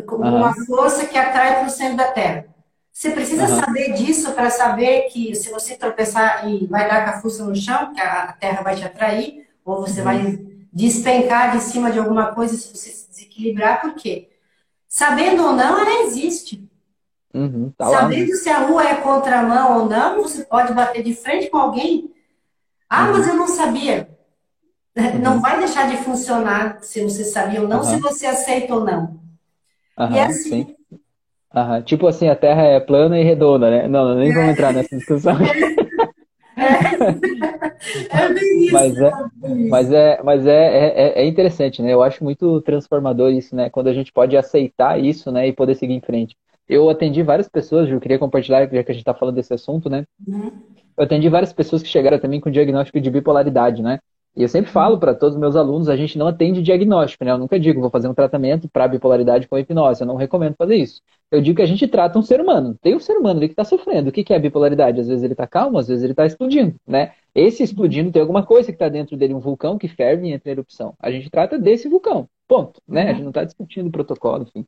com 0.02 0.16
uhum. 0.16 0.36
uma 0.36 0.54
força 0.66 1.06
que 1.06 1.16
atrai 1.16 1.58
para 1.58 1.66
o 1.66 1.70
centro 1.70 1.96
da 1.96 2.10
Terra. 2.12 2.46
Você 2.92 3.10
precisa 3.10 3.48
uhum. 3.48 3.60
saber 3.60 3.92
disso 3.94 4.32
para 4.32 4.50
saber 4.50 5.08
que 5.08 5.34
se 5.34 5.50
você 5.50 5.76
tropeçar 5.76 6.48
e 6.48 6.66
vai 6.66 6.88
dar 6.88 7.04
com 7.04 7.10
a 7.10 7.20
força 7.20 7.44
no 7.44 7.54
chão, 7.54 7.92
que 7.92 8.00
a 8.00 8.32
Terra 8.32 8.62
vai 8.62 8.76
te 8.76 8.84
atrair, 8.84 9.48
ou 9.64 9.80
você 9.80 10.00
uhum. 10.00 10.04
vai 10.04 10.38
despencar 10.72 11.56
de 11.56 11.62
cima 11.62 11.90
de 11.90 11.98
alguma 11.98 12.34
coisa 12.34 12.56
se 12.56 12.68
você 12.68 12.90
se 12.90 13.08
desequilibrar, 13.08 13.80
por 13.80 13.94
quê? 13.94 14.28
Sabendo 14.88 15.44
ou 15.44 15.52
não, 15.52 15.80
ela 15.80 16.04
existe. 16.04 16.68
Uhum, 17.34 17.72
tá 17.76 17.90
Sabendo 17.90 18.30
lá. 18.30 18.36
se 18.36 18.48
a 18.48 18.58
rua 18.60 18.88
é 18.88 18.94
contramão 18.94 19.80
ou 19.80 19.88
não, 19.88 20.22
você 20.22 20.44
pode 20.44 20.72
bater 20.72 21.02
de 21.02 21.16
frente 21.16 21.50
com 21.50 21.58
alguém. 21.58 22.12
Ah, 22.88 23.06
uhum. 23.06 23.12
mas 23.12 23.26
eu 23.26 23.34
não 23.34 23.48
sabia. 23.48 24.08
Uhum. 24.96 25.18
Não 25.18 25.40
vai 25.40 25.58
deixar 25.58 25.88
de 25.88 25.96
funcionar 25.96 26.78
se 26.80 27.02
você 27.02 27.24
sabia 27.24 27.60
ou 27.60 27.66
não, 27.66 27.82
se 27.82 27.96
você 27.96 28.26
aceita 28.26 28.76
ou 28.76 28.84
não. 28.84 29.23
E 29.98 30.18
é 30.18 30.24
assim. 30.24 30.66
Sim. 30.66 30.74
Tipo 31.84 32.06
assim, 32.06 32.28
a 32.28 32.34
Terra 32.34 32.62
é 32.62 32.80
plana 32.80 33.18
e 33.18 33.22
redonda, 33.22 33.70
né? 33.70 33.88
Não, 33.88 34.14
nem 34.14 34.32
vamos 34.32 34.50
entrar 34.50 34.72
nessa 34.72 34.96
discussão. 34.96 35.36
É, 36.56 38.16
é 38.16 38.32
bem 38.32 38.64
isso. 38.64 38.72
Mas 38.72 38.96
é, 38.96 39.12
mas, 39.68 39.92
é, 39.92 40.22
mas 40.22 40.46
é, 40.46 40.52
é, 40.52 41.22
é, 41.22 41.26
interessante, 41.26 41.82
né? 41.82 41.92
Eu 41.92 42.02
acho 42.02 42.24
muito 42.24 42.60
transformador 42.62 43.30
isso, 43.32 43.54
né? 43.54 43.68
Quando 43.70 43.88
a 43.88 43.92
gente 43.92 44.12
pode 44.12 44.36
aceitar 44.36 44.98
isso, 44.98 45.30
né? 45.30 45.48
E 45.48 45.52
poder 45.52 45.74
seguir 45.74 45.94
em 45.94 46.00
frente. 46.00 46.36
Eu 46.68 46.88
atendi 46.88 47.22
várias 47.22 47.48
pessoas, 47.48 47.88
eu 47.90 48.00
queria 48.00 48.18
compartilhar, 48.18 48.62
já 48.62 48.82
que 48.82 48.90
a 48.90 48.94
gente 48.94 49.02
está 49.02 49.12
falando 49.12 49.34
desse 49.34 49.52
assunto, 49.52 49.90
né? 49.90 50.04
Uhum. 50.26 50.50
Eu 50.96 51.04
atendi 51.04 51.28
várias 51.28 51.52
pessoas 51.52 51.82
que 51.82 51.88
chegaram 51.88 52.18
também 52.18 52.40
com 52.40 52.50
diagnóstico 52.50 53.00
de 53.00 53.10
bipolaridade, 53.10 53.82
né? 53.82 53.98
E 54.36 54.42
eu 54.42 54.48
sempre 54.48 54.70
falo 54.70 54.98
para 54.98 55.14
todos 55.14 55.36
os 55.36 55.40
meus 55.40 55.54
alunos, 55.54 55.88
a 55.88 55.96
gente 55.96 56.18
não 56.18 56.26
atende 56.26 56.60
diagnóstico, 56.60 57.24
né? 57.24 57.30
Eu 57.30 57.38
nunca 57.38 57.58
digo, 57.58 57.80
vou 57.80 57.90
fazer 57.90 58.08
um 58.08 58.14
tratamento 58.14 58.68
para 58.68 58.88
bipolaridade 58.88 59.46
com 59.46 59.56
hipnose, 59.56 60.00
eu 60.00 60.06
não 60.06 60.16
recomendo 60.16 60.56
fazer 60.56 60.74
isso. 60.74 61.00
Eu 61.30 61.40
digo 61.40 61.56
que 61.56 61.62
a 61.62 61.66
gente 61.66 61.86
trata 61.86 62.18
um 62.18 62.22
ser 62.22 62.40
humano. 62.40 62.76
Tem 62.82 62.96
um 62.96 63.00
ser 63.00 63.16
humano 63.16 63.38
ali 63.38 63.48
que 63.48 63.52
está 63.52 63.64
sofrendo. 63.64 64.08
O 64.08 64.12
que, 64.12 64.24
que 64.24 64.34
é 64.34 64.38
bipolaridade? 64.38 65.00
Às 65.00 65.06
vezes 65.06 65.22
ele 65.22 65.34
está 65.34 65.46
calmo, 65.46 65.78
às 65.78 65.86
vezes 65.86 66.02
ele 66.02 66.12
está 66.12 66.26
explodindo, 66.26 66.74
né? 66.86 67.12
Esse 67.34 67.62
explodindo 67.62 68.10
tem 68.10 68.20
alguma 68.20 68.44
coisa 68.44 68.68
que 68.68 68.74
está 68.74 68.88
dentro 68.88 69.16
dele, 69.16 69.34
um 69.34 69.40
vulcão 69.40 69.78
que 69.78 69.88
ferve 69.88 70.26
e 70.26 70.32
entra 70.32 70.48
em 70.50 70.52
erupção. 70.52 70.94
A 70.98 71.10
gente 71.10 71.30
trata 71.30 71.58
desse 71.58 71.88
vulcão, 71.88 72.28
ponto, 72.48 72.80
né? 72.88 73.10
A 73.10 73.12
gente 73.12 73.22
não 73.22 73.30
está 73.30 73.44
discutindo 73.44 73.86
o 73.88 73.92
protocolo, 73.92 74.44
enfim. 74.44 74.66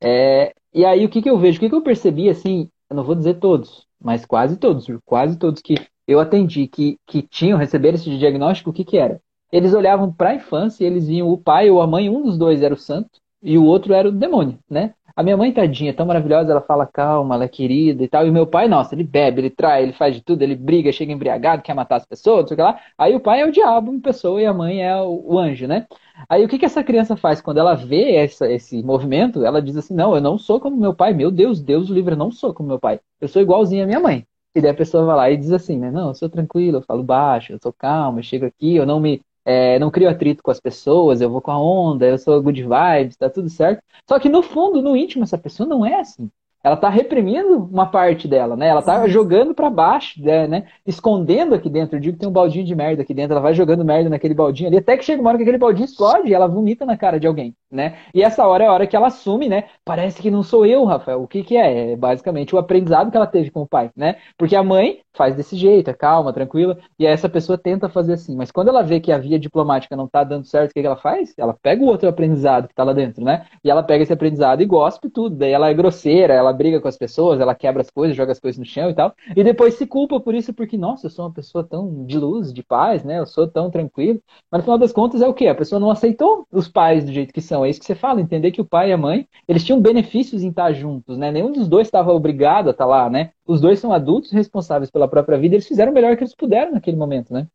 É... 0.00 0.52
E 0.72 0.84
aí 0.84 1.04
o 1.04 1.08
que, 1.08 1.22
que 1.22 1.30
eu 1.30 1.38
vejo? 1.38 1.58
O 1.58 1.60
que, 1.60 1.68
que 1.68 1.74
eu 1.74 1.82
percebi, 1.82 2.28
assim, 2.28 2.70
eu 2.88 2.96
não 2.96 3.04
vou 3.04 3.14
dizer 3.14 3.34
todos, 3.34 3.86
mas 4.00 4.24
quase 4.24 4.56
todos, 4.56 4.86
quase 5.04 5.38
todos 5.38 5.60
que 5.60 5.74
eu 6.08 6.18
atendi 6.18 6.66
que, 6.66 6.98
que 7.06 7.22
tinham, 7.22 7.58
receberam 7.58 7.94
esse 7.94 8.18
diagnóstico, 8.18 8.70
o 8.70 8.72
que, 8.72 8.84
que 8.84 8.98
era? 8.98 9.20
eles 9.52 9.72
olhavam 9.74 10.12
para 10.12 10.30
a 10.30 10.34
infância 10.34 10.84
e 10.84 10.86
eles 10.86 11.08
viam 11.08 11.28
o 11.28 11.38
pai 11.38 11.70
ou 11.70 11.80
a 11.80 11.86
mãe, 11.86 12.08
um 12.08 12.22
dos 12.22 12.36
dois 12.36 12.62
era 12.62 12.74
o 12.74 12.76
santo 12.76 13.20
e 13.42 13.56
o 13.56 13.64
outro 13.64 13.94
era 13.94 14.08
o 14.08 14.12
demônio, 14.12 14.58
né? 14.68 14.94
A 15.16 15.22
minha 15.22 15.36
mãe, 15.36 15.52
tadinha, 15.52 15.92
tão 15.92 16.06
maravilhosa, 16.06 16.52
ela 16.52 16.60
fala 16.60 16.86
calma, 16.86 17.34
ela 17.34 17.44
é 17.44 17.48
querida 17.48 18.04
e 18.04 18.08
tal. 18.08 18.24
E 18.24 18.30
o 18.30 18.32
meu 18.32 18.46
pai, 18.46 18.68
nossa, 18.68 18.94
ele 18.94 19.02
bebe, 19.02 19.40
ele 19.40 19.50
trai, 19.50 19.82
ele 19.82 19.92
faz 19.92 20.14
de 20.14 20.22
tudo, 20.22 20.42
ele 20.42 20.54
briga, 20.54 20.92
chega 20.92 21.12
embriagado, 21.12 21.60
quer 21.60 21.74
matar 21.74 21.96
as 21.96 22.06
pessoas, 22.06 22.42
não 22.42 22.46
sei 22.46 22.54
o 22.54 22.56
que 22.56 22.62
lá. 22.62 22.80
Aí 22.96 23.16
o 23.16 23.20
pai 23.20 23.40
é 23.40 23.46
o 23.46 23.50
diabo 23.50 23.92
em 23.92 23.98
pessoa 23.98 24.40
e 24.40 24.46
a 24.46 24.52
mãe 24.54 24.80
é 24.80 24.94
o, 25.02 25.36
anjo, 25.36 25.66
né? 25.66 25.88
Aí 26.28 26.44
o 26.44 26.48
que, 26.48 26.56
que 26.56 26.64
essa 26.64 26.84
criança 26.84 27.16
faz? 27.16 27.40
Quando 27.40 27.58
ela 27.58 27.74
vê 27.74 28.14
essa, 28.14 28.48
esse 28.50 28.80
movimento, 28.82 29.44
ela 29.44 29.60
diz 29.60 29.76
assim: 29.76 29.94
Não, 29.94 30.14
eu 30.14 30.20
não 30.20 30.38
sou 30.38 30.60
como 30.60 30.76
meu 30.76 30.94
pai. 30.94 31.12
Meu 31.12 31.32
Deus, 31.32 31.60
Deus 31.60 31.88
livre, 31.88 32.14
eu 32.14 32.18
não 32.18 32.30
sou 32.30 32.54
como 32.54 32.68
meu 32.68 32.78
pai. 32.78 33.00
Eu 33.20 33.26
sou 33.26 33.42
igualzinho 33.42 33.82
à 33.84 33.86
minha 33.86 34.00
mãe. 34.00 34.24
E 34.58 34.60
daí 34.62 34.70
a 34.70 34.74
pessoa 34.74 35.04
vai 35.04 35.16
lá 35.16 35.30
e 35.30 35.36
diz 35.36 35.52
assim, 35.52 35.78
né? 35.78 35.90
Não, 35.90 36.08
eu 36.08 36.14
sou 36.14 36.28
tranquilo, 36.28 36.78
eu 36.78 36.82
falo 36.82 37.02
baixo, 37.02 37.52
eu 37.52 37.58
sou 37.62 37.72
calmo, 37.72 38.18
eu 38.18 38.22
chego 38.22 38.46
aqui, 38.46 38.74
eu 38.76 38.86
não 38.86 39.00
me 39.00 39.22
é, 39.44 39.78
não 39.78 39.90
crio 39.90 40.10
atrito 40.10 40.42
com 40.42 40.50
as 40.50 40.60
pessoas, 40.60 41.20
eu 41.20 41.30
vou 41.30 41.40
com 41.40 41.50
a 41.50 41.58
onda, 41.58 42.06
eu 42.06 42.18
sou 42.18 42.42
good 42.42 42.62
vibes, 42.62 43.16
tá 43.16 43.30
tudo 43.30 43.48
certo. 43.48 43.82
Só 44.08 44.18
que 44.18 44.28
no 44.28 44.42
fundo, 44.42 44.82
no 44.82 44.96
íntimo, 44.96 45.24
essa 45.24 45.38
pessoa 45.38 45.68
não 45.68 45.86
é 45.86 46.00
assim 46.00 46.30
ela 46.68 46.74
está 46.74 46.88
reprimindo 46.90 47.64
uma 47.64 47.86
parte 47.86 48.28
dela, 48.28 48.54
né? 48.54 48.68
Ela 48.68 48.80
está 48.80 49.08
jogando 49.08 49.54
para 49.54 49.70
baixo, 49.70 50.22
né, 50.22 50.46
né? 50.46 50.66
Escondendo 50.86 51.54
aqui 51.54 51.70
dentro. 51.70 51.96
Eu 51.96 52.00
digo 52.00 52.14
que 52.14 52.20
tem 52.20 52.28
um 52.28 52.32
baldinho 52.32 52.64
de 52.64 52.74
merda 52.74 53.02
aqui 53.02 53.14
dentro. 53.14 53.32
Ela 53.32 53.40
vai 53.40 53.54
jogando 53.54 53.84
merda 53.84 54.10
naquele 54.10 54.34
baldinho 54.34 54.68
ali, 54.68 54.76
até 54.76 54.96
que 54.96 55.04
chega 55.04 55.20
uma 55.20 55.30
hora 55.30 55.38
que 55.38 55.42
aquele 55.42 55.58
baldinho 55.58 55.86
explode 55.86 56.28
e 56.28 56.34
ela 56.34 56.46
vomita 56.46 56.84
na 56.84 56.96
cara 56.96 57.18
de 57.18 57.26
alguém, 57.26 57.54
né? 57.70 57.96
E 58.14 58.22
essa 58.22 58.46
hora 58.46 58.64
é 58.64 58.66
a 58.66 58.72
hora 58.72 58.86
que 58.86 58.94
ela 58.94 59.06
assume, 59.06 59.48
né? 59.48 59.64
Parece 59.84 60.20
que 60.20 60.30
não 60.30 60.42
sou 60.42 60.66
eu, 60.66 60.84
Rafael. 60.84 61.22
O 61.22 61.26
que 61.26 61.42
que 61.42 61.56
é? 61.56 61.92
É 61.92 61.96
basicamente 61.96 62.54
o 62.54 62.58
aprendizado 62.58 63.10
que 63.10 63.16
ela 63.16 63.26
teve 63.26 63.50
com 63.50 63.62
o 63.62 63.66
pai, 63.66 63.90
né? 63.96 64.16
Porque 64.36 64.54
a 64.54 64.62
mãe 64.62 65.00
faz 65.14 65.34
desse 65.34 65.56
jeito, 65.56 65.90
é 65.90 65.94
calma, 65.94 66.32
tranquila, 66.32 66.78
e 66.96 67.04
aí 67.06 67.12
essa 67.12 67.28
pessoa 67.28 67.58
tenta 67.58 67.88
fazer 67.88 68.12
assim. 68.12 68.36
Mas 68.36 68.52
quando 68.52 68.68
ela 68.68 68.82
vê 68.82 69.00
que 69.00 69.10
a 69.10 69.18
via 69.18 69.38
diplomática 69.38 69.96
não 69.96 70.06
tá 70.06 70.22
dando 70.22 70.46
certo, 70.46 70.70
o 70.70 70.74
que, 70.74 70.80
que 70.80 70.86
ela 70.86 70.96
faz? 70.96 71.34
Ela 71.36 71.56
pega 71.60 71.82
o 71.82 71.88
outro 71.88 72.08
aprendizado 72.08 72.68
que 72.68 72.74
tá 72.74 72.84
lá 72.84 72.92
dentro, 72.92 73.24
né? 73.24 73.46
E 73.64 73.70
ela 73.70 73.82
pega 73.82 74.04
esse 74.04 74.12
aprendizado 74.12 74.62
e 74.62 74.66
gospe 74.66 75.10
tudo. 75.10 75.34
Daí 75.34 75.50
ela 75.50 75.68
é 75.68 75.74
grosseira, 75.74 76.34
ela 76.34 76.52
briga 76.58 76.80
com 76.80 76.88
as 76.88 76.98
pessoas, 76.98 77.40
ela 77.40 77.54
quebra 77.54 77.80
as 77.80 77.90
coisas, 77.90 78.16
joga 78.16 78.32
as 78.32 78.40
coisas 78.40 78.58
no 78.58 78.64
chão 78.64 78.90
e 78.90 78.94
tal, 78.94 79.14
e 79.34 79.44
depois 79.44 79.74
se 79.74 79.86
culpa 79.86 80.20
por 80.20 80.34
isso, 80.34 80.52
porque, 80.52 80.76
nossa, 80.76 81.06
eu 81.06 81.10
sou 81.10 81.24
uma 81.24 81.32
pessoa 81.32 81.64
tão 81.64 82.04
de 82.04 82.18
luz, 82.18 82.52
de 82.52 82.62
paz, 82.62 83.04
né? 83.04 83.20
Eu 83.20 83.26
sou 83.26 83.46
tão 83.46 83.70
tranquilo. 83.70 84.20
Mas 84.50 84.58
no 84.60 84.64
final 84.64 84.78
das 84.78 84.92
contas 84.92 85.22
é 85.22 85.28
o 85.28 85.32
quê? 85.32 85.46
A 85.46 85.54
pessoa 85.54 85.80
não 85.80 85.90
aceitou 85.90 86.46
os 86.52 86.68
pais 86.68 87.04
do 87.04 87.12
jeito 87.12 87.32
que 87.32 87.40
são. 87.40 87.64
É 87.64 87.70
isso 87.70 87.80
que 87.80 87.86
você 87.86 87.94
fala, 87.94 88.20
entender 88.20 88.50
que 88.50 88.60
o 88.60 88.64
pai 88.64 88.90
e 88.90 88.92
a 88.92 88.98
mãe, 88.98 89.26
eles 89.46 89.64
tinham 89.64 89.80
benefícios 89.80 90.42
em 90.42 90.48
estar 90.48 90.72
juntos, 90.72 91.16
né? 91.16 91.30
Nenhum 91.30 91.52
dos 91.52 91.68
dois 91.68 91.86
estava 91.86 92.12
obrigado 92.12 92.68
a 92.68 92.72
estar 92.72 92.86
lá, 92.86 93.08
né? 93.08 93.30
Os 93.46 93.60
dois 93.60 93.78
são 93.78 93.92
adultos 93.92 94.32
responsáveis 94.32 94.90
pela 94.90 95.08
própria 95.08 95.38
vida, 95.38 95.54
eles 95.54 95.66
fizeram 95.66 95.92
o 95.92 95.94
melhor 95.94 96.16
que 96.16 96.24
eles 96.24 96.34
puderam 96.34 96.72
naquele 96.72 96.96
momento, 96.96 97.32
né? 97.32 97.46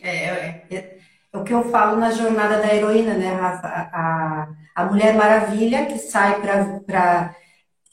É, 0.00 0.08
é, 0.08 0.64
é, 0.70 0.76
é 0.76 1.38
o 1.38 1.42
que 1.42 1.52
eu 1.52 1.64
falo 1.64 1.96
na 1.96 2.10
jornada 2.10 2.58
da 2.58 2.72
heroína, 2.72 3.14
né, 3.14 3.32
Rafa? 3.34 3.66
A, 3.66 3.90
a, 3.92 4.48
a 4.74 4.84
Mulher 4.86 5.14
Maravilha 5.14 5.86
que 5.86 5.98
sai 5.98 6.40
para 6.40 7.34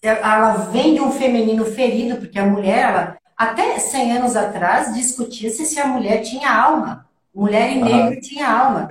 ela 0.02 0.54
vem 0.72 0.96
de 0.96 1.02
um 1.02 1.12
feminino 1.12 1.66
ferido, 1.66 2.18
porque 2.18 2.40
a 2.40 2.46
mulher, 2.46 2.90
ela, 2.90 3.18
até 3.38 3.78
100 3.78 4.18
anos 4.18 4.36
atrás, 4.36 4.94
discutia-se 4.94 5.66
se 5.66 5.80
a 5.80 5.88
mulher 5.88 6.22
tinha 6.22 6.52
alma. 6.52 7.06
Mulher 7.34 7.72
e 7.72 7.82
negro 7.82 8.20
tinha 8.20 8.50
alma. 8.50 8.90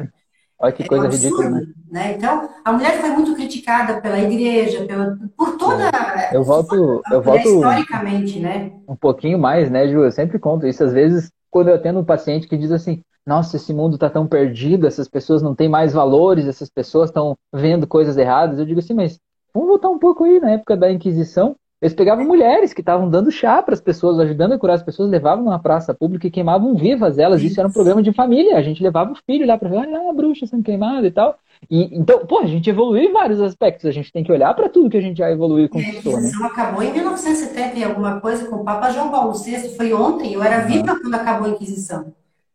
Olha 0.58 0.72
que 0.72 0.86
coisa 0.86 1.04
é 1.04 1.08
um 1.08 1.10
absurdo, 1.10 1.42
ridícula, 1.42 1.60
né? 1.60 1.66
né? 1.90 2.14
Então, 2.16 2.48
a 2.64 2.72
mulher 2.72 3.00
foi 3.00 3.10
muito 3.10 3.34
criticada 3.34 4.00
pela 4.00 4.18
igreja, 4.18 4.84
pela, 4.84 5.18
por 5.36 5.56
toda. 5.56 5.90
Eu 6.32 6.44
volto, 6.44 7.02
eu 7.10 7.22
volto 7.22 7.46
historicamente, 7.46 8.38
né? 8.38 8.70
Um 8.86 8.94
pouquinho 8.94 9.38
mais, 9.38 9.70
né, 9.70 9.88
Ju? 9.88 10.04
Eu 10.04 10.12
sempre 10.12 10.38
conto 10.38 10.66
isso. 10.66 10.84
Às 10.84 10.92
vezes, 10.92 11.30
quando 11.50 11.68
eu 11.68 11.74
atendo 11.74 12.00
um 12.00 12.04
paciente 12.04 12.46
que 12.46 12.58
diz 12.58 12.70
assim: 12.70 13.02
Nossa, 13.26 13.56
esse 13.56 13.72
mundo 13.72 13.94
está 13.94 14.10
tão 14.10 14.26
perdido, 14.26 14.86
essas 14.86 15.08
pessoas 15.08 15.40
não 15.40 15.54
têm 15.54 15.68
mais 15.68 15.94
valores, 15.94 16.46
essas 16.46 16.68
pessoas 16.68 17.08
estão 17.08 17.34
vendo 17.52 17.86
coisas 17.86 18.18
erradas. 18.18 18.58
Eu 18.58 18.66
digo 18.66 18.80
assim, 18.80 18.94
mas 18.94 19.18
Vamos 19.52 19.68
voltar 19.68 19.88
um 19.88 19.98
pouco 19.98 20.24
aí, 20.24 20.40
na 20.40 20.52
época 20.52 20.76
da 20.76 20.90
Inquisição. 20.90 21.56
Eles 21.80 21.94
pegavam 21.94 22.26
mulheres 22.26 22.74
que 22.74 22.82
estavam 22.82 23.08
dando 23.08 23.30
chá 23.30 23.62
para 23.62 23.72
as 23.72 23.80
pessoas, 23.80 24.18
ajudando 24.20 24.52
a 24.52 24.58
curar 24.58 24.74
as 24.74 24.82
pessoas, 24.82 25.08
levavam 25.08 25.46
numa 25.46 25.58
praça 25.58 25.94
pública 25.94 26.26
e 26.26 26.30
queimavam 26.30 26.74
vivas 26.74 27.18
elas. 27.18 27.42
Isso 27.42 27.58
era 27.58 27.70
um 27.70 27.72
programa 27.72 28.02
de 28.02 28.12
família. 28.12 28.58
A 28.58 28.62
gente 28.62 28.82
levava 28.82 29.12
o 29.12 29.16
filho 29.24 29.46
lá 29.46 29.56
para 29.56 29.70
ver, 29.70 29.76
olha 29.76 30.10
a 30.10 30.12
bruxa 30.12 30.46
sendo 30.46 30.62
queimada 30.62 31.06
e 31.06 31.10
tal. 31.10 31.38
E, 31.70 31.98
então, 31.98 32.26
pô, 32.26 32.40
a 32.40 32.46
gente 32.46 32.68
evoluiu 32.68 33.08
em 33.08 33.12
vários 33.12 33.40
aspectos. 33.40 33.86
A 33.86 33.90
gente 33.92 34.12
tem 34.12 34.22
que 34.22 34.30
olhar 34.30 34.52
para 34.52 34.68
tudo 34.68 34.90
que 34.90 34.98
a 34.98 35.00
gente 35.00 35.16
já 35.16 35.30
evoluiu 35.30 35.64
e 35.64 35.68
conquistou. 35.70 36.16
A 36.16 36.18
Inquisição 36.18 36.42
né? 36.42 36.48
acabou 36.48 36.82
em 36.82 36.92
1970 36.92 37.78
e 37.78 37.84
alguma 37.84 38.20
coisa 38.20 38.46
com 38.46 38.56
o 38.56 38.64
Papa 38.64 38.90
João 38.90 39.10
Paulo 39.10 39.32
VI. 39.32 39.74
Foi 39.74 39.90
ontem, 39.94 40.34
eu 40.34 40.42
era 40.42 40.66
viva 40.66 40.98
quando 41.00 41.14
acabou 41.14 41.46
a 41.46 41.50
Inquisição. 41.50 42.12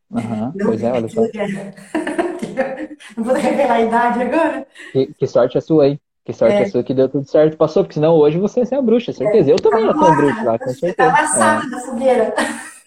Uhum, 0.08 0.52
pois 0.64 0.80
é, 0.84 0.92
olha 0.92 1.08
só. 1.08 1.22
Não 3.16 3.24
vou 3.24 3.34
revelar 3.34 3.74
a 3.74 3.82
idade 3.82 4.22
agora. 4.22 4.66
Que, 4.92 5.06
que 5.14 5.26
sorte 5.26 5.58
a 5.58 5.60
sua 5.60 5.84
aí. 5.84 5.98
Que 6.26 6.32
sorte 6.32 6.56
é. 6.56 6.62
a 6.64 6.68
sua 6.68 6.82
que 6.82 6.92
deu 6.92 7.08
tudo 7.08 7.24
certo, 7.24 7.56
passou, 7.56 7.84
porque 7.84 7.94
senão 7.94 8.16
hoje 8.16 8.36
você 8.36 8.58
ia 8.58 8.66
ser 8.66 8.74
a 8.74 8.82
bruxa, 8.82 9.12
certeza. 9.12 9.48
É. 9.48 9.52
Eu 9.52 9.60
também 9.60 9.84
ia 9.84 9.92
ser 9.92 10.04
a 10.04 10.10
bruxa 10.10 10.42
lá, 10.42 10.58
com 10.58 10.70
certeza. 10.70 10.94
Tava 10.96 11.22
assado 11.22 11.66
é. 11.66 11.70
da 11.70 11.78
fogueira. 11.78 12.34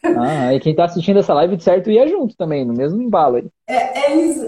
Ah, 0.03 0.53
e 0.53 0.59
quem 0.59 0.75
tá 0.75 0.83
assistindo 0.83 1.19
essa 1.19 1.33
live, 1.33 1.55
de 1.55 1.63
certo, 1.63 1.89
ia 1.89 2.05
junto 2.05 2.35
também, 2.35 2.65
no 2.65 2.73
mesmo 2.73 3.01
embalo 3.01 3.37
aí. 3.37 3.47
É, 3.65 4.11
é 4.11 4.15
isso. 4.15 4.45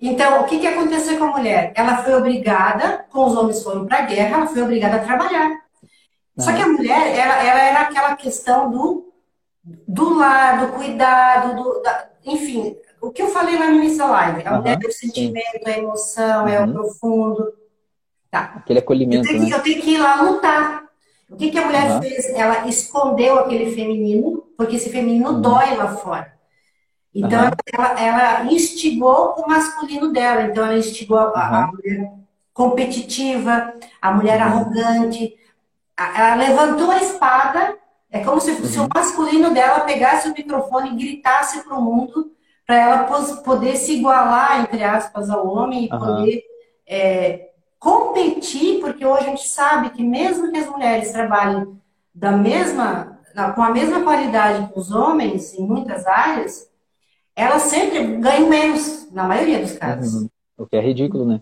Então, 0.00 0.40
o 0.40 0.44
que, 0.44 0.58
que 0.58 0.66
aconteceu 0.66 1.18
com 1.18 1.24
a 1.24 1.38
mulher? 1.38 1.72
Ela 1.76 1.98
foi 1.98 2.14
obrigada, 2.14 3.04
com 3.10 3.26
os 3.26 3.36
homens 3.36 3.62
foram 3.62 3.86
para 3.86 3.98
a 3.98 4.02
guerra, 4.06 4.38
ela 4.38 4.46
foi 4.48 4.62
obrigada 4.62 4.96
a 4.96 5.04
trabalhar. 5.04 5.60
Ah. 6.36 6.42
Só 6.42 6.52
que 6.52 6.62
a 6.62 6.68
mulher, 6.68 7.16
ela, 7.16 7.44
ela 7.44 7.62
era 7.62 7.80
aquela 7.82 8.16
questão 8.16 8.68
do, 8.68 9.12
do 9.86 10.18
lar, 10.18 10.66
do 10.66 10.72
cuidado, 10.72 11.62
do, 11.62 11.80
da, 11.80 12.08
enfim, 12.26 12.76
o 13.00 13.12
que 13.12 13.22
eu 13.22 13.28
falei 13.28 13.56
lá 13.56 13.70
no 13.70 13.76
início 13.76 13.98
da 13.98 14.06
live. 14.06 14.42
A 14.44 14.58
mulher 14.58 14.78
é 14.82 14.88
o 14.88 14.92
sentimento, 14.92 15.66
a 15.66 15.78
emoção, 15.78 16.42
uhum. 16.42 16.48
é 16.48 16.60
o 16.60 16.64
uhum. 16.64 16.72
profundo. 16.72 17.61
Tá. 18.32 18.54
Aquele 18.56 18.78
acolhimento. 18.78 19.28
Eu 19.28 19.30
tenho, 19.30 19.44
que, 19.44 19.50
né? 19.50 19.56
eu 19.56 19.62
tenho 19.62 19.82
que 19.82 19.90
ir 19.90 19.98
lá 19.98 20.22
lutar. 20.22 20.84
O 21.28 21.36
que, 21.36 21.50
que 21.50 21.58
a 21.58 21.66
mulher 21.66 21.90
uhum. 21.90 22.00
fez? 22.00 22.30
Ela 22.30 22.66
escondeu 22.66 23.38
aquele 23.38 23.74
feminino, 23.74 24.42
porque 24.56 24.76
esse 24.76 24.88
feminino 24.88 25.32
uhum. 25.32 25.40
dói 25.42 25.74
lá 25.76 25.88
fora. 25.96 26.32
Então, 27.14 27.44
uhum. 27.44 27.50
ela, 27.74 28.00
ela, 28.00 28.44
instigou 28.50 29.34
o 29.36 29.46
masculino 29.46 30.10
dela. 30.14 30.44
Então, 30.44 30.64
ela 30.64 30.78
instigou 30.78 31.18
a, 31.18 31.64
a 31.64 31.66
mulher 31.66 32.10
competitiva, 32.54 33.74
a 34.00 34.12
mulher 34.12 34.40
uhum. 34.40 34.46
arrogante. 34.46 35.36
Ela 35.98 36.34
levantou 36.34 36.90
a 36.90 37.02
espada. 37.02 37.76
É 38.10 38.24
como 38.24 38.40
se, 38.40 38.54
se 38.66 38.78
o 38.78 38.82
uhum. 38.82 38.88
masculino 38.94 39.52
dela 39.52 39.80
pegasse 39.80 40.28
o 40.28 40.32
microfone 40.32 40.90
e 40.90 40.96
gritasse 40.96 41.62
para 41.64 41.76
o 41.76 41.82
mundo, 41.82 42.32
para 42.66 42.76
ela 42.76 42.98
poder 43.44 43.76
se 43.76 43.92
igualar, 43.92 44.62
entre 44.62 44.82
aspas, 44.82 45.28
ao 45.28 45.46
homem 45.46 45.84
e 45.84 45.88
poder 45.90 46.42
é, 46.86 47.51
competir, 47.82 48.78
porque 48.78 49.04
hoje 49.04 49.24
a 49.24 49.30
gente 49.30 49.48
sabe 49.48 49.90
que 49.90 50.04
mesmo 50.04 50.52
que 50.52 50.56
as 50.56 50.68
mulheres 50.68 51.10
trabalhem 51.10 51.76
da 52.14 52.30
mesma, 52.30 53.18
com 53.56 53.62
a 53.62 53.72
mesma 53.72 54.02
qualidade 54.02 54.72
que 54.72 54.78
os 54.78 54.92
homens 54.92 55.52
em 55.54 55.66
muitas 55.66 56.06
áreas, 56.06 56.70
elas 57.34 57.62
sempre 57.62 58.18
ganham 58.18 58.48
menos, 58.48 59.10
na 59.10 59.24
maioria 59.24 59.58
dos 59.58 59.72
casos. 59.72 60.14
Uhum. 60.14 60.28
O 60.58 60.64
que 60.64 60.76
é 60.76 60.80
ridículo, 60.80 61.26
né? 61.26 61.40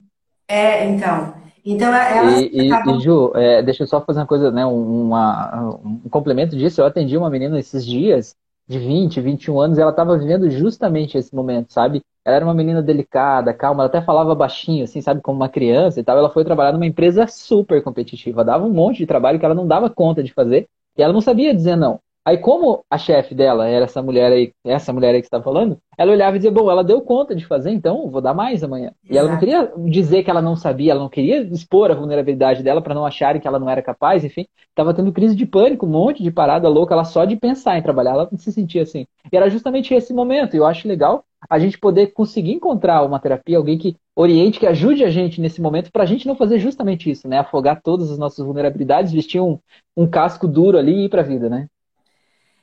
É, 0.48 0.88
então. 0.88 1.34
Então, 1.62 1.92
elas 1.92 2.40
e, 2.40 2.72
acabam... 2.72 2.96
e 2.96 3.00
Ju, 3.00 3.32
é, 3.34 3.62
deixa 3.62 3.82
eu 3.82 3.86
só 3.86 4.00
fazer 4.00 4.20
uma 4.20 4.26
coisa, 4.26 4.50
né? 4.50 4.64
Uma, 4.64 5.78
um 5.84 6.08
complemento 6.08 6.56
disso. 6.56 6.80
Eu 6.80 6.86
atendi 6.86 7.18
uma 7.18 7.28
menina 7.28 7.58
esses 7.58 7.84
dias, 7.84 8.34
de 8.70 8.78
20, 8.78 9.20
21 9.20 9.60
anos, 9.60 9.78
ela 9.78 9.90
estava 9.90 10.16
vivendo 10.16 10.48
justamente 10.48 11.18
esse 11.18 11.34
momento, 11.34 11.72
sabe? 11.72 12.02
Ela 12.24 12.36
era 12.36 12.44
uma 12.44 12.54
menina 12.54 12.80
delicada, 12.80 13.52
calma, 13.52 13.82
ela 13.82 13.88
até 13.88 14.00
falava 14.00 14.32
baixinho, 14.32 14.84
assim, 14.84 15.00
sabe, 15.00 15.20
como 15.20 15.36
uma 15.36 15.48
criança 15.48 15.98
e 15.98 16.04
tal. 16.04 16.16
Ela 16.16 16.30
foi 16.30 16.44
trabalhar 16.44 16.70
numa 16.70 16.86
empresa 16.86 17.26
super 17.26 17.82
competitiva, 17.82 18.44
dava 18.44 18.64
um 18.64 18.72
monte 18.72 18.98
de 18.98 19.06
trabalho 19.06 19.40
que 19.40 19.44
ela 19.44 19.56
não 19.56 19.66
dava 19.66 19.90
conta 19.90 20.22
de 20.22 20.32
fazer, 20.32 20.68
e 20.96 21.02
ela 21.02 21.12
não 21.12 21.20
sabia 21.20 21.52
dizer 21.52 21.74
não. 21.74 21.98
Aí, 22.24 22.36
como 22.36 22.84
a 22.90 22.98
chefe 22.98 23.34
dela 23.34 23.66
era 23.66 23.86
essa 23.86 24.02
mulher 24.02 24.30
aí, 24.30 24.52
essa 24.64 24.92
mulher 24.92 25.14
aí 25.14 25.22
que 25.22 25.26
você 25.26 25.34
está 25.34 25.42
falando, 25.42 25.78
ela 25.96 26.12
olhava 26.12 26.36
e 26.36 26.38
dizia, 26.38 26.50
bom, 26.50 26.70
ela 26.70 26.84
deu 26.84 27.00
conta 27.00 27.34
de 27.34 27.46
fazer, 27.46 27.70
então 27.70 28.10
vou 28.10 28.20
dar 28.20 28.34
mais 28.34 28.62
amanhã. 28.62 28.92
Exato. 29.02 29.14
E 29.14 29.16
ela 29.16 29.30
não 29.30 29.38
queria 29.38 29.72
dizer 29.90 30.22
que 30.22 30.30
ela 30.30 30.42
não 30.42 30.54
sabia, 30.54 30.92
ela 30.92 31.00
não 31.00 31.08
queria 31.08 31.40
expor 31.40 31.90
a 31.90 31.94
vulnerabilidade 31.94 32.62
dela 32.62 32.82
para 32.82 32.94
não 32.94 33.06
acharem 33.06 33.40
que 33.40 33.48
ela 33.48 33.58
não 33.58 33.70
era 33.70 33.82
capaz, 33.82 34.22
enfim. 34.22 34.46
Estava 34.68 34.92
tendo 34.92 35.12
crise 35.12 35.34
de 35.34 35.46
pânico, 35.46 35.86
um 35.86 35.90
monte 35.90 36.22
de 36.22 36.30
parada 36.30 36.68
louca, 36.68 36.94
ela 36.94 37.04
só 37.04 37.24
de 37.24 37.36
pensar 37.36 37.78
em 37.78 37.82
trabalhar, 37.82 38.12
ela 38.12 38.28
se 38.36 38.52
sentia 38.52 38.82
assim. 38.82 39.06
E 39.32 39.36
era 39.36 39.48
justamente 39.48 39.94
esse 39.94 40.12
momento, 40.12 40.54
e 40.54 40.58
eu 40.58 40.66
acho 40.66 40.86
legal 40.86 41.24
a 41.48 41.58
gente 41.58 41.78
poder 41.78 42.08
conseguir 42.08 42.52
encontrar 42.52 43.02
uma 43.02 43.18
terapia, 43.18 43.56
alguém 43.56 43.78
que 43.78 43.96
oriente, 44.14 44.60
que 44.60 44.66
ajude 44.66 45.02
a 45.04 45.10
gente 45.10 45.40
nesse 45.40 45.60
momento, 45.60 45.90
para 45.90 46.02
a 46.02 46.06
gente 46.06 46.26
não 46.26 46.36
fazer 46.36 46.58
justamente 46.58 47.10
isso, 47.10 47.26
né? 47.26 47.38
Afogar 47.38 47.80
todas 47.82 48.10
as 48.10 48.18
nossas 48.18 48.44
vulnerabilidades, 48.44 49.12
vestir 49.12 49.40
um, 49.40 49.58
um 49.96 50.06
casco 50.06 50.46
duro 50.46 50.76
ali 50.76 50.92
e 50.92 51.04
ir 51.06 51.08
para 51.08 51.22
a 51.22 51.24
vida, 51.24 51.48
né? 51.48 51.66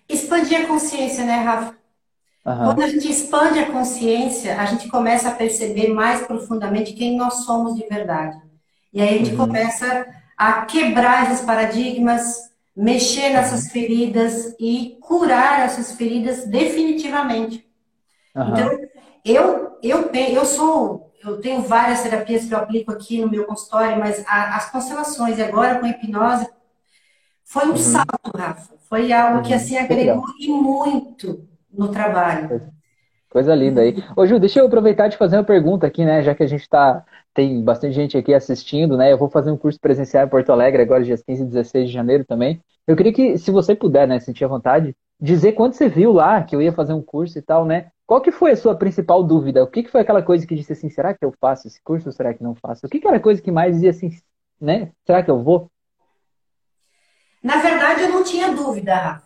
Expandir 0.07 0.61
a 0.61 0.67
consciência, 0.67 1.25
né, 1.25 1.37
Rafa? 1.37 1.75
Uhum. 2.45 2.65
Quando 2.65 2.83
a 2.83 2.87
gente 2.87 3.09
expande 3.09 3.59
a 3.59 3.71
consciência, 3.71 4.59
a 4.59 4.65
gente 4.65 4.87
começa 4.87 5.29
a 5.29 5.33
perceber 5.33 5.89
mais 5.89 6.25
profundamente 6.25 6.93
quem 6.93 7.17
nós 7.17 7.45
somos 7.45 7.75
de 7.75 7.85
verdade. 7.87 8.37
E 8.93 9.01
aí 9.01 9.15
a 9.15 9.17
gente 9.17 9.31
uhum. 9.31 9.37
começa 9.37 10.07
a 10.37 10.61
quebrar 10.61 11.29
esses 11.29 11.45
paradigmas, 11.45 12.49
mexer 12.75 13.31
nessas 13.31 13.65
uhum. 13.65 13.71
feridas 13.71 14.55
e 14.59 14.97
curar 15.01 15.61
essas 15.61 15.91
feridas 15.93 16.45
definitivamente. 16.47 17.67
Então, 18.33 18.79
eu, 19.25 19.77
eu, 19.81 20.11
eu 20.11 20.45
sou, 20.45 21.11
eu 21.23 21.41
tenho 21.41 21.63
várias 21.63 22.03
terapias 22.03 22.45
que 22.45 22.53
eu 22.53 22.57
aplico 22.59 22.91
aqui 22.91 23.19
no 23.19 23.29
meu 23.29 23.45
consultório, 23.45 23.99
mas 23.99 24.23
a, 24.27 24.55
as 24.55 24.69
constelações 24.69 25.37
e 25.37 25.41
agora 25.41 25.79
com 25.79 25.87
hipnose 25.87 26.47
foi 27.43 27.65
um 27.65 27.71
uhum. 27.71 27.77
salto, 27.77 28.37
Rafa. 28.37 28.76
Foi 28.89 29.11
algo 29.11 29.41
que 29.41 29.49
uhum. 29.49 29.55
assim 29.55 29.77
agregou 29.77 30.23
e 30.39 30.47
muito 30.47 31.47
no 31.71 31.89
trabalho. 31.89 32.61
Coisa 33.29 33.53
linda 33.53 33.81
aí. 33.81 33.95
Ô 34.15 34.25
Ju, 34.25 34.39
deixa 34.39 34.59
eu 34.59 34.65
aproveitar 34.65 35.09
de 35.09 35.17
fazer 35.17 35.37
uma 35.37 35.43
pergunta 35.43 35.85
aqui, 35.85 36.05
né? 36.05 36.23
Já 36.23 36.33
que 36.33 36.43
a 36.43 36.47
gente 36.47 36.67
tá. 36.67 37.03
Tem 37.33 37.63
bastante 37.63 37.93
gente 37.93 38.17
aqui 38.17 38.33
assistindo, 38.33 38.97
né? 38.97 39.11
Eu 39.11 39.17
vou 39.17 39.29
fazer 39.29 39.51
um 39.51 39.57
curso 39.57 39.79
presencial 39.79 40.25
em 40.25 40.29
Porto 40.29 40.51
Alegre 40.51 40.81
agora, 40.81 41.03
dias 41.03 41.21
15 41.21 41.43
e 41.43 41.45
16 41.45 41.87
de 41.87 41.93
janeiro 41.93 42.25
também. 42.25 42.59
Eu 42.87 42.95
queria 42.95 43.13
que, 43.13 43.37
se 43.37 43.51
você 43.51 43.75
puder, 43.75 44.07
né, 44.07 44.19
sentir 44.19 44.45
a 44.45 44.47
vontade, 44.47 44.95
dizer 45.19 45.51
quando 45.51 45.73
você 45.73 45.89
viu 45.89 46.13
lá 46.13 46.41
que 46.41 46.55
eu 46.55 46.61
ia 46.61 46.71
fazer 46.71 46.93
um 46.93 47.01
curso 47.01 47.37
e 47.37 47.41
tal, 47.41 47.65
né? 47.65 47.91
Qual 48.07 48.21
que 48.21 48.31
foi 48.31 48.51
a 48.51 48.55
sua 48.55 48.73
principal 48.73 49.21
dúvida? 49.21 49.61
O 49.61 49.67
que, 49.67 49.83
que 49.83 49.91
foi 49.91 50.01
aquela 50.01 50.23
coisa 50.23 50.47
que 50.47 50.55
disse 50.55 50.71
assim, 50.71 50.89
será 50.89 51.13
que 51.13 51.25
eu 51.25 51.33
faço 51.39 51.67
esse 51.67 51.81
curso 51.83 52.07
ou 52.07 52.13
será 52.13 52.33
que 52.33 52.41
não 52.41 52.55
faço? 52.55 52.85
O 52.85 52.89
que, 52.89 52.99
que 52.99 53.07
era 53.07 53.17
a 53.17 53.19
coisa 53.19 53.41
que 53.41 53.51
mais 53.51 53.75
dizia 53.75 53.89
assim, 53.89 54.09
né? 54.59 54.91
Será 55.05 55.21
que 55.21 55.29
eu 55.29 55.43
vou? 55.43 55.69
Na 57.47 57.61
verdade, 57.61 58.01
eu 58.01 58.09
não 58.09 58.25
tinha 58.25 58.51
dúvida, 58.51 58.93
Rafa. 58.93 59.23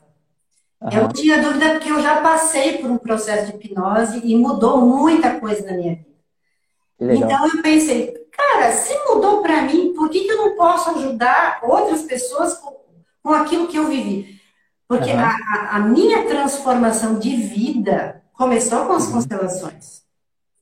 Uhum. 0.80 0.90
Eu 0.92 1.02
não 1.02 1.10
tinha 1.12 1.42
dúvida 1.42 1.72
porque 1.72 1.92
eu 1.92 2.00
já 2.04 2.22
passei 2.22 2.78
por 2.78 2.92
um 2.92 2.98
processo 3.00 3.48
de 3.48 3.58
hipnose 3.58 4.22
e 4.24 4.36
mudou 4.36 4.80
muita 4.80 5.40
coisa 5.40 5.66
na 5.66 5.74
minha 5.74 5.96
vida. 5.96 7.16
Então 7.16 7.48
eu 7.48 7.64
pensei, 7.64 8.14
cara, 8.32 8.72
se 8.74 8.96
mudou 9.08 9.42
para 9.42 9.64
mim, 9.64 9.94
por 9.96 10.08
que, 10.08 10.20
que 10.20 10.32
eu 10.32 10.38
não 10.38 10.56
posso 10.56 10.92
ajudar 10.92 11.62
outras 11.64 12.04
pessoas 12.04 12.54
com, 12.54 12.80
com 13.24 13.34
aquilo 13.34 13.68
que 13.68 13.78
eu 13.78 13.88
vivi? 13.88 14.40
Porque 14.88 15.12
uhum. 15.12 15.20
a, 15.20 15.78
a, 15.78 15.80
minha 15.80 16.24
transformação 16.28 17.18
de 17.18 17.36
vida 17.36 18.22
começou 18.34 18.86
com 18.86 18.94
as 18.94 19.08
uhum. 19.08 19.14
constelações. 19.14 20.04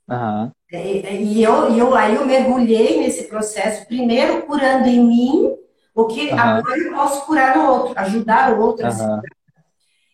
Uhum. 0.10 0.50
E, 0.72 0.78
e, 0.78 1.44
eu, 1.44 1.74
e 1.74 1.80
eu, 1.80 1.94
aí 1.94 2.16
eu 2.16 2.26
mergulhei 2.26 3.02
nesse 3.02 3.26
processo, 3.26 3.86
primeiro 3.86 4.44
curando 4.44 4.88
em 4.88 5.04
mim 5.04 5.59
o 6.02 6.08
que 6.08 6.30
uhum. 6.30 6.40
agora 6.40 6.78
eu 6.78 6.94
posso 6.94 7.26
curar 7.26 7.58
o 7.58 7.70
outro, 7.70 7.94
ajudar 7.98 8.54
o 8.54 8.62
outro 8.62 8.88
a 8.88 8.92
se 8.92 9.04
curar. 9.04 9.22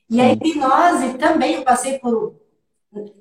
E 0.09 0.21
a 0.21 0.31
hipnose 0.31 1.13
também 1.15 1.55
eu 1.55 1.63
passei 1.63 1.99
por 1.99 2.35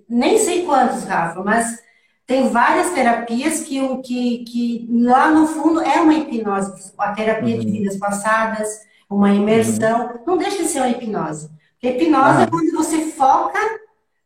nem 0.09 0.39
sei 0.39 0.65
quantos, 0.65 1.05
Rafa, 1.05 1.43
mas 1.43 1.83
tem 2.27 2.49
várias 2.49 2.91
terapias 2.93 3.61
que, 3.61 3.99
que, 3.99 4.45
que 4.45 4.89
lá 4.91 5.31
no 5.31 5.47
fundo 5.47 5.81
é 5.81 6.01
uma 6.01 6.15
hipnose, 6.15 6.93
a 6.99 7.13
terapia 7.13 7.57
uhum. 7.57 7.61
de 7.61 7.71
vidas 7.71 7.97
passadas, 7.97 8.69
uma 9.11 9.31
imersão, 9.31 10.07
uhum. 10.07 10.19
não 10.27 10.39
deixa 10.39 10.63
de 10.63 10.69
ser 10.69 10.81
uma 10.81 10.89
hipnose. 10.89 11.51
Porque 11.73 11.89
hipnose 11.89 12.43
é 12.43 12.47
quando 12.47 12.73
você 12.73 13.11
foca 13.11 13.59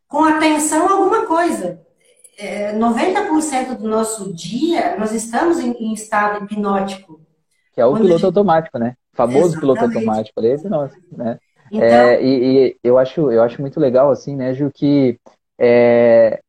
com 0.07 0.23
atenção 0.23 0.87
a 0.87 0.91
alguma 0.93 1.25
coisa. 1.25 1.81
É, 2.37 2.73
90% 2.73 3.75
do 3.75 3.87
nosso 3.87 4.33
dia 4.33 4.95
nós 4.97 5.11
estamos 5.11 5.59
em, 5.59 5.71
em 5.71 5.93
estado 5.93 6.43
hipnótico. 6.43 7.19
Que 7.73 7.81
é 7.81 7.85
o 7.85 7.93
piloto 7.93 8.13
gente... 8.13 8.25
automático, 8.25 8.77
né? 8.77 8.95
O 9.13 9.17
famoso 9.17 9.37
Exatamente. 9.37 9.59
piloto 9.59 9.83
automático 9.85 10.39
ali, 10.39 10.69
nossa, 10.69 10.95
né? 11.11 11.39
Então... 11.71 11.87
É, 11.87 12.23
e, 12.23 12.67
e, 12.67 12.77
eu, 12.83 12.97
acho, 12.97 13.31
eu 13.31 13.43
acho 13.43 13.61
muito 13.61 13.79
legal, 13.79 14.09
assim, 14.09 14.35
né, 14.35 14.53
Ju, 14.53 14.71
que 14.73 15.19
é, 15.57 16.41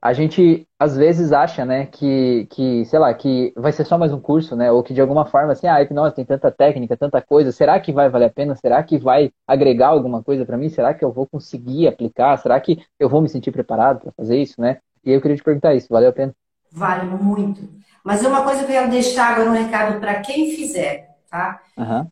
a 0.00 0.12
gente 0.12 0.66
às 0.78 0.96
vezes 0.96 1.32
acha, 1.32 1.64
né, 1.64 1.86
que, 1.86 2.46
que, 2.50 2.84
sei 2.84 2.98
lá, 2.98 3.12
que 3.14 3.52
vai 3.56 3.72
ser 3.72 3.84
só 3.84 3.96
mais 3.96 4.12
um 4.12 4.20
curso, 4.20 4.54
né, 4.54 4.70
ou 4.70 4.82
que 4.82 4.92
de 4.92 5.00
alguma 5.00 5.24
forma, 5.24 5.52
assim, 5.52 5.66
ah, 5.66 5.80
hipnose 5.80 6.14
tem 6.14 6.24
tanta 6.24 6.50
técnica, 6.50 6.96
tanta 6.96 7.22
coisa, 7.22 7.50
será 7.50 7.80
que 7.80 7.92
vai 7.92 8.08
valer 8.08 8.26
a 8.26 8.30
pena? 8.30 8.54
Será 8.54 8.82
que 8.82 8.98
vai 8.98 9.30
agregar 9.46 9.88
alguma 9.88 10.22
coisa 10.22 10.44
para 10.44 10.58
mim? 10.58 10.68
Será 10.68 10.92
que 10.92 11.04
eu 11.04 11.12
vou 11.12 11.26
conseguir 11.26 11.88
aplicar? 11.88 12.36
Será 12.36 12.60
que 12.60 12.78
eu 13.00 13.08
vou 13.08 13.22
me 13.22 13.28
sentir 13.28 13.50
preparado 13.50 14.00
para 14.00 14.12
fazer 14.12 14.36
isso, 14.36 14.60
né? 14.60 14.78
E 15.04 15.12
eu 15.12 15.20
queria 15.20 15.36
te 15.36 15.42
perguntar 15.42 15.74
isso, 15.74 15.88
valeu 15.90 16.10
a 16.10 16.12
pena? 16.12 16.34
Vale 16.72 17.06
muito. 17.06 17.62
Mas 18.06 18.24
uma 18.24 18.44
coisa 18.44 18.60
que 18.60 18.66
eu 18.66 18.76
quero 18.76 18.88
deixar 18.88 19.32
agora 19.32 19.50
um 19.50 19.52
recado 19.52 19.98
para 19.98 20.20
quem 20.20 20.54
fizer, 20.54 21.18
tá? 21.28 21.60
Uhum. 21.76 22.08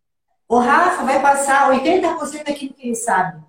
O 0.48 0.58
Rafa 0.58 1.04
vai 1.04 1.22
passar 1.22 1.70
80% 1.70 2.44
daquilo 2.44 2.74
que 2.74 2.88
ele 2.88 2.96
sabe. 2.96 3.40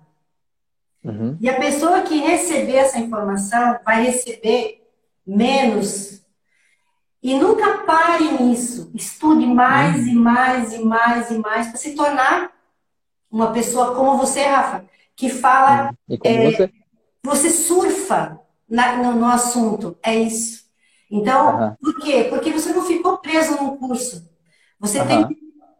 Uhum. 1.02 1.36
E 1.40 1.50
a 1.50 1.58
pessoa 1.58 2.02
que 2.02 2.20
receber 2.20 2.76
essa 2.76 3.00
informação 3.00 3.80
vai 3.84 4.04
receber 4.04 4.80
menos. 5.26 6.24
E 7.20 7.34
nunca 7.34 7.78
pare 7.78 8.40
nisso. 8.40 8.92
Estude 8.94 9.44
mais 9.44 10.02
uhum. 10.02 10.06
e 10.06 10.14
mais 10.14 10.72
e 10.72 10.84
mais 10.84 11.30
e 11.32 11.38
mais 11.38 11.66
para 11.66 11.78
se 11.78 11.96
tornar 11.96 12.52
uma 13.28 13.50
pessoa 13.50 13.92
como 13.96 14.18
você, 14.18 14.44
Rafa, 14.44 14.84
que 15.16 15.28
fala. 15.28 15.90
Uhum. 16.08 16.16
E 16.22 16.28
é, 16.28 16.50
você? 16.52 16.72
Você 17.24 17.50
surfa 17.50 18.40
na, 18.70 18.98
no, 18.98 19.14
no 19.14 19.26
assunto. 19.26 19.98
É 20.00 20.14
isso. 20.14 20.65
Então, 21.10 21.60
uhum. 21.60 21.76
por 21.80 22.00
quê? 22.00 22.26
Porque 22.28 22.52
você 22.52 22.72
não 22.72 22.82
ficou 22.82 23.18
preso 23.18 23.56
num 23.56 23.76
curso. 23.76 24.28
Você 24.80 25.00
uhum. 25.00 25.06
tem 25.06 25.28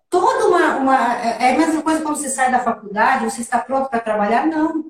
toda 0.08 0.46
uma, 0.46 0.76
uma, 0.76 1.14
É 1.22 1.54
a 1.54 1.58
mesma 1.58 1.82
coisa 1.82 2.02
quando 2.02 2.16
você 2.16 2.28
sai 2.28 2.50
da 2.50 2.60
faculdade, 2.60 3.24
você 3.24 3.40
está 3.40 3.58
pronto 3.58 3.90
para 3.90 4.00
trabalhar? 4.00 4.46
Não. 4.46 4.84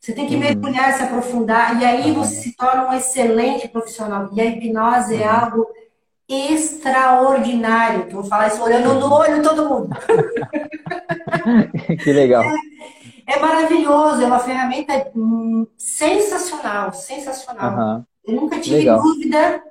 Você 0.00 0.12
tem 0.12 0.26
que 0.26 0.34
uhum. 0.34 0.40
mergulhar, 0.40 0.92
se 0.92 1.02
aprofundar, 1.02 1.80
e 1.80 1.84
aí 1.84 2.12
você 2.12 2.36
se 2.36 2.56
torna 2.56 2.88
um 2.88 2.92
excelente 2.92 3.66
profissional. 3.66 4.28
E 4.32 4.40
a 4.40 4.44
hipnose 4.44 5.16
é 5.16 5.26
algo 5.26 5.66
extraordinário. 6.28 8.08
vou 8.10 8.22
falar 8.22 8.48
isso 8.48 8.62
olhando 8.62 8.94
no 8.94 9.12
olho 9.12 9.42
todo 9.42 9.68
mundo. 9.68 9.96
que 12.04 12.12
legal. 12.12 12.44
É, 12.44 13.34
é, 13.34 13.38
maravilhoso, 13.40 14.22
é 14.22 14.26
uma 14.26 14.38
ferramenta 14.38 15.10
hum, 15.16 15.66
sensacional, 15.76 16.92
sensacional. 16.92 18.04
Eu 18.24 18.34
nunca 18.34 18.60
tive 18.60 18.76
legal. 18.76 19.02
dúvida 19.02 19.62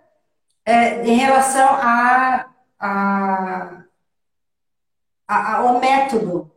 é, 0.68 1.02
em 1.08 1.16
relação 1.16 1.66
a, 1.66 2.46
a, 2.78 3.84
a, 5.26 5.56
ao 5.56 5.80
método. 5.80 6.52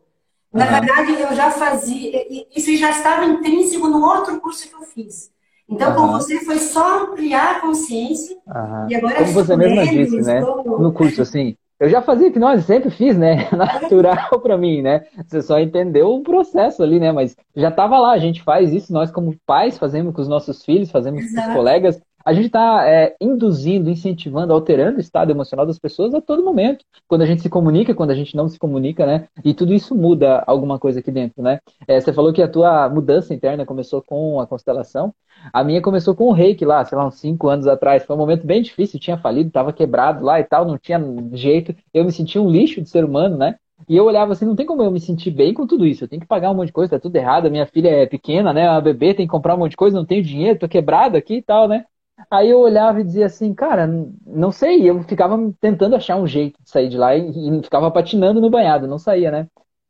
Na 0.52 0.64
uhum. 0.64 0.70
verdade, 0.72 1.12
eu 1.12 1.32
já 1.32 1.52
fazia, 1.52 2.26
isso 2.56 2.76
já 2.76 2.90
estava 2.90 3.24
intrínseco 3.24 3.86
no 3.86 4.04
outro 4.04 4.40
curso 4.40 4.68
que 4.68 4.74
eu 4.74 4.82
fiz. 4.82 5.30
Então, 5.68 5.90
uhum. 5.90 6.08
com 6.08 6.12
você 6.14 6.44
foi 6.44 6.58
só 6.58 7.04
ampliar 7.04 7.58
a 7.58 7.60
consciência 7.60 8.36
uhum. 8.48 8.90
e 8.90 8.96
agora 8.96 9.14
Como 9.14 9.32
você 9.32 9.56
mesma 9.56 9.86
disse, 9.86 10.20
né? 10.22 10.40
Estou... 10.40 10.80
No 10.80 10.92
curso, 10.92 11.22
assim, 11.22 11.54
eu 11.78 11.88
já 11.88 12.02
fazia 12.02 12.26
hipnose, 12.26 12.64
sempre 12.64 12.90
fiz, 12.90 13.16
né? 13.16 13.48
Natural 13.54 14.40
para 14.40 14.58
mim, 14.58 14.82
né? 14.82 15.06
Você 15.24 15.40
só 15.40 15.60
entendeu 15.60 16.08
o 16.12 16.24
processo 16.24 16.82
ali, 16.82 16.98
né? 16.98 17.12
Mas 17.12 17.36
já 17.54 17.68
estava 17.68 17.96
lá, 18.00 18.10
a 18.10 18.18
gente 18.18 18.42
faz 18.42 18.72
isso, 18.72 18.92
nós 18.92 19.12
como 19.12 19.36
pais 19.46 19.78
fazemos 19.78 20.12
com 20.12 20.20
os 20.20 20.26
nossos 20.26 20.64
filhos, 20.64 20.90
fazemos 20.90 21.22
Exato. 21.22 21.46
com 21.46 21.52
os 21.52 21.56
colegas. 21.56 22.02
A 22.24 22.32
gente 22.32 22.46
está 22.46 22.86
é, 22.88 23.16
induzindo, 23.20 23.90
incentivando, 23.90 24.52
alterando 24.52 24.98
o 24.98 25.00
estado 25.00 25.30
emocional 25.30 25.66
das 25.66 25.78
pessoas 25.78 26.14
a 26.14 26.20
todo 26.20 26.44
momento. 26.44 26.84
Quando 27.08 27.22
a 27.22 27.26
gente 27.26 27.42
se 27.42 27.48
comunica, 27.48 27.94
quando 27.94 28.10
a 28.10 28.14
gente 28.14 28.36
não 28.36 28.48
se 28.48 28.58
comunica, 28.58 29.06
né? 29.06 29.28
E 29.44 29.54
tudo 29.54 29.72
isso 29.72 29.94
muda 29.94 30.42
alguma 30.46 30.78
coisa 30.78 31.00
aqui 31.00 31.10
dentro, 31.10 31.42
né? 31.42 31.60
É, 31.88 32.00
você 32.00 32.12
falou 32.12 32.32
que 32.32 32.42
a 32.42 32.48
tua 32.48 32.88
mudança 32.88 33.34
interna 33.34 33.64
começou 33.64 34.02
com 34.02 34.40
a 34.40 34.46
constelação. 34.46 35.14
A 35.52 35.64
minha 35.64 35.80
começou 35.80 36.14
com 36.14 36.24
o 36.24 36.32
reiki 36.32 36.64
lá, 36.64 36.84
sei 36.84 36.98
lá, 36.98 37.06
uns 37.06 37.18
cinco 37.18 37.48
anos 37.48 37.66
atrás. 37.66 38.04
Foi 38.04 38.14
um 38.14 38.18
momento 38.18 38.46
bem 38.46 38.62
difícil, 38.62 39.00
tinha 39.00 39.16
falido, 39.16 39.48
estava 39.48 39.72
quebrado 39.72 40.24
lá 40.24 40.38
e 40.38 40.44
tal, 40.44 40.64
não 40.66 40.76
tinha 40.78 41.00
jeito. 41.32 41.74
Eu 41.94 42.04
me 42.04 42.12
sentia 42.12 42.42
um 42.42 42.50
lixo 42.50 42.80
de 42.82 42.88
ser 42.88 43.04
humano, 43.04 43.36
né? 43.36 43.56
E 43.88 43.96
eu 43.96 44.04
olhava 44.04 44.32
assim, 44.32 44.44
não 44.44 44.54
tem 44.56 44.66
como 44.66 44.82
eu 44.82 44.90
me 44.90 45.00
sentir 45.00 45.30
bem 45.30 45.54
com 45.54 45.66
tudo 45.66 45.86
isso. 45.86 46.04
Eu 46.04 46.08
tenho 46.08 46.20
que 46.20 46.28
pagar 46.28 46.50
um 46.50 46.54
monte 46.54 46.66
de 46.66 46.72
coisa, 46.72 46.90
tá 46.92 47.00
tudo 47.00 47.16
errado. 47.16 47.50
Minha 47.50 47.66
filha 47.66 47.88
é 47.88 48.06
pequena, 48.06 48.52
né? 48.52 48.68
A 48.68 48.80
bebê 48.80 49.14
tem 49.14 49.26
que 49.26 49.30
comprar 49.32 49.54
um 49.54 49.58
monte 49.58 49.70
de 49.72 49.76
coisa, 49.76 49.96
não 49.96 50.04
tenho 50.04 50.22
dinheiro, 50.22 50.58
tô 50.58 50.68
quebrado 50.68 51.16
aqui 51.16 51.36
e 51.36 51.42
tal, 51.42 51.66
né? 51.66 51.84
Aí 52.30 52.50
eu 52.50 52.58
olhava 52.58 53.00
e 53.00 53.04
dizia 53.04 53.26
assim, 53.26 53.54
cara, 53.54 53.86
não 54.26 54.50
sei. 54.50 54.88
Eu 54.88 55.02
ficava 55.04 55.38
tentando 55.60 55.96
achar 55.96 56.16
um 56.16 56.26
jeito 56.26 56.60
de 56.62 56.70
sair 56.70 56.88
de 56.88 56.96
lá 56.98 57.16
e, 57.16 57.62
ficava 57.62 57.90
patinando 57.90 58.40
no 58.40 58.50
banhado, 58.50 58.86
não 58.86 58.98
saía, 58.98 59.30
né? 59.30 59.46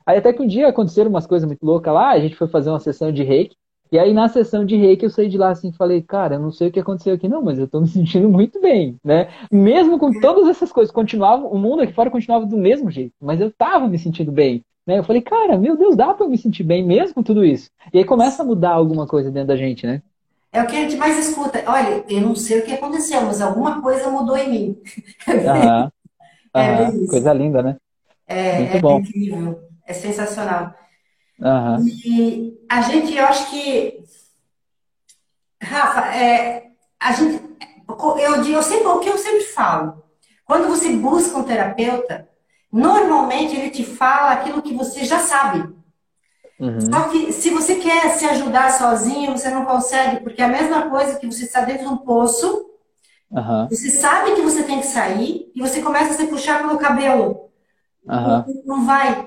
Aí 0.07 0.18
até 0.18 0.33
que 0.33 0.43
um 0.43 0.47
dia 0.47 0.68
aconteceram 0.68 1.11
umas 1.11 1.26
coisas 1.26 1.47
muito 1.47 1.64
loucas 1.64 1.93
lá, 1.93 2.11
a 2.11 2.18
gente 2.18 2.37
foi 2.37 2.49
fazer 2.49 2.70
uma 2.70 2.81
sessão 2.81 3.12
de 3.12 3.22
reiki. 3.22 3.57
E 3.93 3.99
aí 3.99 4.12
na 4.12 4.28
sessão 4.28 4.64
de 4.64 4.76
reiki 4.76 5.05
eu 5.05 5.11
saí 5.11 5.28
de 5.28 5.37
lá 5.37 5.51
assim, 5.51 5.72
falei, 5.72 6.01
cara, 6.01 6.37
eu 6.37 6.41
não 6.41 6.53
sei 6.53 6.68
o 6.68 6.72
que 6.72 6.78
aconteceu 6.81 7.14
aqui 7.14 7.28
não, 7.28 7.43
mas 7.43 7.59
eu 7.59 7.68
tô 7.68 7.81
me 7.81 7.87
sentindo 7.89 8.28
muito 8.28 8.61
bem, 8.61 8.97
né? 9.05 9.28
Mesmo 9.51 9.99
com 9.99 10.12
todas 10.20 10.49
essas 10.49 10.72
coisas, 10.72 10.93
continuava, 10.93 11.47
o 11.47 11.59
mundo 11.59 11.83
aqui 11.83 11.93
fora 11.93 12.11
continuava 12.11 12.47
do 12.47 12.57
mesmo 12.57 12.91
jeito, 12.91 13.14
mas 13.20 13.41
eu 13.41 13.51
tava 13.51 13.89
me 13.89 13.99
sentindo 13.99 14.31
bem. 14.33 14.62
Né? 14.87 14.99
Eu 14.99 15.05
falei, 15.05 15.22
cara, 15.22 15.59
meu 15.59 15.76
Deus, 15.76 15.95
dá 15.97 16.14
pra 16.14 16.26
eu 16.26 16.31
me 16.31 16.39
sentir 16.39 16.64
bem 16.64 16.85
mesmo 16.85 17.14
com 17.14 17.22
tudo 17.22 17.45
isso. 17.45 17.70
E 17.93 17.99
aí 17.99 18.05
começa 18.05 18.43
a 18.43 18.47
mudar 18.47 18.70
alguma 18.70 19.07
coisa 19.07 19.31
dentro 19.31 19.49
da 19.49 19.57
gente, 19.57 19.87
né? 19.87 20.03
É 20.53 20.62
o 20.62 20.66
que 20.66 20.76
a 20.76 20.80
gente 20.80 20.96
mais 20.96 21.16
escuta. 21.18 21.62
Olha, 21.66 22.05
eu 22.09 22.20
não 22.20 22.34
sei 22.34 22.59
o 22.61 22.64
que 22.64 22.72
aconteceu, 22.72 23.22
mas 23.22 23.40
alguma 23.40 23.80
coisa 23.80 24.11
mudou 24.11 24.36
em 24.36 24.51
mim. 24.51 24.82
Aham. 25.28 25.92
Aham. 26.55 27.07
Coisa 27.07 27.32
linda, 27.32 27.62
né? 27.62 27.76
É, 28.26 28.59
Muito 28.59 28.76
é 28.76 28.80
bom. 28.80 28.98
incrível, 28.98 29.61
é 29.86 29.92
sensacional. 29.92 30.74
Uhum. 31.38 31.86
E 32.05 32.59
a 32.68 32.80
gente, 32.82 33.14
eu 33.14 33.24
acho 33.24 33.51
que, 33.51 34.05
Rafa, 35.62 36.14
é, 36.14 36.70
a 36.98 37.12
gente, 37.12 37.42
eu, 37.88 38.44
eu 38.44 38.62
sempre, 38.62 38.86
o 38.86 39.01
que 39.01 39.09
eu 39.09 39.18
sempre 39.18 39.42
falo, 39.42 40.03
quando 40.44 40.68
você 40.68 40.90
busca 40.96 41.38
um 41.38 41.44
terapeuta, 41.44 42.28
normalmente 42.72 43.57
ele 43.57 43.70
te 43.70 43.84
fala 43.84 44.32
aquilo 44.32 44.62
que 44.62 44.74
você 44.74 45.05
já 45.05 45.20
sabe. 45.20 45.72
Uhum. 46.61 46.81
Só 46.81 47.09
que 47.09 47.33
se 47.33 47.49
você 47.49 47.77
quer 47.77 48.11
se 48.11 48.27
ajudar 48.27 48.71
sozinho, 48.71 49.33
você 49.33 49.49
não 49.49 49.65
consegue, 49.65 50.21
porque 50.21 50.43
é 50.43 50.45
a 50.45 50.49
mesma 50.49 50.91
coisa 50.91 51.19
que 51.19 51.27
você 51.27 51.45
está 51.45 51.63
dentro 51.63 51.89
de 51.89 51.93
um 51.95 51.97
poço, 51.97 52.67
uhum. 53.31 53.67
você 53.69 53.91
sabe 53.91 54.35
que 54.35 54.43
você 54.43 54.63
tem 54.63 54.81
que 54.81 54.87
sair 54.87 55.51
e 55.55 55.61
você 55.61 55.81
começa 55.81 56.11
a 56.11 56.17
se 56.17 56.27
puxar 56.27 56.61
pelo 56.61 56.79
cabelo. 56.79 57.49
Uhum. 58.07 58.63
Não, 58.67 58.85
vai. 58.85 59.27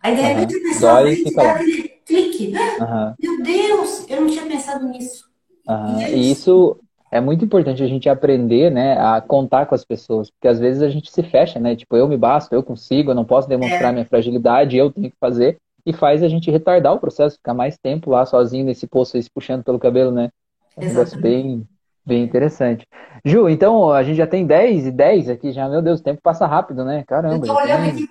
Aí 0.00 0.14
de 0.14 0.22
repente 0.22 0.56
a 0.56 0.60
pessoa 0.60 1.02
Dói 1.02 1.14
vem 1.16 1.34
dá 1.34 1.52
aquele 1.52 1.88
clique. 2.06 2.54
Uhum. 2.80 3.14
Meu 3.18 3.42
Deus, 3.42 4.04
eu 4.08 4.20
não 4.20 4.28
tinha 4.28 4.46
pensado 4.46 4.86
nisso. 4.86 5.24
Uhum. 5.68 6.00
E 6.00 6.30
isso 6.30 6.78
é 7.10 7.20
muito 7.20 7.44
importante 7.44 7.82
a 7.82 7.88
gente 7.88 8.08
aprender, 8.08 8.70
né, 8.70 8.96
a 9.00 9.20
contar 9.20 9.66
com 9.66 9.74
as 9.74 9.84
pessoas, 9.84 10.30
porque 10.30 10.46
às 10.46 10.60
vezes 10.60 10.82
a 10.82 10.88
gente 10.88 11.10
se 11.10 11.22
fecha, 11.24 11.58
né? 11.58 11.74
Tipo, 11.74 11.96
eu 11.96 12.06
me 12.06 12.16
basto, 12.16 12.54
eu 12.54 12.62
consigo, 12.62 13.10
eu 13.10 13.14
não 13.14 13.24
posso 13.24 13.48
demonstrar 13.48 13.90
é. 13.90 13.92
minha 13.92 14.04
fragilidade, 14.04 14.76
eu 14.76 14.92
tenho 14.92 15.10
que 15.10 15.16
fazer, 15.18 15.58
e 15.88 15.92
faz 15.92 16.22
a 16.22 16.28
gente 16.28 16.50
retardar 16.50 16.92
o 16.92 17.00
processo, 17.00 17.36
ficar 17.36 17.54
mais 17.54 17.78
tempo 17.78 18.10
lá 18.10 18.26
sozinho 18.26 18.64
nesse 18.64 18.86
poço 18.86 19.16
aí, 19.16 19.22
se 19.22 19.30
puxando 19.30 19.64
pelo 19.64 19.78
cabelo, 19.78 20.10
né? 20.10 20.30
É 20.76 20.84
um 20.84 20.88
negócio 20.88 21.20
bem, 21.20 21.66
Bem 22.08 22.22
interessante. 22.22 22.86
Ju, 23.22 23.50
então 23.50 23.92
a 23.92 24.02
gente 24.02 24.16
já 24.16 24.26
tem 24.26 24.46
10 24.46 24.86
e 24.86 24.90
10 24.90 25.28
aqui 25.28 25.52
já. 25.52 25.68
Meu 25.68 25.82
Deus, 25.82 26.00
o 26.00 26.02
tempo 26.02 26.22
passa 26.22 26.46
rápido, 26.46 26.82
né? 26.82 27.04
Caramba. 27.06 27.46
Eu 27.46 27.52
tô 27.52 27.54
olhando 27.54 27.86
aqui. 27.86 28.08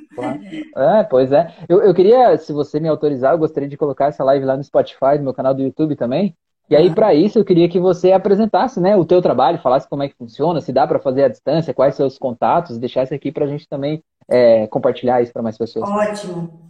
É, 0.75 1.03
pois 1.03 1.31
é. 1.31 1.51
Eu, 1.67 1.81
eu 1.81 1.95
queria, 1.95 2.37
se 2.37 2.53
você 2.53 2.79
me 2.79 2.87
autorizar, 2.87 3.33
eu 3.33 3.39
gostaria 3.39 3.67
de 3.67 3.75
colocar 3.75 4.05
essa 4.05 4.23
live 4.23 4.45
lá 4.45 4.55
no 4.55 4.63
Spotify, 4.63 5.17
no 5.17 5.23
meu 5.23 5.33
canal 5.33 5.51
do 5.55 5.63
YouTube 5.63 5.95
também. 5.95 6.35
E 6.69 6.75
aí, 6.75 6.93
para 6.93 7.11
isso, 7.15 7.39
eu 7.39 7.45
queria 7.45 7.67
que 7.67 7.79
você 7.79 8.11
apresentasse 8.11 8.79
né, 8.79 8.95
o 8.95 9.03
teu 9.03 9.19
trabalho, 9.19 9.57
falasse 9.57 9.89
como 9.89 10.03
é 10.03 10.09
que 10.09 10.15
funciona, 10.15 10.61
se 10.61 10.71
dá 10.71 10.85
para 10.85 10.99
fazer 10.99 11.23
à 11.23 11.27
distância, 11.27 11.73
quais 11.73 11.95
são 11.95 12.05
os 12.05 12.19
contatos, 12.19 12.77
deixasse 12.77 13.15
aqui 13.15 13.31
para 13.31 13.45
a 13.45 13.47
gente 13.47 13.67
também 13.67 14.03
é, 14.29 14.67
compartilhar 14.67 15.23
isso 15.23 15.33
para 15.33 15.41
mais 15.41 15.57
pessoas. 15.57 15.89
Ótimo. 15.89 16.67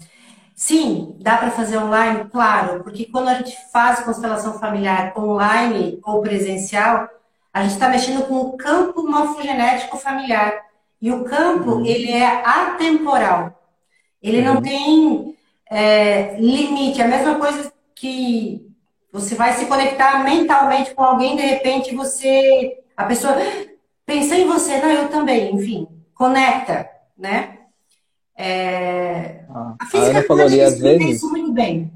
Sim, 0.57 1.15
dá 1.19 1.37
para 1.37 1.51
fazer 1.51 1.77
online, 1.77 2.27
claro, 2.31 2.83
porque 2.83 3.05
quando 3.05 3.27
a 3.27 3.35
gente 3.35 3.55
faz 3.71 3.99
constelação 3.99 4.57
familiar 4.57 5.13
online 5.15 5.99
ou 6.03 6.19
presencial, 6.19 7.07
a 7.53 7.61
gente 7.61 7.73
está 7.73 7.87
mexendo 7.87 8.25
com 8.25 8.37
o 8.37 8.57
campo 8.57 9.07
morfogenético 9.07 9.97
familiar. 9.97 10.65
E 10.99 11.11
o 11.11 11.23
campo, 11.23 11.73
uhum. 11.73 11.85
ele 11.85 12.11
é 12.11 12.25
atemporal. 12.43 13.53
Ele 14.19 14.39
uhum. 14.39 14.55
não 14.55 14.61
tem 14.63 15.37
é, 15.69 16.35
limite. 16.39 17.01
É 17.01 17.05
a 17.05 17.07
mesma 17.07 17.35
coisa 17.35 17.71
que 17.93 18.67
você 19.11 19.35
vai 19.35 19.53
se 19.53 19.67
conectar 19.67 20.23
mentalmente 20.23 20.93
com 20.95 21.03
alguém, 21.03 21.35
de 21.35 21.43
repente 21.43 21.95
você... 21.95 22.79
A 22.95 23.03
pessoa 23.05 23.35
pensa 24.07 24.35
em 24.35 24.47
você, 24.47 24.79
não, 24.79 24.89
eu 24.89 25.09
também. 25.09 25.53
Enfim, 25.53 25.87
conecta, 26.15 26.89
né? 27.15 27.59
É, 28.37 29.43
ah, 29.49 29.75
a 29.79 29.85
física 29.85 30.07
a 30.07 30.09
Ana 30.11 30.23
falou 30.23 30.45
ali, 30.45 30.61
às 30.61 30.79
vezes... 30.79 31.15
isso 31.15 31.29
muito 31.29 31.51
bem. 31.51 31.91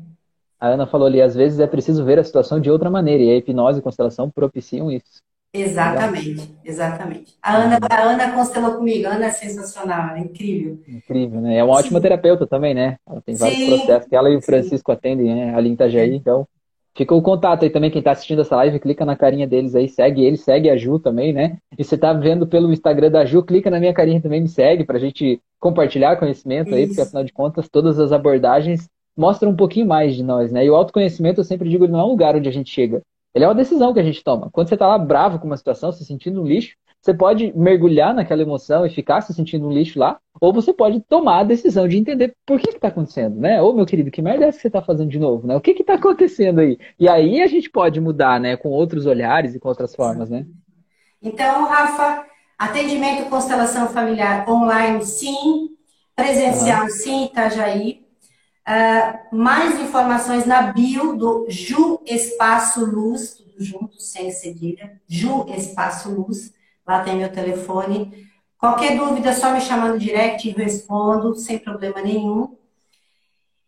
A 0.60 0.70
Ana 0.70 0.88
falou 0.88 1.08
ali, 1.08 1.22
às 1.22 1.36
vezes 1.36 1.60
é 1.60 1.68
preciso 1.68 2.04
ver 2.04 2.18
a 2.18 2.24
situação 2.24 2.60
de 2.60 2.70
outra 2.70 2.90
maneira, 2.90 3.24
e 3.24 3.32
a 3.32 3.38
hipnose 3.38 3.78
e 3.78 3.82
a 3.82 3.84
constelação 3.84 4.30
propiciam 4.30 4.92
isso. 4.92 5.22
Exatamente, 5.54 6.56
exatamente. 6.64 7.36
A 7.42 7.58
Ana, 7.58 7.78
a 7.90 8.02
Ana 8.04 8.32
constelou 8.32 8.76
comigo, 8.76 9.06
a 9.06 9.12
Ana 9.16 9.26
é 9.26 9.32
sensacional, 9.32 10.16
é 10.16 10.20
incrível. 10.22 10.80
Incrível, 10.88 11.42
né? 11.42 11.58
É 11.58 11.64
uma 11.64 11.76
ótima 11.76 12.00
sim. 12.00 12.04
terapeuta 12.04 12.48
também, 12.48 12.74
né? 12.74 12.98
Ela 13.06 13.22
tem 13.22 13.36
vários 13.36 13.60
sim, 13.60 13.68
processos 13.68 14.08
que 14.08 14.16
ela 14.16 14.30
e 14.30 14.38
o 14.38 14.42
Francisco 14.42 14.92
sim. 14.92 14.98
atendem, 14.98 15.36
né? 15.36 15.54
Ali 15.54 15.70
em 15.70 15.74
Itajaí, 15.74 16.16
então. 16.16 16.48
Fica 16.96 17.16
o 17.16 17.22
contato 17.22 17.64
aí 17.64 17.70
também, 17.70 17.90
quem 17.90 18.00
está 18.00 18.12
assistindo 18.12 18.42
essa 18.42 18.56
live, 18.58 18.80
clica 18.80 19.06
na 19.06 19.16
carinha 19.16 19.48
deles 19.48 19.76
aí, 19.76 19.88
segue 19.88 20.26
eles, 20.26 20.42
segue 20.42 20.70
a 20.70 20.76
Ju 20.76 21.00
também, 21.00 21.32
né? 21.32 21.58
E 21.78 21.84
você 21.84 21.98
tá 21.98 22.12
vendo 22.12 22.46
pelo 22.46 22.72
Instagram 22.72 23.10
da 23.10 23.24
Ju, 23.26 23.44
clica 23.44 23.70
na 23.70 23.80
minha 23.80 23.94
carinha 23.94 24.22
também, 24.22 24.42
me 24.42 24.50
segue, 24.50 24.84
pra 24.84 25.00
gente 25.00 25.40
compartilhar 25.60 26.18
conhecimento 26.18 26.68
Isso. 26.68 26.76
aí, 26.76 26.88
porque 26.88 27.02
afinal 27.02 27.24
de 27.24 27.32
contas, 27.32 27.70
todas 27.70 27.98
as 27.98 28.12
abordagens 28.12 28.90
mostram 29.16 29.52
um 29.52 29.56
pouquinho 29.56 29.86
mais 29.86 30.16
de 30.16 30.24
nós, 30.24 30.52
né? 30.52 30.66
E 30.66 30.70
o 30.70 30.76
autoconhecimento, 30.76 31.40
eu 31.40 31.46
sempre 31.46 31.70
digo, 31.70 31.88
não 31.88 32.00
é 32.00 32.04
um 32.04 32.10
lugar 32.10 32.36
onde 32.36 32.50
a 32.50 32.52
gente 32.52 32.70
chega, 32.70 33.02
ele 33.34 33.46
é 33.46 33.48
uma 33.48 33.56
decisão 33.56 33.94
que 33.94 34.00
a 34.00 34.04
gente 34.04 34.24
toma. 34.24 34.50
Quando 34.52 34.68
você 34.68 34.76
está 34.76 34.88
lá 34.88 34.98
bravo 34.98 35.40
com 35.40 35.48
uma 35.48 35.58
situação, 35.58 35.92
se 35.92 36.04
sentindo 36.04 36.42
um 36.42 36.46
lixo, 36.46 36.76
você 37.02 37.14
pode 37.16 37.52
mergulhar 37.58 38.14
naquela 38.14 38.44
emoção 38.44 38.86
e 38.86 38.90
ficar 38.90 39.22
se 39.22 39.34
sentindo 39.34 39.68
um 39.68 39.72
lixo 39.72 39.98
lá, 39.98 40.20
ou 40.40 40.54
você 40.54 40.72
pode 40.72 41.02
tomar 41.02 41.40
a 41.40 41.44
decisão 41.44 41.88
de 41.88 41.98
entender 41.98 42.36
por 42.46 42.60
que 42.60 42.70
está 42.70 42.90
acontecendo, 42.90 43.40
né? 43.40 43.60
Ô, 43.60 43.74
meu 43.74 43.88
querido, 43.88 44.12
que 44.12 44.22
merda 44.22 44.46
é 44.46 44.48
essa 44.50 44.58
que 44.58 44.62
você 44.62 44.68
está 44.68 44.84
fazendo 44.84 45.10
de 45.10 45.18
novo, 45.18 45.48
né? 45.48 45.56
O 45.56 45.62
que 45.62 45.72
está 45.72 45.96
acontecendo 45.96 46.60
aí? 46.60 46.78
E 47.00 47.10
aí 47.10 47.42
a 47.42 47.48
gente 47.48 47.72
pode 47.72 48.00
mudar, 48.00 48.40
né? 48.40 48.56
Com 48.56 48.70
outros 48.70 49.08
olhares 49.08 49.56
e 49.56 49.60
com 49.60 49.68
outras 49.68 49.96
formas, 49.96 50.30
né? 50.30 50.46
Então, 51.20 51.66
Rafa, 51.66 52.24
atendimento 52.58 53.30
constelação 53.30 53.88
familiar 53.88 54.48
online, 54.48 55.04
sim. 55.04 55.70
Presencial, 56.16 56.84
uhum. 56.84 56.90
sim, 56.90 57.26
Itajaí. 57.26 58.06
Uh, 58.68 59.36
mais 59.36 59.80
informações 59.80 60.46
na 60.46 60.72
bio 60.72 61.18
do 61.18 61.48
Ju 61.50 62.00
Espaço 62.06 62.86
Luz, 62.86 63.34
tudo 63.34 63.56
junto, 63.58 64.00
sem 64.00 64.30
cedilha. 64.30 65.02
Ju 65.08 65.48
Espaço 65.50 66.14
Luz, 66.14 66.54
lá 66.88 67.04
tem 67.04 67.18
meu 67.18 67.32
telefone. 67.32 68.30
Qualquer 68.58 68.98
dúvida, 68.98 69.34
só 69.34 69.52
me 69.52 69.62
chamando 69.62 70.00
direct 70.00 70.48
e 70.48 70.52
respondo, 70.52 71.36
sem 71.36 71.58
problema 71.58 72.02
nenhum. 72.02 72.56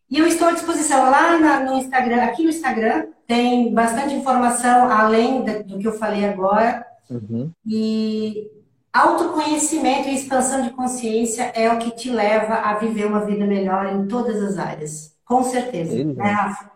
E 0.10 0.20
eu 0.20 0.28
estou 0.28 0.48
à 0.48 0.52
disposição 0.52 1.10
lá 1.10 1.40
na, 1.40 1.60
no 1.62 1.74
Instagram, 1.74 2.24
aqui 2.24 2.44
no 2.44 2.50
Instagram, 2.50 3.08
tem 3.26 3.74
bastante 3.74 4.14
informação 4.14 4.92
além 4.92 5.44
do 5.44 5.80
que 5.80 5.88
eu 5.88 5.94
falei 5.94 6.26
agora. 6.26 6.86
Uhum. 7.10 7.52
E 7.66 8.50
Autoconhecimento 8.94 10.08
e 10.08 10.14
expansão 10.14 10.62
de 10.62 10.70
consciência 10.70 11.52
é 11.56 11.74
o 11.74 11.80
que 11.80 11.90
te 11.96 12.12
leva 12.12 12.54
a 12.54 12.76
viver 12.76 13.08
uma 13.08 13.26
vida 13.26 13.44
melhor 13.44 13.88
em 13.88 14.08
todas 14.08 14.40
as 14.40 14.60
áreas. 14.60 15.18
Com 15.26 15.44
certeza. 15.44 16.04
Né, 16.06 16.24
Rafa? 16.24 16.72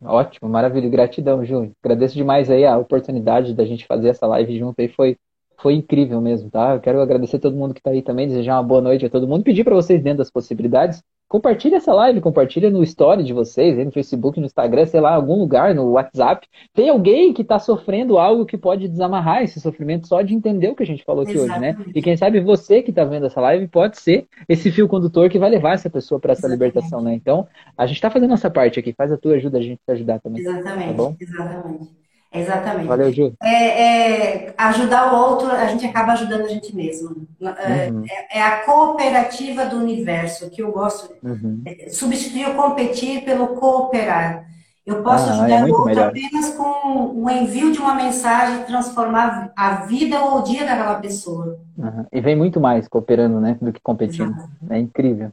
Ótimo, 0.00 0.48
maravilha. 0.48 0.88
Gratidão, 0.88 1.44
Ju. 1.44 1.72
Agradeço 1.82 2.14
demais 2.14 2.48
aí 2.48 2.64
a 2.64 2.78
oportunidade 2.78 3.52
da 3.52 3.64
gente 3.64 3.84
fazer 3.84 4.10
essa 4.10 4.28
live 4.28 4.56
junto 4.60 4.80
aí. 4.80 4.88
Foi, 4.88 5.16
foi 5.60 5.74
incrível 5.74 6.20
mesmo, 6.20 6.50
tá? 6.50 6.74
Eu 6.74 6.80
quero 6.80 7.00
agradecer 7.00 7.36
a 7.36 7.40
todo 7.40 7.56
mundo 7.56 7.74
que 7.74 7.80
está 7.80 7.90
aí 7.90 8.02
também, 8.02 8.28
desejar 8.28 8.56
uma 8.56 8.62
boa 8.62 8.80
noite 8.80 9.06
a 9.06 9.10
todo 9.10 9.28
mundo. 9.28 9.44
Pedir 9.44 9.64
para 9.64 9.74
vocês, 9.74 10.02
dentro 10.02 10.18
das 10.18 10.30
possibilidades, 10.30 11.02
Compartilhe 11.30 11.76
essa 11.76 11.94
live, 11.94 12.20
compartilha 12.20 12.68
no 12.70 12.82
story 12.82 13.22
de 13.22 13.32
vocês, 13.32 13.78
no 13.78 13.92
Facebook, 13.92 14.40
no 14.40 14.46
Instagram, 14.46 14.84
sei 14.84 15.00
lá, 15.00 15.14
algum 15.14 15.38
lugar, 15.38 15.72
no 15.72 15.92
WhatsApp. 15.92 16.44
Tem 16.74 16.88
alguém 16.88 17.32
que 17.32 17.42
está 17.42 17.56
sofrendo 17.56 18.18
algo 18.18 18.44
que 18.44 18.58
pode 18.58 18.88
desamarrar 18.88 19.44
esse 19.44 19.60
sofrimento 19.60 20.08
só 20.08 20.22
de 20.22 20.34
entender 20.34 20.70
o 20.70 20.74
que 20.74 20.82
a 20.82 20.86
gente 20.86 21.04
falou 21.04 21.22
aqui 21.22 21.34
Exatamente. 21.34 21.76
hoje, 21.76 21.86
né? 21.86 21.92
E 21.94 22.02
quem 22.02 22.16
sabe 22.16 22.40
você 22.40 22.82
que 22.82 22.90
está 22.90 23.04
vendo 23.04 23.26
essa 23.26 23.40
live 23.40 23.68
pode 23.68 23.96
ser 24.00 24.26
esse 24.48 24.72
fio 24.72 24.88
condutor 24.88 25.30
que 25.30 25.38
vai 25.38 25.50
levar 25.50 25.74
essa 25.74 25.88
pessoa 25.88 26.18
para 26.18 26.32
essa 26.32 26.48
Exatamente. 26.48 26.64
libertação, 26.64 27.00
né? 27.00 27.14
Então, 27.14 27.46
a 27.78 27.86
gente 27.86 27.98
está 27.98 28.10
fazendo 28.10 28.30
nossa 28.30 28.50
parte 28.50 28.80
aqui, 28.80 28.92
faz 28.92 29.12
a 29.12 29.16
tua 29.16 29.34
ajuda 29.34 29.58
a 29.58 29.62
gente 29.62 29.78
te 29.86 29.92
ajudar 29.92 30.18
também. 30.18 30.42
Exatamente. 30.42 30.88
Tá 30.88 30.92
bom? 30.94 31.16
Exatamente. 31.20 31.99
Exatamente. 32.32 32.86
Valeu, 32.86 33.12
Ju. 33.12 33.34
É, 33.42 34.44
é, 34.46 34.54
ajudar 34.56 35.12
o 35.12 35.16
outro, 35.16 35.50
a 35.50 35.66
gente 35.66 35.84
acaba 35.84 36.12
ajudando 36.12 36.42
a 36.42 36.48
gente 36.48 36.74
mesmo. 36.74 37.26
É, 37.42 37.90
uhum. 37.90 38.04
É, 38.08 38.38
é, 38.38 38.42
a 38.42 38.64
cooperativa 38.64 39.66
do 39.66 39.76
universo, 39.76 40.48
que 40.48 40.62
eu 40.62 40.70
gosto. 40.70 41.12
Uhum. 41.24 41.62
É, 41.66 41.88
substituir 41.88 42.48
o 42.48 42.54
competir 42.54 43.24
pelo 43.24 43.48
cooperar. 43.48 44.48
Eu 44.86 45.02
posso 45.02 45.28
ah, 45.28 45.32
ajudar 45.32 45.60
é 45.60 45.64
o 45.64 45.68
outro 45.68 45.84
melhor. 45.86 46.08
apenas 46.08 46.54
com 46.54 47.12
o 47.14 47.30
envio 47.30 47.72
de 47.72 47.78
uma 47.78 47.94
mensagem, 47.94 48.64
transformar 48.64 49.52
a 49.56 49.86
vida 49.86 50.20
ou 50.20 50.38
o 50.38 50.42
dia 50.42 50.64
daquela 50.64 50.96
pessoa. 50.96 51.58
Uhum. 51.76 52.06
E 52.12 52.20
vem 52.20 52.36
muito 52.36 52.60
mais 52.60 52.88
cooperando, 52.88 53.40
né, 53.40 53.58
do 53.60 53.72
que 53.72 53.80
competindo. 53.80 54.30
Exato. 54.30 54.50
É 54.70 54.78
incrível. 54.78 55.30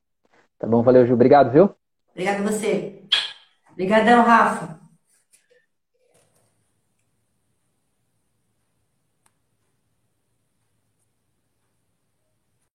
Tá 0.59 0.67
bom, 0.67 0.81
valeu, 0.81 1.05
Ju. 1.05 1.13
Obrigado, 1.13 1.51
viu? 1.51 1.69
Obrigado 2.11 2.39
a 2.39 2.51
você. 2.51 3.03
Obrigadão, 3.71 4.23
Rafa. 4.23 4.86